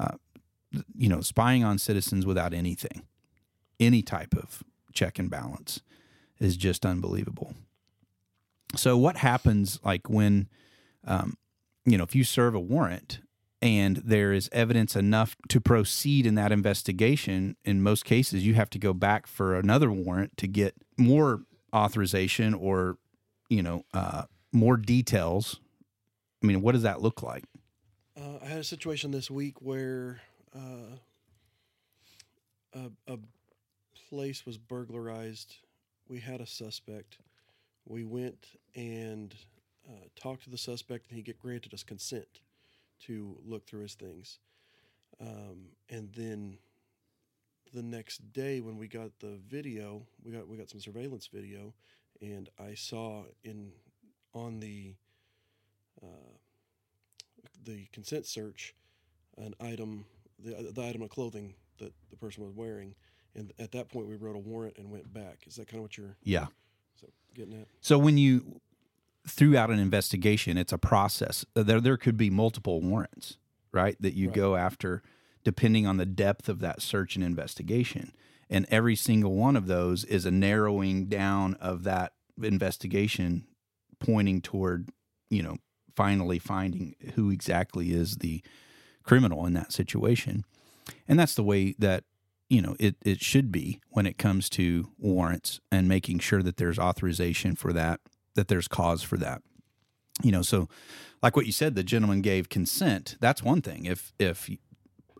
uh, 0.00 0.16
you 0.96 1.10
know, 1.10 1.20
spying 1.20 1.62
on 1.62 1.76
citizens 1.76 2.24
without 2.24 2.54
anything, 2.54 3.02
any 3.78 4.00
type 4.00 4.34
of 4.34 4.62
check 4.94 5.18
and 5.18 5.30
balance 5.30 5.82
is 6.40 6.56
just 6.56 6.86
unbelievable. 6.86 7.52
So, 8.76 8.96
what 8.96 9.18
happens 9.18 9.78
like 9.84 10.08
when, 10.08 10.48
um, 11.06 11.36
you 11.84 11.98
know, 11.98 12.04
if 12.04 12.14
you 12.14 12.24
serve 12.24 12.54
a 12.54 12.60
warrant 12.60 13.20
and 13.60 13.96
there 13.96 14.32
is 14.32 14.48
evidence 14.52 14.94
enough 14.94 15.36
to 15.48 15.60
proceed 15.60 16.26
in 16.26 16.36
that 16.36 16.52
investigation, 16.52 17.56
in 17.64 17.82
most 17.82 18.04
cases, 18.04 18.46
you 18.46 18.54
have 18.54 18.70
to 18.70 18.78
go 18.78 18.92
back 18.92 19.26
for 19.26 19.56
another 19.56 19.90
warrant 19.90 20.36
to 20.36 20.46
get 20.46 20.74
more 20.96 21.42
authorization 21.74 22.54
or, 22.54 22.98
you 23.48 23.62
know, 23.62 23.84
uh, 23.92 24.24
more 24.52 24.76
details. 24.76 25.60
I 26.42 26.46
mean, 26.46 26.62
what 26.62 26.72
does 26.72 26.82
that 26.82 27.02
look 27.02 27.22
like? 27.22 27.44
Uh, 28.16 28.38
I 28.42 28.46
had 28.46 28.58
a 28.58 28.64
situation 28.64 29.10
this 29.10 29.30
week 29.30 29.60
where 29.60 30.20
uh, 30.54 30.96
a, 32.74 33.12
a 33.12 33.18
place 34.08 34.46
was 34.46 34.56
burglarized. 34.56 35.56
We 36.08 36.20
had 36.20 36.40
a 36.40 36.46
suspect. 36.46 37.18
We 37.86 38.04
went 38.04 38.46
and 38.76 39.34
uh, 39.88 40.06
talked 40.14 40.44
to 40.44 40.50
the 40.50 40.58
suspect, 40.58 41.06
and 41.08 41.16
he 41.16 41.22
get 41.22 41.40
granted 41.40 41.74
us 41.74 41.82
consent 41.82 42.40
to 43.06 43.38
look 43.44 43.66
through 43.66 43.82
his 43.82 43.94
things. 43.94 44.38
Um, 45.20 45.70
and 45.88 46.12
then 46.14 46.58
the 47.74 47.82
next 47.82 48.32
day, 48.32 48.60
when 48.60 48.76
we 48.78 48.88
got 48.88 49.10
the 49.20 49.38
video, 49.48 50.02
we 50.24 50.32
got 50.32 50.48
we 50.48 50.56
got 50.56 50.70
some 50.70 50.80
surveillance 50.80 51.28
video, 51.32 51.74
and 52.20 52.48
I 52.58 52.74
saw 52.74 53.24
in 53.42 53.72
on 54.32 54.60
the 54.60 54.94
uh, 56.02 56.06
the 57.64 57.86
consent 57.92 58.26
search 58.26 58.74
an 59.36 59.54
item, 59.60 60.04
the, 60.38 60.70
the 60.72 60.82
item 60.82 61.02
of 61.02 61.10
clothing 61.10 61.54
that 61.78 61.92
the 62.10 62.16
person 62.16 62.42
was 62.44 62.52
wearing, 62.54 62.94
and 63.34 63.52
at 63.58 63.72
that 63.72 63.88
point 63.88 64.08
we 64.08 64.16
wrote 64.16 64.34
a 64.36 64.38
warrant 64.40 64.76
and 64.78 64.90
went 64.90 65.12
back. 65.12 65.44
Is 65.46 65.56
that 65.56 65.66
kind 65.68 65.78
of 65.78 65.82
what 65.82 65.96
you're 65.96 66.16
Yeah. 66.24 66.46
so 67.00 67.08
getting 67.34 67.54
at? 67.60 67.68
So 67.80 67.98
when 67.98 68.18
you 68.18 68.60
throughout 69.26 69.70
an 69.70 69.78
investigation, 69.78 70.56
it's 70.56 70.72
a 70.72 70.78
process. 70.78 71.44
There 71.54 71.80
there 71.80 71.96
could 71.96 72.16
be 72.16 72.30
multiple 72.30 72.80
warrants, 72.80 73.36
right? 73.72 73.96
That 74.00 74.14
you 74.14 74.28
Right. 74.28 74.36
go 74.36 74.56
after 74.56 75.02
depending 75.44 75.86
on 75.86 75.96
the 75.96 76.06
depth 76.06 76.48
of 76.48 76.60
that 76.60 76.82
search 76.82 77.16
and 77.16 77.24
investigation. 77.24 78.12
And 78.50 78.66
every 78.70 78.96
single 78.96 79.34
one 79.34 79.56
of 79.56 79.66
those 79.66 80.04
is 80.04 80.24
a 80.24 80.30
narrowing 80.30 81.06
down 81.06 81.54
of 81.54 81.84
that 81.84 82.12
investigation 82.42 83.46
pointing 83.98 84.40
toward, 84.40 84.88
you 85.30 85.42
know, 85.42 85.56
finally 85.94 86.38
finding 86.38 86.94
who 87.14 87.30
exactly 87.30 87.92
is 87.92 88.16
the 88.18 88.42
criminal 89.02 89.46
in 89.46 89.52
that 89.54 89.72
situation. 89.72 90.44
And 91.06 91.18
that's 91.18 91.34
the 91.34 91.42
way 91.42 91.74
that, 91.78 92.04
you 92.48 92.62
know, 92.62 92.76
it, 92.78 92.96
it 93.04 93.20
should 93.20 93.50
be 93.52 93.80
when 93.90 94.06
it 94.06 94.18
comes 94.18 94.48
to 94.50 94.90
warrants 94.98 95.60
and 95.72 95.88
making 95.88 96.18
sure 96.20 96.42
that 96.42 96.56
there's 96.56 96.78
authorization 96.78 97.54
for 97.56 97.72
that, 97.72 98.00
that 98.38 98.46
there's 98.46 98.68
cause 98.68 99.02
for 99.02 99.16
that. 99.16 99.42
You 100.22 100.30
know, 100.30 100.42
so 100.42 100.68
like 101.24 101.34
what 101.34 101.46
you 101.46 101.52
said, 101.52 101.74
the 101.74 101.82
gentleman 101.82 102.22
gave 102.22 102.48
consent. 102.48 103.16
That's 103.18 103.42
one 103.42 103.62
thing. 103.62 103.84
If 103.84 104.12
if 104.18 104.48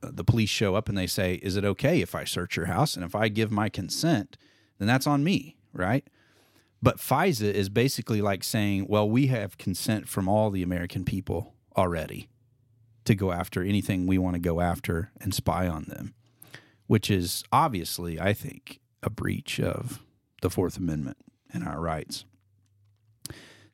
uh, 0.02 0.10
the 0.12 0.22
police 0.22 0.48
show 0.48 0.76
up 0.76 0.88
and 0.88 0.96
they 0.96 1.08
say, 1.08 1.34
"Is 1.34 1.56
it 1.56 1.64
okay 1.64 2.00
if 2.00 2.14
I 2.14 2.22
search 2.22 2.56
your 2.56 2.66
house?" 2.66 2.94
and 2.94 3.04
if 3.04 3.16
I 3.16 3.28
give 3.28 3.50
my 3.50 3.68
consent, 3.68 4.38
then 4.78 4.86
that's 4.86 5.06
on 5.06 5.24
me, 5.24 5.56
right? 5.72 6.06
But 6.80 6.98
FISA 6.98 7.52
is 7.52 7.68
basically 7.68 8.22
like 8.22 8.44
saying, 8.44 8.86
"Well, 8.88 9.10
we 9.10 9.26
have 9.26 9.58
consent 9.58 10.08
from 10.08 10.28
all 10.28 10.50
the 10.50 10.62
American 10.62 11.04
people 11.04 11.54
already 11.76 12.28
to 13.04 13.16
go 13.16 13.32
after 13.32 13.64
anything 13.64 14.06
we 14.06 14.18
want 14.18 14.34
to 14.34 14.40
go 14.40 14.60
after 14.60 15.10
and 15.20 15.34
spy 15.34 15.66
on 15.66 15.86
them," 15.88 16.14
which 16.86 17.10
is 17.10 17.42
obviously, 17.50 18.20
I 18.20 18.32
think, 18.32 18.78
a 19.02 19.10
breach 19.10 19.58
of 19.58 20.04
the 20.40 20.50
Fourth 20.50 20.76
Amendment 20.76 21.16
and 21.52 21.64
our 21.64 21.80
rights. 21.80 22.24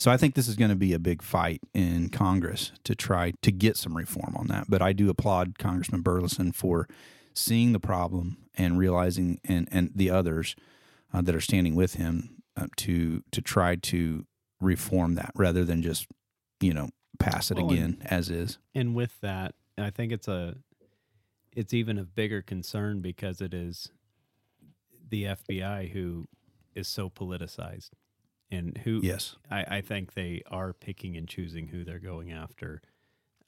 So 0.04 0.10
I 0.10 0.18
think 0.18 0.34
this 0.34 0.48
is 0.48 0.56
going 0.56 0.68
to 0.68 0.76
be 0.76 0.92
a 0.92 0.98
big 0.98 1.22
fight 1.22 1.62
in 1.72 2.10
Congress 2.10 2.72
to 2.84 2.94
try 2.94 3.32
to 3.40 3.50
get 3.50 3.78
some 3.78 3.96
reform 3.96 4.36
on 4.36 4.48
that. 4.48 4.66
But 4.68 4.82
I 4.82 4.92
do 4.92 5.08
applaud 5.08 5.58
Congressman 5.58 6.02
Burlison 6.02 6.54
for 6.54 6.86
seeing 7.32 7.72
the 7.72 7.80
problem 7.80 8.36
and 8.54 8.78
realizing, 8.78 9.40
and 9.46 9.66
and 9.72 9.92
the 9.94 10.10
others 10.10 10.56
uh, 11.14 11.22
that 11.22 11.34
are 11.34 11.40
standing 11.40 11.74
with 11.74 11.94
him 11.94 12.42
uh, 12.54 12.66
to 12.76 13.22
to 13.32 13.40
try 13.40 13.76
to 13.76 14.26
reform 14.60 15.14
that 15.14 15.32
rather 15.34 15.64
than 15.64 15.80
just 15.80 16.06
you 16.60 16.74
know 16.74 16.90
pass 17.18 17.50
it 17.50 17.56
Well, 17.56 17.70
again 17.70 18.02
as 18.04 18.28
is. 18.28 18.58
And 18.74 18.94
with 18.94 19.18
that, 19.22 19.54
I 19.78 19.88
think 19.88 20.12
it's 20.12 20.28
a 20.28 20.56
it's 21.56 21.72
even 21.72 21.96
a 21.98 22.04
bigger 22.04 22.42
concern 22.42 23.00
because 23.00 23.40
it 23.40 23.54
is 23.54 23.88
the 25.08 25.24
FBI 25.24 25.92
who 25.92 26.26
is 26.74 26.88
so 26.88 27.08
politicized 27.08 27.92
and 28.50 28.76
who 28.78 29.00
Yes. 29.02 29.36
I, 29.50 29.76
I 29.78 29.80
think 29.80 30.14
they 30.14 30.42
are 30.50 30.72
picking 30.72 31.16
and 31.16 31.28
choosing 31.28 31.68
who 31.68 31.84
they're 31.84 31.98
going 31.98 32.32
after. 32.32 32.82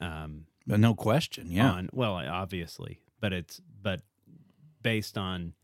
Um, 0.00 0.46
But 0.66 0.80
no 0.80 0.94
question, 0.94 1.50
yeah. 1.50 1.70
on 1.70 1.88
well, 1.92 2.14
obviously, 2.14 3.00
but 3.20 3.32
it's 3.32 3.60
but 3.82 4.02
based 4.82 5.16
on 5.16 5.54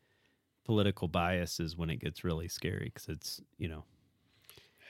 political 0.64 1.09
biases 1.09 1.76
when 1.76 1.91
it 1.91 1.97
gets 1.97 2.24
really 2.24 2.49
scary 2.49 2.85
because 2.95 3.09
it's 3.09 3.41
you 3.59 3.68
know 3.68 3.85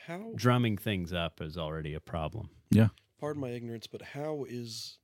How 0.07 0.33
drumming 0.35 0.77
things 0.79 1.13
up 1.13 1.41
is 1.41 1.57
already 1.57 1.95
a 1.95 2.01
problem. 2.01 2.51
Yeah. 2.71 2.89
pardon 3.19 3.41
my 3.41 3.51
ignorance, 3.51 3.87
but 3.87 4.03
how 4.03 4.45
is 4.49 4.99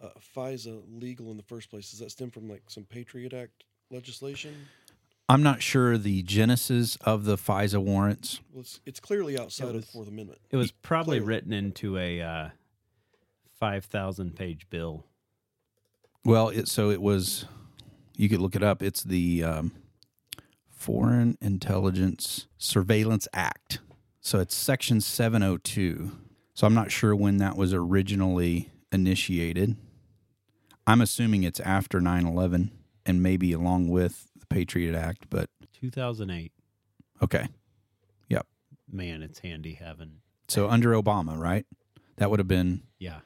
uh, 0.00 0.08
FISA 0.34 0.82
legal 0.88 1.30
in 1.30 1.36
the 1.36 1.42
first 1.42 1.70
place? 1.70 1.90
Does 1.90 2.00
that 2.00 2.10
stem 2.10 2.30
from 2.30 2.48
like 2.48 2.62
some 2.68 2.84
Patriot 2.84 3.32
Act 3.32 3.64
legislation? 3.90 4.54
I'm 5.30 5.44
not 5.44 5.62
sure 5.62 5.96
the 5.96 6.22
genesis 6.24 6.96
of 7.02 7.24
the 7.24 7.36
FISA 7.36 7.80
warrants. 7.80 8.40
Well, 8.52 8.62
it's, 8.62 8.80
it's 8.84 8.98
clearly 8.98 9.38
outside 9.38 9.68
of 9.68 9.74
was- 9.74 9.84
the 9.86 9.92
Fourth 9.92 10.08
Amendment. 10.08 10.40
It 10.50 10.56
was 10.56 10.72
probably 10.72 11.18
Clearly. 11.18 11.34
written 11.34 11.52
into 11.52 11.96
a 11.96 12.20
uh, 12.20 12.48
five 13.60 13.84
thousand 13.84 14.34
page 14.34 14.68
bill. 14.70 15.04
Well, 16.24 16.48
it, 16.48 16.66
so 16.66 16.90
it 16.90 17.00
was. 17.00 17.44
You 18.16 18.28
could 18.28 18.40
look 18.40 18.56
it 18.56 18.62
up. 18.64 18.82
It's 18.82 19.04
the 19.04 19.44
um, 19.44 19.72
Foreign 20.68 21.38
Intelligence 21.40 22.48
Surveillance 22.58 23.28
Act. 23.32 23.78
So 24.20 24.40
it's 24.40 24.54
Section 24.54 25.00
702. 25.00 26.10
So 26.54 26.66
I'm 26.66 26.74
not 26.74 26.90
sure 26.90 27.14
when 27.14 27.36
that 27.38 27.56
was 27.56 27.72
originally 27.72 28.70
initiated. 28.92 29.76
I'm 30.86 31.00
assuming 31.00 31.44
it's 31.44 31.60
after 31.60 32.00
9 32.00 32.26
11 32.26 32.72
and 33.06 33.22
maybe 33.22 33.52
along 33.52 33.88
with 33.88 34.26
the 34.29 34.29
Patriot 34.50 34.94
Act, 34.94 35.26
but 35.30 35.48
Two 35.72 35.90
thousand 35.90 36.30
eight. 36.30 36.52
okay. 37.22 37.48
Yep. 38.28 38.46
Man, 38.92 39.22
it's 39.22 39.38
handy 39.38 39.74
having 39.74 40.16
So 40.48 40.68
under 40.68 40.90
Obama, 40.92 41.38
right? 41.38 41.64
That 42.16 42.28
would 42.30 42.38
have 42.38 42.48
been 42.48 42.82
yeah. 42.98 43.20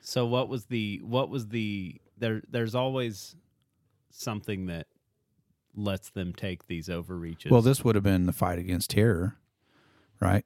So 0.00 0.26
what 0.26 0.48
was 0.48 0.64
the 0.66 1.00
what 1.04 1.28
was 1.28 1.48
the 1.48 2.00
there? 2.18 2.42
There's 2.50 2.74
always 2.74 3.36
something 4.10 4.66
that 4.66 4.86
lets 5.76 6.10
them 6.10 6.32
take 6.32 6.66
these 6.66 6.88
overreaches. 6.88 7.52
Well, 7.52 7.62
this 7.62 7.84
would 7.84 7.94
have 7.94 8.02
been 8.02 8.26
the 8.26 8.32
fight 8.32 8.58
against 8.58 8.90
terror, 8.90 9.36
right? 10.20 10.44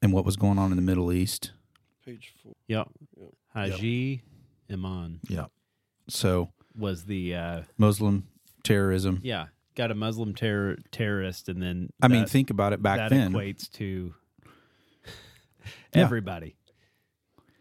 And 0.00 0.12
what 0.12 0.24
was 0.24 0.36
going 0.36 0.58
on 0.58 0.70
in 0.70 0.76
the 0.76 0.82
Middle 0.82 1.10
East. 1.12 1.52
Page 2.04 2.32
four. 2.42 2.54
Yep. 2.68 2.88
Yep. 3.18 3.28
Haji 3.52 4.22
Iman 4.70 5.20
Yeah. 5.28 5.46
So 6.08 6.50
was 6.78 7.04
the 7.04 7.34
uh, 7.34 7.62
Muslim 7.76 8.28
terrorism. 8.62 9.20
yeah 9.22 9.46
got 9.76 9.90
a 9.90 9.94
Muslim 9.94 10.34
terror 10.34 10.76
terrorist, 10.90 11.48
and 11.48 11.62
then 11.62 11.90
I 12.02 12.08
mean, 12.08 12.26
think 12.26 12.50
about 12.50 12.72
it 12.72 12.82
back 12.82 12.98
that 12.98 13.10
then. 13.10 13.32
equates 13.32 13.70
to 13.72 14.14
Yeah. 15.94 16.02
everybody. 16.04 16.56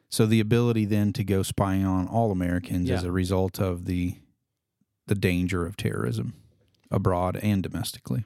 So 0.10 0.26
the 0.26 0.40
ability 0.40 0.86
then 0.86 1.14
to 1.14 1.24
go 1.24 1.44
spying 1.44 1.86
on 1.86 2.08
all 2.08 2.32
Americans 2.32 2.90
as 2.90 3.04
a 3.04 3.12
result 3.12 3.60
of 3.60 3.86
the 3.86 4.16
the 5.06 5.16
danger 5.16 5.66
of 5.66 5.78
terrorism 5.78 6.34
abroad 6.92 7.38
and 7.38 7.64
domestically. 7.64 8.26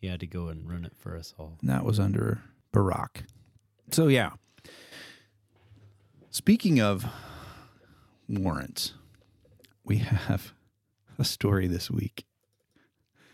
He 0.00 0.06
had 0.06 0.20
to 0.20 0.26
go 0.26 0.48
and 0.48 0.68
run 0.68 0.84
it 0.84 0.92
for 0.96 1.16
us 1.16 1.34
all. 1.38 1.56
And 1.62 1.70
that 1.70 1.84
was 1.84 1.98
under 1.98 2.42
Barack. 2.72 3.24
So 3.90 4.08
yeah. 4.08 4.32
Speaking 6.30 6.80
of 6.80 7.06
warrants, 8.28 8.92
we 9.84 9.96
have 10.28 10.52
a 11.18 11.24
story 11.24 11.66
this 11.66 11.90
week. 11.90 12.24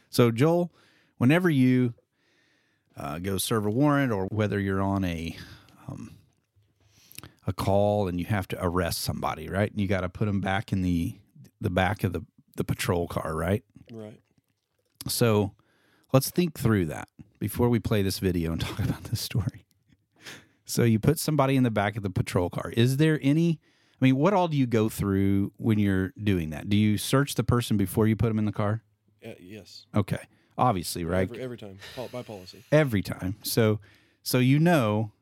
So 0.08 0.30
Joel, 0.30 0.72
whenever 1.18 1.48
you 1.48 1.94
uh, 2.96 3.18
go 3.18 3.38
serve 3.38 3.66
a 3.66 3.70
warrant, 3.70 4.12
or 4.12 4.26
whether 4.26 4.58
you're 4.58 4.82
on 4.82 5.04
a 5.04 5.36
um, 5.88 6.16
a 7.46 7.52
call 7.52 8.08
and 8.08 8.18
you 8.18 8.26
have 8.26 8.48
to 8.48 8.58
arrest 8.62 9.00
somebody, 9.00 9.48
right? 9.48 9.70
And 9.70 9.80
you 9.80 9.88
got 9.88 10.00
to 10.00 10.08
put 10.08 10.26
them 10.26 10.40
back 10.40 10.72
in 10.72 10.82
the 10.82 11.16
the 11.60 11.70
back 11.70 12.04
of 12.04 12.12
the 12.12 12.24
the 12.56 12.64
patrol 12.64 13.06
car, 13.06 13.34
right? 13.34 13.64
Right. 13.90 14.20
So 15.06 15.54
let's 16.12 16.30
think 16.30 16.58
through 16.58 16.86
that 16.86 17.08
before 17.38 17.68
we 17.68 17.78
play 17.78 18.02
this 18.02 18.18
video 18.18 18.52
and 18.52 18.60
talk 18.60 18.78
about 18.78 19.04
this 19.04 19.20
story. 19.20 19.66
So 20.64 20.84
you 20.84 20.98
put 21.00 21.18
somebody 21.18 21.56
in 21.56 21.64
the 21.64 21.70
back 21.70 21.96
of 21.96 22.02
the 22.02 22.10
patrol 22.10 22.50
car. 22.50 22.72
Is 22.76 22.98
there 22.98 23.18
any? 23.22 23.60
I 24.00 24.04
mean, 24.06 24.16
what 24.16 24.32
all 24.32 24.48
do 24.48 24.56
you 24.56 24.66
go 24.66 24.88
through 24.88 25.52
when 25.58 25.78
you're 25.78 26.12
doing 26.22 26.50
that? 26.50 26.68
Do 26.68 26.76
you 26.76 26.96
search 26.96 27.34
the 27.34 27.44
person 27.44 27.76
before 27.76 28.06
you 28.06 28.16
put 28.16 28.28
them 28.28 28.38
in 28.38 28.46
the 28.46 28.52
car? 28.52 28.82
Uh, 29.24 29.32
yes. 29.38 29.84
Okay, 29.94 30.20
obviously, 30.56 31.04
right? 31.04 31.28
Every, 31.28 31.42
every 31.42 31.58
time, 31.58 31.78
by 32.10 32.22
policy. 32.22 32.64
Every 32.72 33.02
time. 33.02 33.36
So, 33.42 33.78
so 34.22 34.38
you 34.38 34.58
know, 34.58 35.12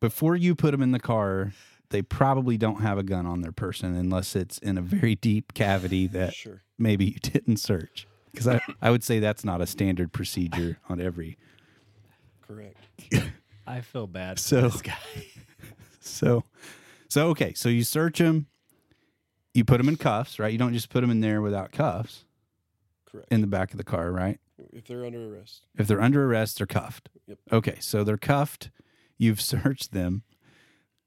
before 0.00 0.34
you 0.36 0.54
put 0.54 0.70
them 0.70 0.80
in 0.82 0.92
the 0.92 0.98
car, 1.00 1.52
they 1.90 2.00
probably 2.00 2.56
don't 2.56 2.80
have 2.80 2.96
a 2.96 3.02
gun 3.02 3.26
on 3.26 3.42
their 3.42 3.52
person 3.52 3.94
unless 3.94 4.34
it's 4.34 4.56
in 4.58 4.78
a 4.78 4.82
very 4.82 5.14
deep 5.14 5.52
cavity 5.52 6.06
that 6.08 6.32
Sure. 6.34 6.62
maybe 6.78 7.04
you 7.04 7.14
didn't 7.22 7.58
search. 7.58 8.06
Because 8.32 8.48
I, 8.48 8.60
I 8.82 8.90
would 8.90 9.04
say 9.04 9.20
that's 9.20 9.44
not 9.44 9.60
a 9.60 9.66
standard 9.66 10.12
procedure 10.12 10.78
on 10.88 11.00
every. 11.00 11.36
Correct. 12.40 12.76
I 13.66 13.80
feel 13.82 14.06
bad 14.06 14.38
for 14.38 14.42
So- 14.42 14.60
this 14.62 14.80
guy. 14.82 14.94
So, 16.06 16.44
so 17.14 17.28
okay. 17.28 17.54
So 17.54 17.68
you 17.68 17.84
search 17.84 18.18
them, 18.18 18.48
you 19.54 19.64
put 19.64 19.78
them 19.78 19.88
in 19.88 19.94
cuffs, 19.94 20.40
right? 20.40 20.50
You 20.50 20.58
don't 20.58 20.72
just 20.72 20.90
put 20.90 21.00
them 21.00 21.10
in 21.10 21.20
there 21.20 21.40
without 21.40 21.70
cuffs 21.70 22.24
Correct. 23.06 23.28
in 23.30 23.40
the 23.40 23.46
back 23.46 23.70
of 23.70 23.76
the 23.76 23.84
car, 23.84 24.10
right? 24.10 24.40
if 24.72 24.88
they're 24.88 25.04
under 25.04 25.32
arrest. 25.32 25.64
If 25.78 25.86
they're 25.86 26.02
under 26.02 26.24
arrest, 26.24 26.58
they're 26.58 26.66
cuffed. 26.66 27.10
Yep. 27.28 27.38
Okay, 27.52 27.76
so 27.78 28.02
they're 28.02 28.16
cuffed. 28.16 28.70
You've 29.16 29.40
searched 29.52 29.92
them. 29.92 30.24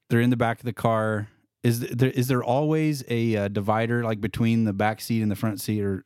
They're 0.09 0.21
in 0.21 0.29
the 0.29 0.37
back 0.37 0.59
of 0.59 0.65
the 0.65 0.71
car. 0.71 1.27
Is 1.61 1.81
there 1.81 2.11
is 2.11 2.29
there 2.29 2.43
always 2.43 3.03
a 3.09 3.35
uh, 3.35 3.47
divider 3.49 4.01
like 4.05 4.21
between 4.21 4.63
the 4.63 4.71
back 4.71 5.01
seat 5.01 5.21
and 5.21 5.29
the 5.29 5.35
front 5.35 5.59
seat, 5.59 5.81
or 5.81 6.05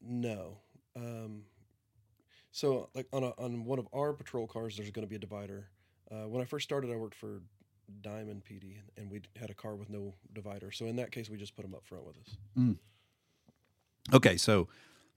No. 0.00 0.58
Um, 0.94 1.42
so, 2.52 2.90
like 2.94 3.08
on 3.12 3.24
a, 3.24 3.32
on 3.38 3.64
one 3.64 3.80
of 3.80 3.88
our 3.92 4.12
patrol 4.12 4.46
cars, 4.46 4.76
there's 4.76 4.92
going 4.92 5.04
to 5.04 5.10
be 5.10 5.16
a 5.16 5.18
divider. 5.18 5.68
Uh, 6.12 6.28
when 6.28 6.40
I 6.40 6.44
first 6.44 6.62
started, 6.62 6.92
I 6.92 6.96
worked 6.96 7.16
for 7.16 7.40
Diamond 8.02 8.42
PD, 8.48 8.76
and 8.96 9.10
we 9.10 9.22
had 9.38 9.50
a 9.50 9.54
car 9.54 9.74
with 9.74 9.88
no 9.90 10.14
divider. 10.32 10.70
So 10.70 10.86
in 10.86 10.96
that 10.96 11.10
case, 11.12 11.28
we 11.30 11.36
just 11.36 11.56
put 11.56 11.62
them 11.62 11.74
up 11.74 11.84
front 11.86 12.06
with 12.06 12.16
us. 12.16 12.36
Mm. 12.58 12.76
okay? 14.14 14.36
So 14.36 14.68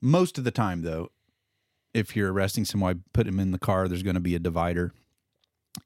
most 0.02 0.38
of 0.38 0.44
the 0.44 0.52
time, 0.52 0.82
though, 0.82 1.12
if 1.94 2.16
you're 2.16 2.32
arresting 2.32 2.66
someone, 2.66 3.04
put 3.14 3.26
them 3.26 3.40
in 3.40 3.52
the 3.52 3.60
car. 3.60 3.88
There's 3.88 4.04
going 4.04 4.16
to 4.16 4.20
be 4.22 4.36
a 4.36 4.40
divider. 4.40 4.94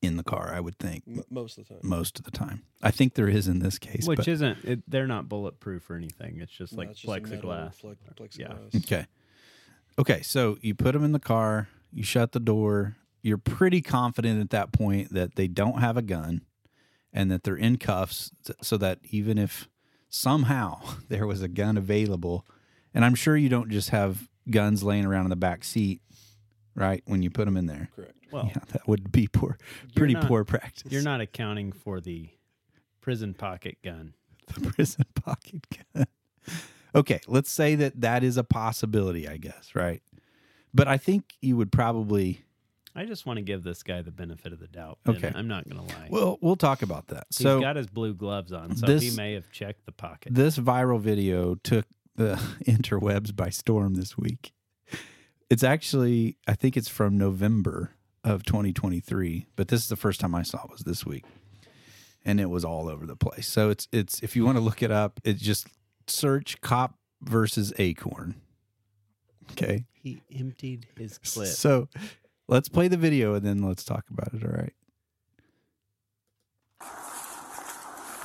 in 0.01 0.17
the 0.17 0.23
car. 0.23 0.51
I 0.51 0.59
would 0.59 0.79
think 0.79 1.03
M- 1.07 1.23
most 1.29 1.59
of 1.59 1.67
the 1.67 1.75
time. 1.75 1.81
most 1.83 2.17
of 2.17 2.25
the 2.25 2.31
time. 2.31 2.63
I 2.81 2.89
think 2.89 3.13
there 3.13 3.27
is 3.29 3.47
in 3.47 3.59
this 3.59 3.77
case. 3.77 4.07
Which 4.07 4.17
but- 4.17 4.27
isn't 4.27 4.65
it, 4.65 4.89
they're 4.89 5.05
not 5.05 5.29
bulletproof 5.29 5.87
or 5.91 5.95
anything. 5.95 6.39
It's 6.39 6.51
just 6.51 6.73
No, 6.73 6.79
like 6.79 6.89
it's 6.89 6.99
just 7.01 7.15
a 7.15 7.21
metal 7.21 7.49
plexiglass. 7.51 7.95
Yeah. 8.35 8.47
plexiglass. 8.47 8.75
Okay. 8.83 9.05
Okay. 9.99 10.21
So 10.23 10.57
you 10.61 10.73
put 10.73 10.93
them 10.93 11.03
in 11.03 11.11
the 11.11 11.19
car, 11.19 11.67
you 11.93 12.01
shut 12.03 12.31
the 12.31 12.39
door. 12.39 12.95
You're 13.21 13.37
pretty 13.37 13.81
confident 13.81 14.41
at 14.41 14.49
that 14.51 14.71
point 14.71 15.13
that 15.13 15.35
they 15.35 15.47
don't 15.47 15.79
have 15.79 15.97
a 15.97 16.01
gun 16.01 16.41
and 17.15 17.31
that 17.31 17.43
they're 17.43 17.55
in 17.55 17.77
cuffs 17.77 18.29
so 18.61 18.77
that 18.77 18.99
even 19.09 19.39
if 19.39 19.67
somehow 20.09 20.79
there 21.09 21.25
was 21.25 21.41
a 21.41 21.47
gun 21.47 21.77
available, 21.77 22.45
and 22.93 23.03
I'm 23.03 23.15
sure 23.15 23.35
you 23.35 23.49
don't 23.49 23.71
just 23.71 23.89
have 23.89 24.29
guns 24.51 24.83
laying 24.83 25.05
around 25.05 25.23
in 25.25 25.29
the 25.31 25.35
back 25.35 25.63
seat, 25.63 26.01
right? 26.75 27.01
When 27.05 27.23
you 27.23 27.31
put 27.31 27.45
them 27.45 27.57
in 27.57 27.65
there. 27.65 27.89
Correct. 27.95 28.11
Well, 28.31 28.45
Yeah, 28.53 28.61
that 28.73 28.87
would 28.87 29.11
be 29.11 29.27
poor, 29.27 29.57
pretty 29.95 30.13
not- 30.13 30.27
poor 30.27 30.43
practice. 30.43 30.91
you're 30.91 31.01
not 31.01 31.21
accounting 31.21 31.71
for 31.71 31.99
the 32.01 32.29
prison 33.01 33.33
pocket 33.33 33.77
gun. 33.83 34.13
the 34.53 34.69
prison 34.71 35.05
pocket 35.15 35.65
gun. 35.95 36.05
Okay, 36.93 37.19
let's 37.27 37.51
say 37.51 37.75
that 37.75 38.01
that 38.01 38.23
is 38.23 38.37
a 38.37 38.43
possibility, 38.43 39.27
I 39.27 39.37
guess, 39.37 39.73
right? 39.73 40.01
But 40.73 40.87
I 40.87 40.97
think 40.97 41.33
you 41.41 41.55
would 41.57 41.71
probably. 41.71 42.44
I 42.95 43.05
just 43.05 43.25
want 43.25 43.37
to 43.37 43.41
give 43.43 43.63
this 43.63 43.83
guy 43.83 44.01
the 44.01 44.11
benefit 44.11 44.53
of 44.53 44.59
the 44.59 44.67
doubt. 44.67 44.99
Okay. 45.07 45.31
I'm 45.35 45.47
not 45.47 45.67
going 45.69 45.85
to 45.85 45.93
lie. 45.95 46.07
Well, 46.09 46.37
we'll 46.41 46.55
talk 46.55 46.81
about 46.81 47.07
that. 47.07 47.25
He's 47.29 47.39
So 47.43 47.59
got 47.59 47.75
his 47.75 47.87
blue 47.87 48.13
gloves 48.13 48.53
on, 48.53 48.75
so 48.75 48.85
this- 48.85 49.03
he 49.03 49.11
may 49.15 49.33
have 49.33 49.51
checked 49.51 49.85
the 49.85 49.91
pocket. 49.91 50.33
this 50.33 50.57
viral 50.57 50.99
video 50.99 51.55
took 51.55 51.85
the 52.15 52.35
interwebs 52.65 53.35
by 53.35 53.49
storm 53.49 53.95
this 53.95 54.17
week. 54.17 54.53
It's 55.49 55.63
actually, 55.63 56.37
I 56.47 56.53
think 56.55 56.75
it's 56.77 56.87
from 56.89 57.17
November 57.17 57.91
of 58.23 58.43
2023, 58.45 59.45
but 59.55 59.67
this 59.67 59.81
is 59.83 59.89
the 59.89 59.95
first 59.95 60.19
time 60.19 60.33
I 60.33 60.41
saw 60.41 60.63
it 60.63 60.71
was 60.71 60.81
this 60.81 61.05
week, 61.05 61.23
and 62.23 62.39
it 62.41 62.49
was 62.49 62.65
all 62.65 62.87
over 62.89 63.05
the 63.05 63.15
place. 63.15 63.47
So 63.47 63.69
it's 63.69 63.87
it's 63.91 64.23
if 64.23 64.35
you 64.35 64.43
want 64.45 64.57
to 64.57 64.63
look 64.63 64.81
it 64.81 64.89
up, 64.89 65.19
it's 65.23 65.41
just 65.41 65.67
search 66.07 66.59
cop 66.61 66.95
versus 67.21 67.71
acorn. 67.77 68.35
Okay. 69.51 69.85
he 69.93 70.21
emptied 70.35 70.87
his 70.97 71.19
clip. 71.19 71.47
So 71.49 71.89
let's 72.47 72.69
play 72.69 72.87
the 72.87 72.97
video 72.97 73.33
and 73.33 73.45
then 73.45 73.61
let's 73.61 73.83
talk 73.83 74.05
about 74.09 74.33
it. 74.33 74.43
All 74.43 74.51
right. 74.51 74.73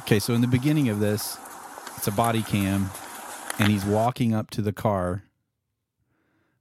Okay, 0.00 0.18
so 0.18 0.34
in 0.34 0.40
the 0.40 0.48
beginning 0.48 0.88
of 0.88 0.98
this, 0.98 1.38
it's 1.96 2.08
a 2.08 2.12
body 2.12 2.42
cam, 2.42 2.90
and 3.58 3.70
he's 3.70 3.84
walking 3.84 4.34
up 4.34 4.50
to 4.50 4.62
the 4.62 4.72
car. 4.72 5.22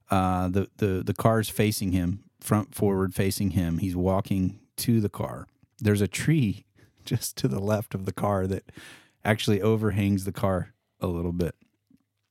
Uh, 0.08 0.48
the 0.48 0.68
the 0.76 1.02
the 1.04 1.14
car's 1.14 1.48
facing 1.48 1.92
him, 1.92 2.24
front 2.40 2.74
forward 2.74 3.14
facing 3.14 3.50
him. 3.50 3.78
He's 3.78 3.96
walking 3.96 4.60
to 4.76 5.00
the 5.00 5.08
car. 5.08 5.48
There's 5.78 6.00
a 6.00 6.06
tree 6.06 6.64
just 7.04 7.36
to 7.38 7.48
the 7.48 7.58
left 7.58 7.94
of 7.94 8.04
the 8.04 8.12
car 8.12 8.46
that 8.46 8.70
actually 9.24 9.60
overhangs 9.60 10.24
the 10.24 10.32
car 10.32 10.74
a 11.00 11.08
little 11.08 11.32
bit. 11.32 11.56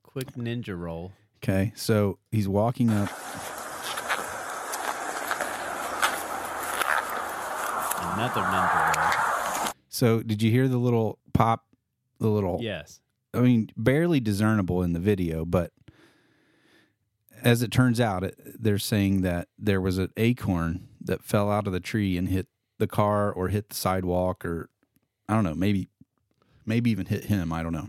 Quick 0.03 0.33
ninja 0.33 0.79
roll. 0.79 1.13
Okay, 1.43 1.73
so 1.75 2.19
he's 2.31 2.47
walking 2.47 2.89
up. 2.91 3.09
Another 8.19 8.41
ninja 8.41 9.63
roll. 9.63 9.73
So 9.87 10.21
did 10.21 10.41
you 10.41 10.51
hear 10.51 10.67
the 10.67 10.77
little 10.77 11.19
pop? 11.33 11.65
The 12.19 12.27
little 12.27 12.59
Yes. 12.61 12.99
I 13.33 13.39
mean, 13.39 13.69
barely 13.77 14.19
discernible 14.19 14.83
in 14.83 14.91
the 14.91 14.99
video, 14.99 15.45
but 15.45 15.71
as 17.43 17.61
it 17.61 17.71
turns 17.71 18.01
out, 18.01 18.25
it, 18.25 18.35
they're 18.61 18.77
saying 18.77 19.21
that 19.21 19.47
there 19.57 19.79
was 19.79 19.97
an 19.97 20.11
acorn 20.17 20.89
that 20.99 21.23
fell 21.23 21.49
out 21.49 21.65
of 21.65 21.71
the 21.71 21.79
tree 21.79 22.17
and 22.17 22.27
hit 22.27 22.47
the 22.77 22.87
car 22.87 23.31
or 23.31 23.47
hit 23.47 23.69
the 23.69 23.75
sidewalk 23.75 24.43
or 24.43 24.69
I 25.29 25.35
don't 25.35 25.45
know, 25.45 25.55
maybe 25.55 25.87
maybe 26.65 26.91
even 26.91 27.05
hit 27.05 27.25
him, 27.25 27.53
I 27.53 27.63
don't 27.63 27.71
know. 27.71 27.87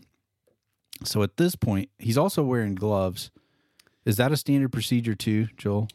So 1.03 1.25
at 1.25 1.39
this 1.39 1.57
point, 1.57 1.89
he's 1.99 2.19
also 2.19 2.45
wearing 2.45 2.77
gloves. 2.77 3.33
Is 4.05 4.17
that 4.19 4.31
a 4.31 4.37
standard 4.37 4.71
procedure 4.71 5.17
too, 5.17 5.49
Joel? 5.57 5.89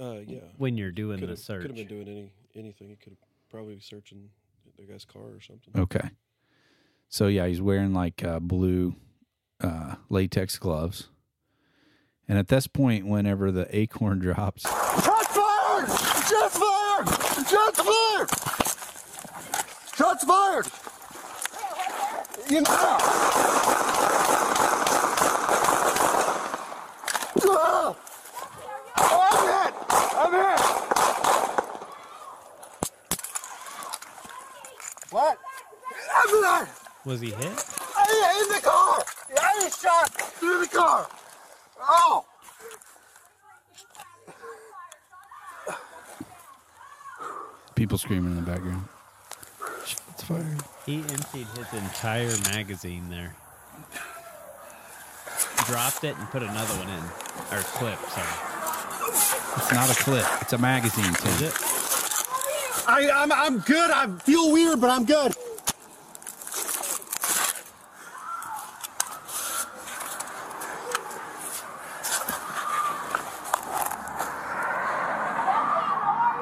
Uh, 0.00 0.20
yeah. 0.26 0.38
When 0.56 0.76
you're 0.76 0.90
doing 0.90 1.20
Could 1.20 1.28
the 1.28 1.36
search. 1.36 1.62
could 1.62 1.70
have 1.70 1.88
been 1.88 2.04
doing 2.04 2.08
any 2.08 2.32
anything. 2.56 2.88
He 2.88 2.96
could 2.96 3.12
have 3.12 3.27
probably 3.48 3.80
searching 3.80 4.30
the 4.76 4.84
guy's 4.84 5.04
car 5.04 5.22
or 5.22 5.40
something. 5.40 5.80
Okay. 5.80 6.10
So 7.08 7.26
yeah, 7.26 7.46
he's 7.46 7.60
wearing 7.62 7.92
like 7.94 8.22
uh, 8.24 8.38
blue 8.40 8.94
uh, 9.60 9.96
latex 10.08 10.58
gloves. 10.58 11.08
And 12.28 12.38
at 12.38 12.48
this 12.48 12.66
point, 12.66 13.06
whenever 13.06 13.50
the 13.50 13.66
acorn 13.76 14.18
drops, 14.24 14.62
Shots 14.62 15.36
fired! 15.36 15.88
Shots 16.28 16.58
fired! 16.58 17.08
Shots 17.48 17.80
fired! 17.80 18.28
Shots 19.96 20.24
fired! 20.24 20.66
You 22.50 22.60
know. 22.60 22.66
Ah! 27.50 27.94
Oh, 29.00 29.20
I'm 29.30 29.38
hit! 29.48 29.72
I'm 30.18 30.32
hit! 30.58 30.67
What? 35.10 35.38
I'm! 36.14 36.68
Was 37.04 37.20
he 37.20 37.30
hit? 37.30 37.64
I 37.96 38.42
in 38.42 38.54
the 38.54 38.60
car! 38.62 39.02
I 39.40 39.64
was 39.64 39.80
shot 39.80 40.10
through 40.10 40.60
the 40.60 40.68
car! 40.68 41.08
Oh! 41.80 42.24
people 47.78 47.96
screaming 47.96 48.32
in 48.32 48.44
the 48.44 48.50
background. 48.50 48.82
Shots 49.86 50.24
fired. 50.24 50.62
He 50.84 50.96
emptied 50.98 51.46
his 51.56 51.72
entire 51.72 52.36
magazine 52.52 53.08
there. 53.08 53.36
Dropped 55.64 56.02
it 56.02 56.16
and 56.18 56.28
put 56.30 56.42
another 56.42 56.74
one 56.74 56.88
in. 56.88 57.04
Or 57.56 57.62
clip, 57.62 57.98
sorry. 58.10 58.26
It's 59.56 59.72
not 59.72 59.90
a 59.90 60.02
clip. 60.02 60.26
It's 60.42 60.52
a 60.52 60.58
magazine. 60.58 61.14
Tim. 61.14 61.32
Is 61.34 61.42
it? 61.42 61.67
I, 62.90 63.10
I'm, 63.10 63.30
I'm 63.30 63.58
good. 63.58 63.90
I 63.90 64.06
feel 64.20 64.50
weird, 64.50 64.80
but 64.80 64.88
I'm 64.88 65.04
good. 65.04 65.34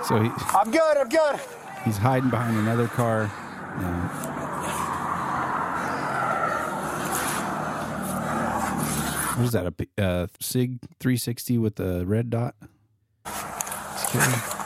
So 0.05 0.21
he, 0.23 0.31
I'm 0.57 0.71
good. 0.71 0.97
I'm 0.97 1.09
good. 1.09 1.41
he's 1.85 1.97
hiding 1.97 2.31
behind 2.31 2.57
another 2.59 2.87
car. 2.87 3.25
No. 3.81 4.37
What 9.37 9.47
is 9.47 9.53
that? 9.53 9.67
A 9.67 10.03
uh, 10.03 10.27
Sig 10.41 10.79
360 11.01 11.59
with 11.59 11.75
the 11.75 12.07
red 12.07 12.31
dot? 12.31 12.55
Just 13.25 14.13
kidding. 14.13 14.57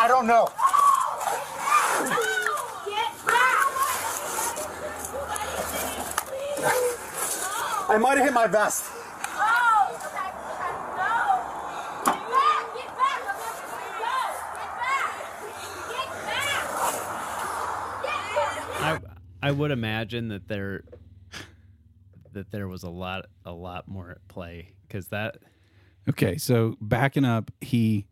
I 0.00 0.06
don't 0.18 0.26
know. 0.26 0.48
I 7.90 7.98
might 8.00 8.18
have 8.18 8.26
hit 8.26 8.34
my 8.34 8.48
vest. 8.48 8.84
I 18.80 18.98
I 19.40 19.50
would 19.52 19.70
imagine 19.70 20.28
that 20.28 20.48
there 20.48 20.82
that 22.32 22.50
there 22.50 22.66
was 22.66 22.82
a 22.82 22.90
lot 22.90 23.26
a 23.44 23.52
lot 23.52 23.86
more 23.86 24.10
at 24.10 24.26
play 24.26 24.72
because 24.82 25.06
that 25.08 25.36
Okay, 26.08 26.38
so 26.38 26.76
backing 26.80 27.24
up, 27.24 27.50
he 27.60 28.06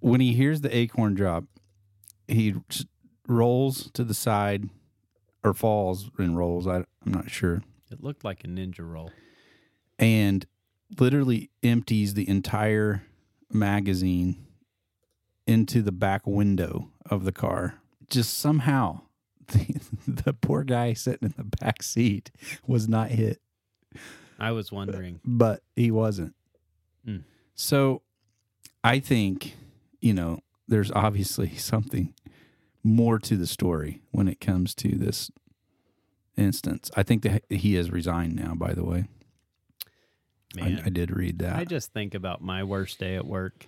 when 0.00 0.20
he 0.20 0.32
hears 0.32 0.60
the 0.60 0.74
acorn 0.76 1.14
drop, 1.14 1.44
he 2.28 2.54
rolls 3.28 3.90
to 3.92 4.04
the 4.04 4.14
side 4.14 4.68
or 5.42 5.54
falls 5.54 6.10
and 6.18 6.36
rolls. 6.36 6.66
I, 6.66 6.76
I'm 7.04 7.12
not 7.12 7.30
sure, 7.30 7.62
it 7.90 8.02
looked 8.02 8.24
like 8.24 8.44
a 8.44 8.46
ninja 8.46 8.80
roll. 8.80 9.10
and 9.98 10.46
literally 10.98 11.50
empties 11.62 12.14
the 12.14 12.28
entire 12.28 13.02
magazine 13.50 14.46
into 15.46 15.82
the 15.82 15.92
back 15.92 16.26
window 16.26 16.90
of 17.10 17.24
the 17.24 17.32
car. 17.32 17.74
Just 18.08 18.38
somehow, 18.38 19.00
the, 19.48 19.80
the 20.06 20.32
poor 20.32 20.64
guy 20.64 20.92
sitting 20.94 21.28
in 21.28 21.34
the 21.36 21.56
back 21.58 21.82
seat 21.82 22.30
was 22.66 22.88
not 22.88 23.10
hit. 23.10 23.40
I 24.38 24.52
was 24.52 24.72
wondering. 24.72 25.20
but 25.24 25.62
he 25.76 25.90
wasn't. 25.90 26.34
Mm. 27.06 27.22
So 27.54 28.02
I 28.82 28.98
think, 28.98 29.54
you 30.04 30.12
know, 30.12 30.40
there's 30.68 30.92
obviously 30.92 31.56
something 31.56 32.14
more 32.82 33.18
to 33.18 33.36
the 33.36 33.46
story 33.46 34.02
when 34.10 34.28
it 34.28 34.38
comes 34.38 34.74
to 34.74 34.90
this 34.96 35.30
instance. 36.36 36.90
I 36.94 37.02
think 37.02 37.22
that 37.22 37.42
he 37.48 37.74
has 37.74 37.90
resigned 37.90 38.36
now, 38.36 38.54
by 38.54 38.74
the 38.74 38.84
way. 38.84 39.06
Man, 40.54 40.82
I, 40.84 40.86
I 40.86 40.88
did 40.90 41.10
read 41.10 41.38
that. 41.38 41.56
I 41.56 41.64
just 41.64 41.92
think 41.92 42.14
about 42.14 42.42
my 42.42 42.62
worst 42.62 43.00
day 43.00 43.16
at 43.16 43.26
work, 43.26 43.66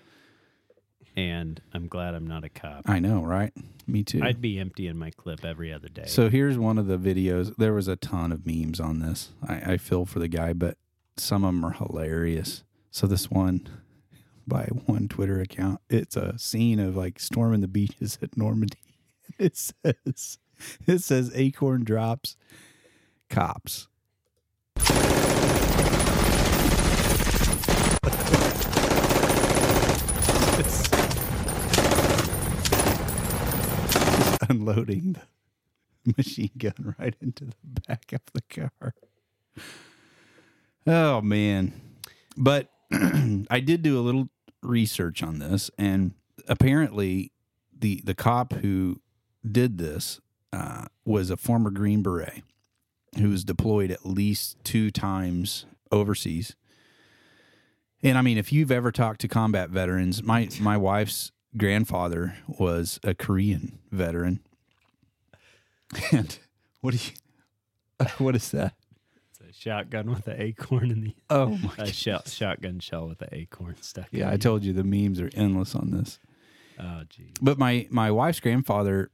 and 1.16 1.60
I'm 1.72 1.88
glad 1.88 2.14
I'm 2.14 2.26
not 2.26 2.44
a 2.44 2.48
cop. 2.48 2.82
I 2.86 3.00
know, 3.00 3.22
right? 3.22 3.52
Me 3.86 4.04
too. 4.04 4.20
I'd 4.22 4.40
be 4.42 4.58
emptying 4.58 4.96
my 4.96 5.10
clip 5.10 5.44
every 5.44 5.72
other 5.72 5.88
day. 5.88 6.04
So 6.06 6.28
here's 6.28 6.58
one 6.58 6.76
of 6.76 6.86
the 6.86 6.98
videos. 6.98 7.56
There 7.56 7.72
was 7.72 7.88
a 7.88 7.96
ton 7.96 8.30
of 8.30 8.46
memes 8.46 8.78
on 8.78 9.00
this. 9.00 9.30
I, 9.48 9.72
I 9.72 9.76
feel 9.78 10.04
for 10.04 10.18
the 10.18 10.28
guy, 10.28 10.52
but 10.52 10.76
some 11.16 11.44
of 11.44 11.54
them 11.54 11.64
are 11.64 11.72
hilarious. 11.72 12.62
So 12.90 13.06
this 13.06 13.30
one 13.30 13.68
by 14.46 14.66
one 14.86 15.08
Twitter 15.08 15.40
account, 15.40 15.80
it's 15.90 16.16
a 16.16 16.38
scene 16.38 16.78
of 16.78 16.96
like 16.96 17.18
storming 17.18 17.60
the 17.60 17.68
beaches 17.68 18.18
at 18.22 18.36
Normandy. 18.36 18.78
It 19.38 19.56
says 19.56 20.38
it 20.86 21.02
says 21.02 21.30
Acorn 21.34 21.84
drops 21.84 22.36
cops. 23.28 23.88
Unloading 34.48 35.16
the 36.04 36.14
machine 36.16 36.50
gun 36.56 36.94
right 36.98 37.14
into 37.20 37.46
the 37.46 37.80
back 37.86 38.12
of 38.12 38.20
the 38.32 38.42
car. 38.42 38.94
Oh 40.86 41.20
man. 41.20 41.72
But 42.36 42.70
I 42.92 43.60
did 43.60 43.82
do 43.82 43.98
a 43.98 44.02
little 44.02 44.28
research 44.66 45.22
on 45.22 45.38
this 45.38 45.70
and 45.78 46.12
apparently 46.48 47.32
the 47.78 48.00
the 48.04 48.14
cop 48.14 48.52
who 48.54 49.00
did 49.50 49.78
this 49.78 50.20
uh, 50.52 50.86
was 51.04 51.30
a 51.30 51.36
former 51.36 51.70
Green 51.70 52.02
Beret 52.02 52.42
who 53.18 53.30
was 53.30 53.44
deployed 53.44 53.90
at 53.90 54.04
least 54.04 54.56
two 54.64 54.90
times 54.90 55.66
overseas. 55.90 56.54
And 58.02 58.18
I 58.18 58.22
mean, 58.22 58.38
if 58.38 58.52
you've 58.52 58.72
ever 58.72 58.92
talked 58.92 59.20
to 59.22 59.28
combat 59.28 59.70
veterans, 59.70 60.22
my 60.22 60.48
my 60.60 60.76
wife's 60.76 61.32
grandfather 61.56 62.36
was 62.46 63.00
a 63.02 63.14
Korean 63.14 63.78
veteran. 63.90 64.40
And 66.12 66.38
what 66.80 66.94
do 66.94 66.98
you? 66.98 68.06
What 68.18 68.36
is 68.36 68.50
that? 68.50 68.74
Shotgun 69.58 70.10
with 70.10 70.26
an 70.28 70.40
acorn 70.40 70.90
in 70.90 71.00
the 71.02 71.14
Oh 71.30 71.56
my 71.58 71.84
a 71.84 71.86
shell, 71.92 72.22
shotgun 72.26 72.78
shell 72.78 73.08
with 73.08 73.22
an 73.22 73.28
acorn 73.32 73.76
stuck. 73.80 74.08
Yeah, 74.10 74.28
I 74.28 74.34
it. 74.34 74.40
told 74.40 74.64
you 74.64 74.72
the 74.72 74.84
memes 74.84 75.20
are 75.20 75.30
endless 75.34 75.74
on 75.74 75.90
this. 75.90 76.18
Oh, 76.78 77.02
gee. 77.08 77.32
But 77.40 77.58
my 77.58 77.86
my 77.90 78.10
wife's 78.10 78.40
grandfather, 78.40 79.10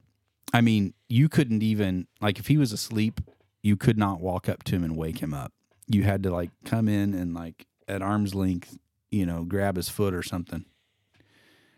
I 0.53 0.61
mean, 0.61 0.93
you 1.07 1.29
couldn't 1.29 1.63
even 1.63 2.07
like 2.21 2.39
if 2.39 2.47
he 2.47 2.57
was 2.57 2.71
asleep, 2.73 3.21
you 3.61 3.77
could 3.77 3.97
not 3.97 4.19
walk 4.19 4.49
up 4.49 4.63
to 4.65 4.75
him 4.75 4.83
and 4.83 4.97
wake 4.97 5.19
him 5.19 5.33
up. 5.33 5.53
You 5.87 6.03
had 6.03 6.23
to 6.23 6.31
like 6.31 6.51
come 6.65 6.87
in 6.89 7.13
and 7.13 7.33
like 7.33 7.67
at 7.87 8.01
arm's 8.01 8.35
length, 8.35 8.77
you 9.11 9.25
know, 9.25 9.43
grab 9.43 9.77
his 9.77 9.87
foot 9.89 10.13
or 10.13 10.23
something, 10.23 10.65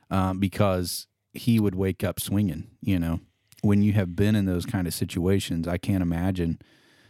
um, 0.09 0.39
because 0.39 1.07
he 1.33 1.59
would 1.59 1.75
wake 1.75 2.03
up 2.03 2.19
swinging. 2.19 2.67
You 2.81 2.97
know, 2.99 3.19
when 3.61 3.81
you 3.83 3.93
have 3.93 4.15
been 4.15 4.35
in 4.35 4.45
those 4.45 4.65
kind 4.65 4.87
of 4.87 4.93
situations, 4.93 5.67
I 5.67 5.77
can't 5.77 6.01
imagine, 6.01 6.59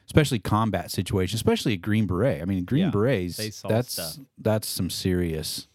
especially 0.06 0.40
combat 0.40 0.92
situations, 0.92 1.40
especially 1.40 1.74
a 1.74 1.78
Green 1.78 2.06
Beret. 2.06 2.42
I 2.42 2.46
mean, 2.46 2.64
Green 2.66 2.86
Yeah, 2.86 2.90
Berets, 2.92 3.62
that's 3.64 3.94
stuff. 3.94 4.18
that's 4.38 4.68
some 4.68 4.90
serious 4.90 5.68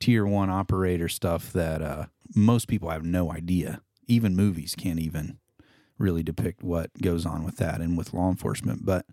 tier 0.00 0.26
one 0.26 0.50
operator 0.50 1.08
stuff 1.08 1.52
that 1.52 1.80
uh, 1.82 2.06
most 2.34 2.68
people 2.68 2.90
have 2.90 3.04
no 3.04 3.32
idea. 3.32 3.80
Even 4.06 4.36
movies 4.36 4.74
can't 4.76 4.98
even 5.00 5.38
really 5.98 6.22
depict 6.22 6.62
what 6.62 6.90
goes 7.00 7.24
on 7.24 7.44
with 7.44 7.56
that 7.58 7.80
and 7.80 7.96
with 7.96 8.12
law 8.12 8.28
enforcement. 8.28 8.84
But 8.84 9.06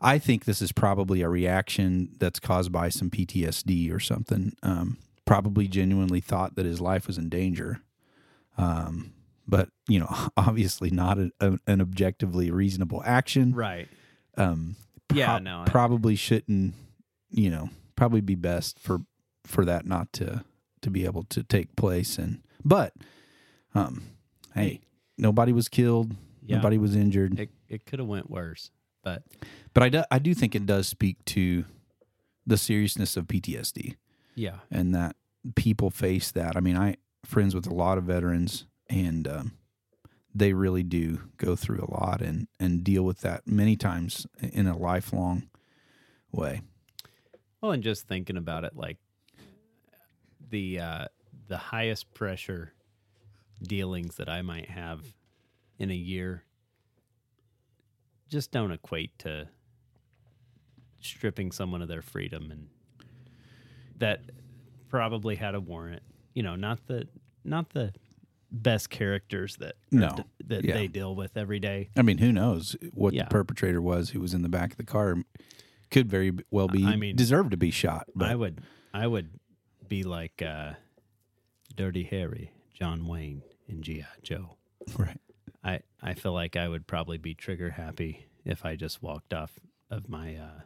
I 0.00 0.18
think 0.18 0.44
this 0.44 0.60
is 0.60 0.72
probably 0.72 1.22
a 1.22 1.28
reaction 1.28 2.10
that's 2.18 2.40
caused 2.40 2.72
by 2.72 2.88
some 2.88 3.08
PTSD 3.08 3.92
or 3.94 4.00
something. 4.00 4.52
Um, 4.62 4.98
probably 5.24 5.68
genuinely 5.68 6.20
thought 6.20 6.56
that 6.56 6.66
his 6.66 6.80
life 6.80 7.06
was 7.06 7.16
in 7.18 7.28
danger. 7.28 7.80
Um, 8.58 9.12
but 9.46 9.68
you 9.88 9.98
know, 9.98 10.14
obviously 10.36 10.90
not 10.90 11.18
a, 11.18 11.30
a, 11.40 11.58
an 11.66 11.80
objectively 11.80 12.50
reasonable 12.50 13.02
action. 13.04 13.54
Right. 13.54 13.88
Um, 14.36 14.76
Yeah, 15.12 15.26
prob- 15.26 15.42
no, 15.42 15.60
I- 15.60 15.64
probably 15.64 16.16
shouldn't. 16.16 16.74
You 17.30 17.50
know, 17.50 17.70
probably 17.96 18.20
be 18.20 18.34
best 18.34 18.78
for 18.78 19.00
for 19.44 19.64
that 19.64 19.86
not 19.86 20.12
to 20.14 20.44
to 20.82 20.90
be 20.90 21.04
able 21.04 21.22
to 21.24 21.42
take 21.42 21.74
place. 21.76 22.18
And 22.18 22.42
but, 22.64 22.92
um, 23.74 24.02
hey, 24.54 24.80
nobody 25.16 25.52
was 25.52 25.68
killed. 25.68 26.14
Yeah. 26.44 26.56
Nobody 26.56 26.76
was 26.78 26.94
injured. 26.94 27.38
It 27.38 27.50
it 27.68 27.86
could 27.86 27.98
have 28.00 28.08
went 28.08 28.28
worse, 28.30 28.70
but 29.02 29.22
But 29.74 29.82
I 29.84 29.88
do, 29.88 30.02
I 30.10 30.18
do 30.18 30.34
think 30.34 30.54
it 30.54 30.66
does 30.66 30.86
speak 30.88 31.24
to 31.26 31.64
the 32.46 32.58
seriousness 32.58 33.16
of 33.16 33.26
PTSD 33.28 33.94
yeah, 34.34 34.56
and 34.70 34.94
that 34.94 35.14
people 35.54 35.88
face 35.90 36.30
that. 36.32 36.56
I 36.56 36.60
mean, 36.60 36.76
I 36.76 36.96
friends 37.24 37.54
with 37.54 37.66
a 37.66 37.72
lot 37.74 37.96
of 37.98 38.04
veterans, 38.04 38.66
and 38.92 39.26
um, 39.26 39.52
they 40.34 40.52
really 40.52 40.82
do 40.82 41.22
go 41.38 41.56
through 41.56 41.80
a 41.80 41.90
lot 41.90 42.20
and 42.20 42.46
and 42.60 42.84
deal 42.84 43.02
with 43.02 43.22
that 43.22 43.46
many 43.46 43.74
times 43.74 44.26
in 44.40 44.66
a 44.66 44.76
lifelong 44.76 45.48
way. 46.30 46.60
Well, 47.60 47.72
and 47.72 47.82
just 47.82 48.06
thinking 48.06 48.36
about 48.36 48.64
it, 48.64 48.76
like 48.76 48.98
the 50.50 50.78
uh, 50.78 51.04
the 51.48 51.56
highest 51.56 52.12
pressure 52.12 52.74
dealings 53.62 54.16
that 54.16 54.28
I 54.28 54.42
might 54.42 54.68
have 54.68 55.00
in 55.78 55.90
a 55.90 55.94
year 55.94 56.44
just 58.28 58.50
don't 58.50 58.72
equate 58.72 59.18
to 59.20 59.48
stripping 61.00 61.52
someone 61.52 61.82
of 61.82 61.88
their 61.88 62.02
freedom 62.02 62.50
and 62.50 62.68
that 63.98 64.20
probably 64.88 65.36
had 65.36 65.54
a 65.54 65.60
warrant. 65.60 66.02
You 66.34 66.42
know, 66.42 66.56
not 66.56 66.86
the 66.86 67.08
not 67.44 67.70
the 67.70 67.92
best 68.52 68.90
characters 68.90 69.56
that 69.56 69.76
No. 69.90 70.14
d- 70.16 70.22
that 70.46 70.64
Yeah. 70.64 70.74
they 70.74 70.86
deal 70.86 71.14
with 71.16 71.36
every 71.36 71.58
day. 71.58 71.88
I 71.96 72.02
mean, 72.02 72.18
who 72.18 72.30
knows 72.32 72.76
what 72.92 73.14
Yeah. 73.14 73.24
the 73.24 73.30
perpetrator 73.30 73.80
was 73.80 74.10
who 74.10 74.20
was 74.20 74.34
in 74.34 74.42
the 74.42 74.48
back 74.48 74.72
of 74.72 74.76
the 74.76 74.84
car? 74.84 75.16
Could 75.90 76.08
very 76.10 76.32
well 76.50 76.68
be. 76.68 76.84
I 76.84 76.96
mean, 76.96 77.16
deserved 77.16 77.50
to 77.52 77.56
be 77.56 77.70
shot. 77.70 78.06
But 78.14 78.28
I 78.30 78.34
would 78.34 78.60
I 78.94 79.06
would 79.06 79.30
be 79.88 80.02
like 80.04 80.42
uh, 80.42 80.74
Dirty 81.74 82.02
Harry, 82.04 82.52
John 82.74 83.06
Wayne 83.06 83.42
in 83.66 83.82
GI 83.82 84.04
Joe. 84.22 84.56
right. 84.98 85.20
I 85.64 85.80
I 86.02 86.14
feel 86.14 86.32
like 86.32 86.56
I 86.56 86.68
would 86.68 86.86
probably 86.86 87.18
be 87.18 87.34
trigger 87.34 87.70
happy 87.70 88.26
if 88.44 88.64
I 88.64 88.76
just 88.76 89.02
walked 89.02 89.32
off 89.32 89.58
of 89.90 90.08
my 90.08 90.34
uh, 90.36 90.60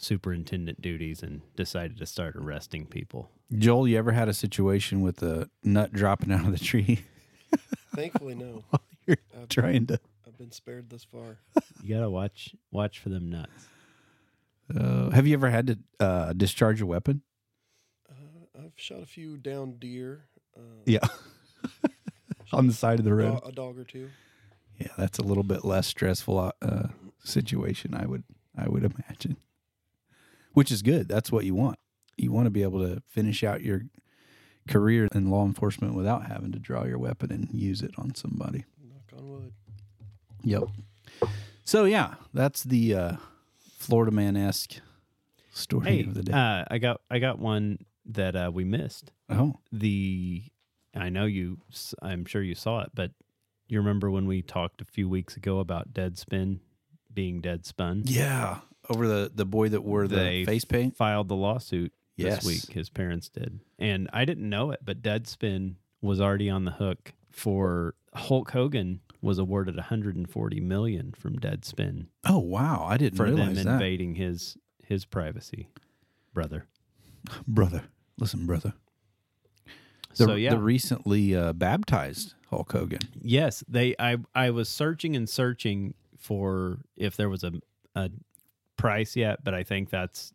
superintendent 0.00 0.80
duties 0.80 1.22
and 1.22 1.42
decided 1.56 1.98
to 1.98 2.06
start 2.06 2.34
arresting 2.36 2.86
people. 2.86 3.30
Joel, 3.56 3.86
you 3.88 3.98
ever 3.98 4.12
had 4.12 4.28
a 4.28 4.34
situation 4.34 5.00
with 5.02 5.22
a 5.22 5.48
nut 5.62 5.92
dropping 5.92 6.32
out 6.32 6.46
of 6.46 6.52
the 6.52 6.58
tree? 6.58 7.00
Thankfully, 7.94 8.34
no. 8.34 8.64
You're 9.06 9.18
I've, 9.40 9.48
trying 9.48 9.86
to. 9.88 10.00
I've 10.26 10.38
been 10.38 10.52
spared 10.52 10.88
thus 10.90 11.04
far. 11.04 11.38
You 11.82 11.94
gotta 11.94 12.08
watch 12.10 12.54
watch 12.70 12.98
for 13.00 13.08
them 13.08 13.28
nuts. 13.28 13.66
Uh, 14.74 15.10
have 15.10 15.26
you 15.26 15.34
ever 15.34 15.50
had 15.50 15.66
to 15.66 15.78
uh, 15.98 16.32
discharge 16.32 16.80
a 16.80 16.86
weapon? 16.86 17.22
Uh, 18.08 18.60
I've 18.64 18.72
shot 18.76 19.02
a 19.02 19.06
few 19.06 19.36
down 19.36 19.78
deer. 19.78 20.26
Uh, 20.56 20.60
Yeah. 20.86 21.00
On 22.52 22.66
the 22.66 22.72
side 22.72 22.98
of 22.98 23.04
the 23.04 23.14
road. 23.14 23.40
do- 23.42 23.48
a 23.48 23.52
dog 23.52 23.78
or 23.78 23.84
two. 23.84 24.08
Yeah, 24.78 24.88
that's 24.96 25.18
a 25.18 25.22
little 25.22 25.42
bit 25.44 25.64
less 25.64 25.86
stressful 25.86 26.52
uh, 26.62 26.82
situation. 27.22 27.94
I 27.94 28.06
would 28.06 28.24
I 28.56 28.68
would 28.68 28.82
imagine, 28.84 29.36
which 30.60 30.70
is 30.70 30.82
good. 30.82 31.08
That's 31.08 31.32
what 31.32 31.46
you 31.46 31.54
want. 31.54 31.78
You 32.18 32.32
want 32.32 32.44
to 32.44 32.50
be 32.50 32.62
able 32.62 32.80
to 32.86 33.02
finish 33.08 33.42
out 33.42 33.62
your 33.62 33.80
career 34.68 35.08
in 35.14 35.30
law 35.30 35.46
enforcement 35.46 35.94
without 35.94 36.26
having 36.26 36.52
to 36.52 36.58
draw 36.58 36.84
your 36.84 36.98
weapon 36.98 37.32
and 37.32 37.48
use 37.50 37.80
it 37.80 37.92
on 37.96 38.14
somebody. 38.14 38.66
Knock 38.86 39.18
on 39.18 39.26
wood. 39.30 39.52
Yep. 40.44 40.64
So 41.64 41.84
yeah, 41.86 42.16
that's 42.34 42.62
the 42.64 42.94
uh, 42.94 43.12
Florida 43.78 44.12
man 44.12 44.36
esque 44.36 44.74
story 45.54 45.86
Hey, 45.86 46.00
of 46.04 46.12
the 46.12 46.22
day. 46.22 46.32
uh, 46.34 46.64
I 46.70 46.76
got 46.76 47.00
I 47.10 47.18
got 47.20 47.38
one 47.38 47.78
that 48.04 48.36
uh, 48.36 48.50
we 48.52 48.64
missed. 48.64 49.12
oh, 49.30 49.54
The 49.72 50.42
I 50.94 51.08
know 51.08 51.24
you. 51.24 51.58
I'm 52.02 52.26
sure 52.26 52.42
you 52.42 52.54
saw 52.54 52.82
it, 52.82 52.90
but 52.94 53.12
you 53.66 53.78
remember 53.78 54.10
when 54.10 54.26
we 54.26 54.42
talked 54.42 54.82
a 54.82 54.84
few 54.84 55.08
weeks 55.08 55.36
ago 55.36 55.58
about 55.58 55.94
Deadspin 55.94 56.58
being 57.12 57.40
dead 57.40 57.64
spun? 57.64 58.02
yeah, 58.04 58.58
over 58.90 59.06
the 59.06 59.30
the 59.34 59.46
boy 59.46 59.68
that 59.70 59.82
wore 59.82 60.06
the 60.08 60.16
They 60.16 60.44
face 60.44 60.64
paint. 60.64 60.96
filed 60.96 61.28
the 61.28 61.36
lawsuit 61.36 61.92
Yes. 62.16 62.44
this 62.44 62.46
week. 62.68 62.74
His 62.74 62.90
parents 62.90 63.28
did, 63.30 63.60
and 63.78 64.10
I 64.12 64.24
didn't 64.26 64.46
know 64.48 64.72
it, 64.72 64.80
but 64.84 65.00
Deadspin 65.00 65.76
was 66.02 66.20
already 66.20 66.50
on 66.50 66.64
the 66.66 66.72
hook 66.72 67.12
for 67.30 67.94
Hulk 68.14 68.50
Hogan 68.50 69.00
was 69.22 69.38
awarded 69.38 69.76
140 69.76 70.60
million 70.60 71.12
from 71.12 71.38
Deadspin 71.38 72.06
Oh 72.28 72.38
wow, 72.38 72.84
I 72.86 72.96
didn't 72.98 73.16
for 73.16 73.26
them 73.30 73.36
realize 73.36 73.64
that, 73.64 73.72
invading 73.74 74.16
his 74.16 74.58
his 74.84 75.04
privacy, 75.06 75.68
brother. 76.34 76.66
brother. 77.46 77.84
Listen, 78.18 78.44
brother. 78.46 78.74
The, 80.16 80.26
so 80.26 80.34
yeah, 80.34 80.50
the 80.50 80.58
recently 80.58 81.34
uh, 81.36 81.52
baptized 81.52 82.34
Hulk 82.50 82.72
Hogan. 82.72 83.00
yes, 83.22 83.62
they. 83.68 83.94
I 83.98 84.16
I 84.34 84.50
was 84.50 84.68
searching 84.68 85.14
and 85.14 85.28
searching 85.28 85.94
for 86.18 86.80
if 86.96 87.16
there 87.16 87.28
was 87.28 87.44
a 87.44 87.52
a 87.94 88.10
price 88.80 89.16
yet, 89.16 89.44
but 89.44 89.54
I 89.54 89.62
think 89.62 89.90
that's 89.90 90.32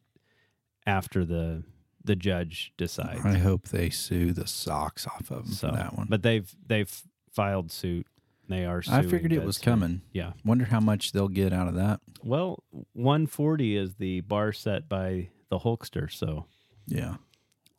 after 0.86 1.26
the 1.26 1.64
the 2.04 2.16
judge 2.16 2.72
decides. 2.78 3.26
I 3.26 3.40
hope 3.40 3.70
they 3.70 3.90
sue 3.90 4.32
the 4.32 4.46
socks 4.48 5.08
off 5.08 5.32
of 5.32 5.46
them 5.46 5.54
So 5.54 5.72
that 5.72 5.98
one. 5.98 6.08
But 6.10 6.22
they've 6.22 6.54
they've 6.66 7.04
filed 7.34 7.72
suit. 7.72 8.08
They 8.48 8.66
are. 8.66 8.84
Suing. 8.84 8.98
I 8.98 9.02
figured 9.02 9.34
it 9.34 9.44
was 9.44 9.58
coming. 9.58 10.02
Yeah. 10.14 10.34
Wonder 10.44 10.66
how 10.66 10.80
much 10.80 11.12
they'll 11.14 11.28
get 11.28 11.52
out 11.52 11.68
of 11.68 11.74
that. 11.76 12.00
Well, 12.24 12.64
140 12.94 13.76
is 13.76 13.96
the 13.96 14.22
bar 14.22 14.54
set 14.54 14.88
by 14.88 15.30
the 15.50 15.60
Hulkster. 15.60 16.12
So 16.12 16.46
Yeah. 16.88 17.16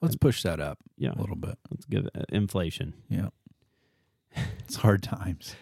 Let's 0.02 0.16
push 0.16 0.42
that 0.42 0.60
up 0.60 0.78
yeah, 0.98 1.12
a 1.16 1.20
little 1.20 1.36
bit. 1.36 1.58
let's 1.70 1.86
give 1.86 2.06
it 2.06 2.26
inflation. 2.28 2.94
Yeah. 3.08 3.28
It's 4.60 4.76
hard 4.76 5.02
times. 5.02 5.54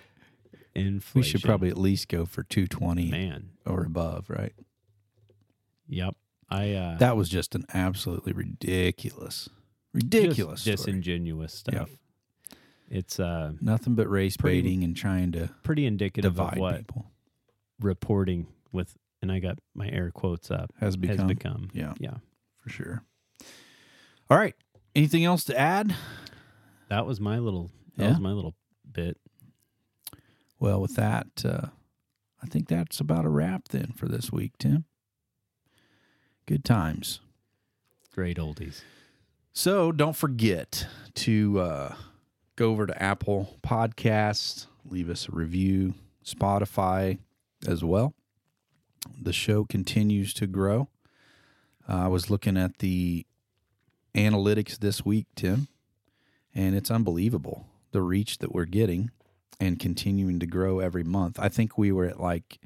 Inflation. 0.75 1.13
We 1.15 1.23
should 1.23 1.43
probably 1.43 1.69
at 1.69 1.79
least 1.79 2.09
go 2.09 2.25
for 2.27 2.43
220 2.43 3.11
man. 3.11 3.51
or 3.65 3.85
above, 3.85 4.29
right? 4.29 4.53
Yep. 5.89 6.15
I 6.51 6.73
uh, 6.75 6.99
That 6.99 7.17
was 7.17 7.29
just 7.29 7.55
an 7.55 7.65
absolutely 7.73 8.33
ridiculous, 8.33 9.49
ridiculous 9.93 10.65
disingenuous 10.65 11.53
stuff. 11.55 11.91
It's 12.91 13.19
uh 13.19 13.53
Nothing 13.61 13.95
but 13.95 14.09
race 14.09 14.37
Pretty- 14.37 14.61
baiting 14.63 14.85
and 14.85 14.97
trying 14.97 15.33
to 15.33 15.51
pretty 15.63 15.87
indicative 15.87 16.39
of 16.39 16.59
what 16.59 16.79
people 16.79 17.11
reporting 17.81 18.47
with, 18.73 18.97
and 19.23 19.33
I 19.33 19.39
got 19.41 19.59
my 19.75 19.89
air 19.89 20.11
quotes 20.11 20.51
up 20.51 20.73
has 20.81 20.97
become. 20.97 21.17
has 21.19 21.27
become. 21.27 21.71
Yeah, 21.73 21.95
Yeah, 21.99 22.17
for 22.61 22.69
sure. 22.71 23.03
All 24.31 24.37
right. 24.39 24.55
Anything 24.95 25.25
else 25.25 25.45
to 25.45 25.59
add? 25.59 25.95
that 26.89 27.07
was 27.07 27.21
my 27.21 27.39
little. 27.39 27.71
That 27.97 28.05
Yeah? 28.05 28.11
was 28.11 28.21
my 28.21 28.33
little 28.33 28.55
bit. 28.91 29.17
Well, 30.61 30.81
with 30.81 30.95
that, 30.97 31.45
uh, 31.45 31.69
I 32.43 32.47
think 32.47 32.69
that's 32.69 33.01
about 33.01 33.25
a 33.25 33.29
wrap 33.29 33.69
then 33.69 33.93
for 33.97 34.07
this 34.09 34.31
week, 34.31 34.53
Tim. 34.59 34.85
Good 36.47 36.65
times. 36.65 37.21
Great 38.15 38.37
oldies. 38.37 38.83
So 39.53 39.93
don't 39.93 40.17
forget 40.17 40.87
to 41.15 41.61
uh, 41.61 41.95
go 42.57 42.71
over 42.71 42.87
to 42.87 43.03
Apple 43.03 43.57
Podcasts, 43.63 44.67
leave 44.85 45.09
us 45.09 45.29
a 45.29 45.33
review, 45.33 45.95
Spotify 46.25 47.19
as 47.67 47.83
well. 47.83 48.15
The 49.21 49.33
show 49.33 49.65
continues 49.65 50.35
to 50.35 50.47
grow. 50.47 50.89
Uh, 51.89 52.05
I 52.05 52.09
was 52.09 52.31
looking 52.31 52.57
at 52.57 52.79
the 52.79 53.27
analytics 54.15 54.79
this 54.79 55.05
week, 55.05 55.27
Tim, 55.35 55.69
and 56.55 56.75
it's 56.75 56.91
unbelievable 56.91 57.67
the 57.93 58.03
reach 58.03 58.39
that 58.39 58.53
we're 58.53 58.65
getting 58.65 59.11
and 59.61 59.79
continuing 59.79 60.41
to 60.41 60.47
grow 60.47 60.81
every 60.81 61.05
month. 61.05 61.39
I 61.39 61.49
think 61.49 61.79
we 61.79 61.93
were 61.93 62.07
at 62.07 62.21
like 62.21 62.59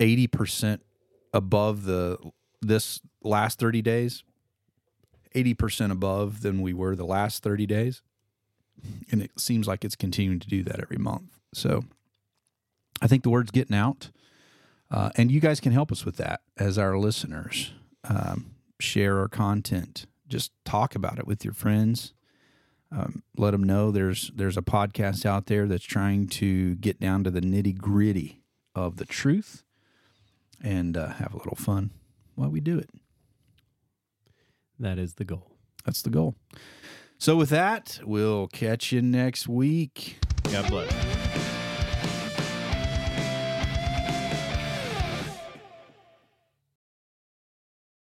80% 0.00 0.80
above 1.32 1.84
the 1.84 2.18
this 2.60 3.00
last 3.22 3.58
30 3.58 3.82
days 3.82 4.22
80% 5.34 5.90
above 5.90 6.42
than 6.42 6.60
we 6.60 6.72
were 6.72 6.94
the 6.94 7.04
last 7.04 7.42
30 7.42 7.66
days. 7.66 8.02
And 9.10 9.22
it 9.22 9.30
seems 9.38 9.66
like 9.66 9.84
it's 9.84 9.96
continuing 9.96 10.40
to 10.40 10.48
do 10.48 10.62
that 10.64 10.80
every 10.80 10.98
month. 10.98 11.38
So 11.54 11.84
I 13.00 13.06
think 13.06 13.22
the 13.22 13.30
word's 13.30 13.50
getting 13.50 13.76
out. 13.76 14.10
Uh, 14.90 15.10
and 15.16 15.30
you 15.30 15.40
guys 15.40 15.60
can 15.60 15.72
help 15.72 15.90
us 15.90 16.04
with 16.04 16.16
that 16.16 16.40
as 16.58 16.78
our 16.78 16.98
listeners. 16.98 17.72
Um, 18.04 18.56
share 18.80 19.18
our 19.18 19.28
content. 19.28 20.06
Just 20.28 20.52
talk 20.64 20.94
about 20.94 21.18
it 21.18 21.26
with 21.26 21.44
your 21.44 21.54
friends. 21.54 22.12
Um, 22.90 23.22
let 23.38 23.52
them 23.52 23.64
know 23.64 23.90
there's 23.90 24.30
there's 24.34 24.58
a 24.58 24.62
podcast 24.62 25.24
out 25.24 25.46
there 25.46 25.66
that's 25.66 25.84
trying 25.84 26.26
to 26.28 26.74
get 26.74 27.00
down 27.00 27.24
to 27.24 27.30
the 27.30 27.40
nitty 27.40 27.78
gritty 27.78 28.42
of 28.74 28.96
the 28.96 29.06
truth 29.06 29.61
and 30.62 30.96
uh, 30.96 31.08
have 31.08 31.34
a 31.34 31.36
little 31.36 31.56
fun 31.56 31.90
while 32.34 32.50
we 32.50 32.60
do 32.60 32.78
it. 32.78 32.90
That 34.78 34.98
is 34.98 35.14
the 35.14 35.24
goal. 35.24 35.50
That's 35.84 36.02
the 36.02 36.10
goal. 36.10 36.34
So 37.18 37.36
with 37.36 37.50
that, 37.50 38.00
we'll 38.04 38.48
catch 38.48 38.90
you 38.92 39.02
next 39.02 39.48
week. 39.48 40.18
God 40.50 40.68
bless. 40.68 41.21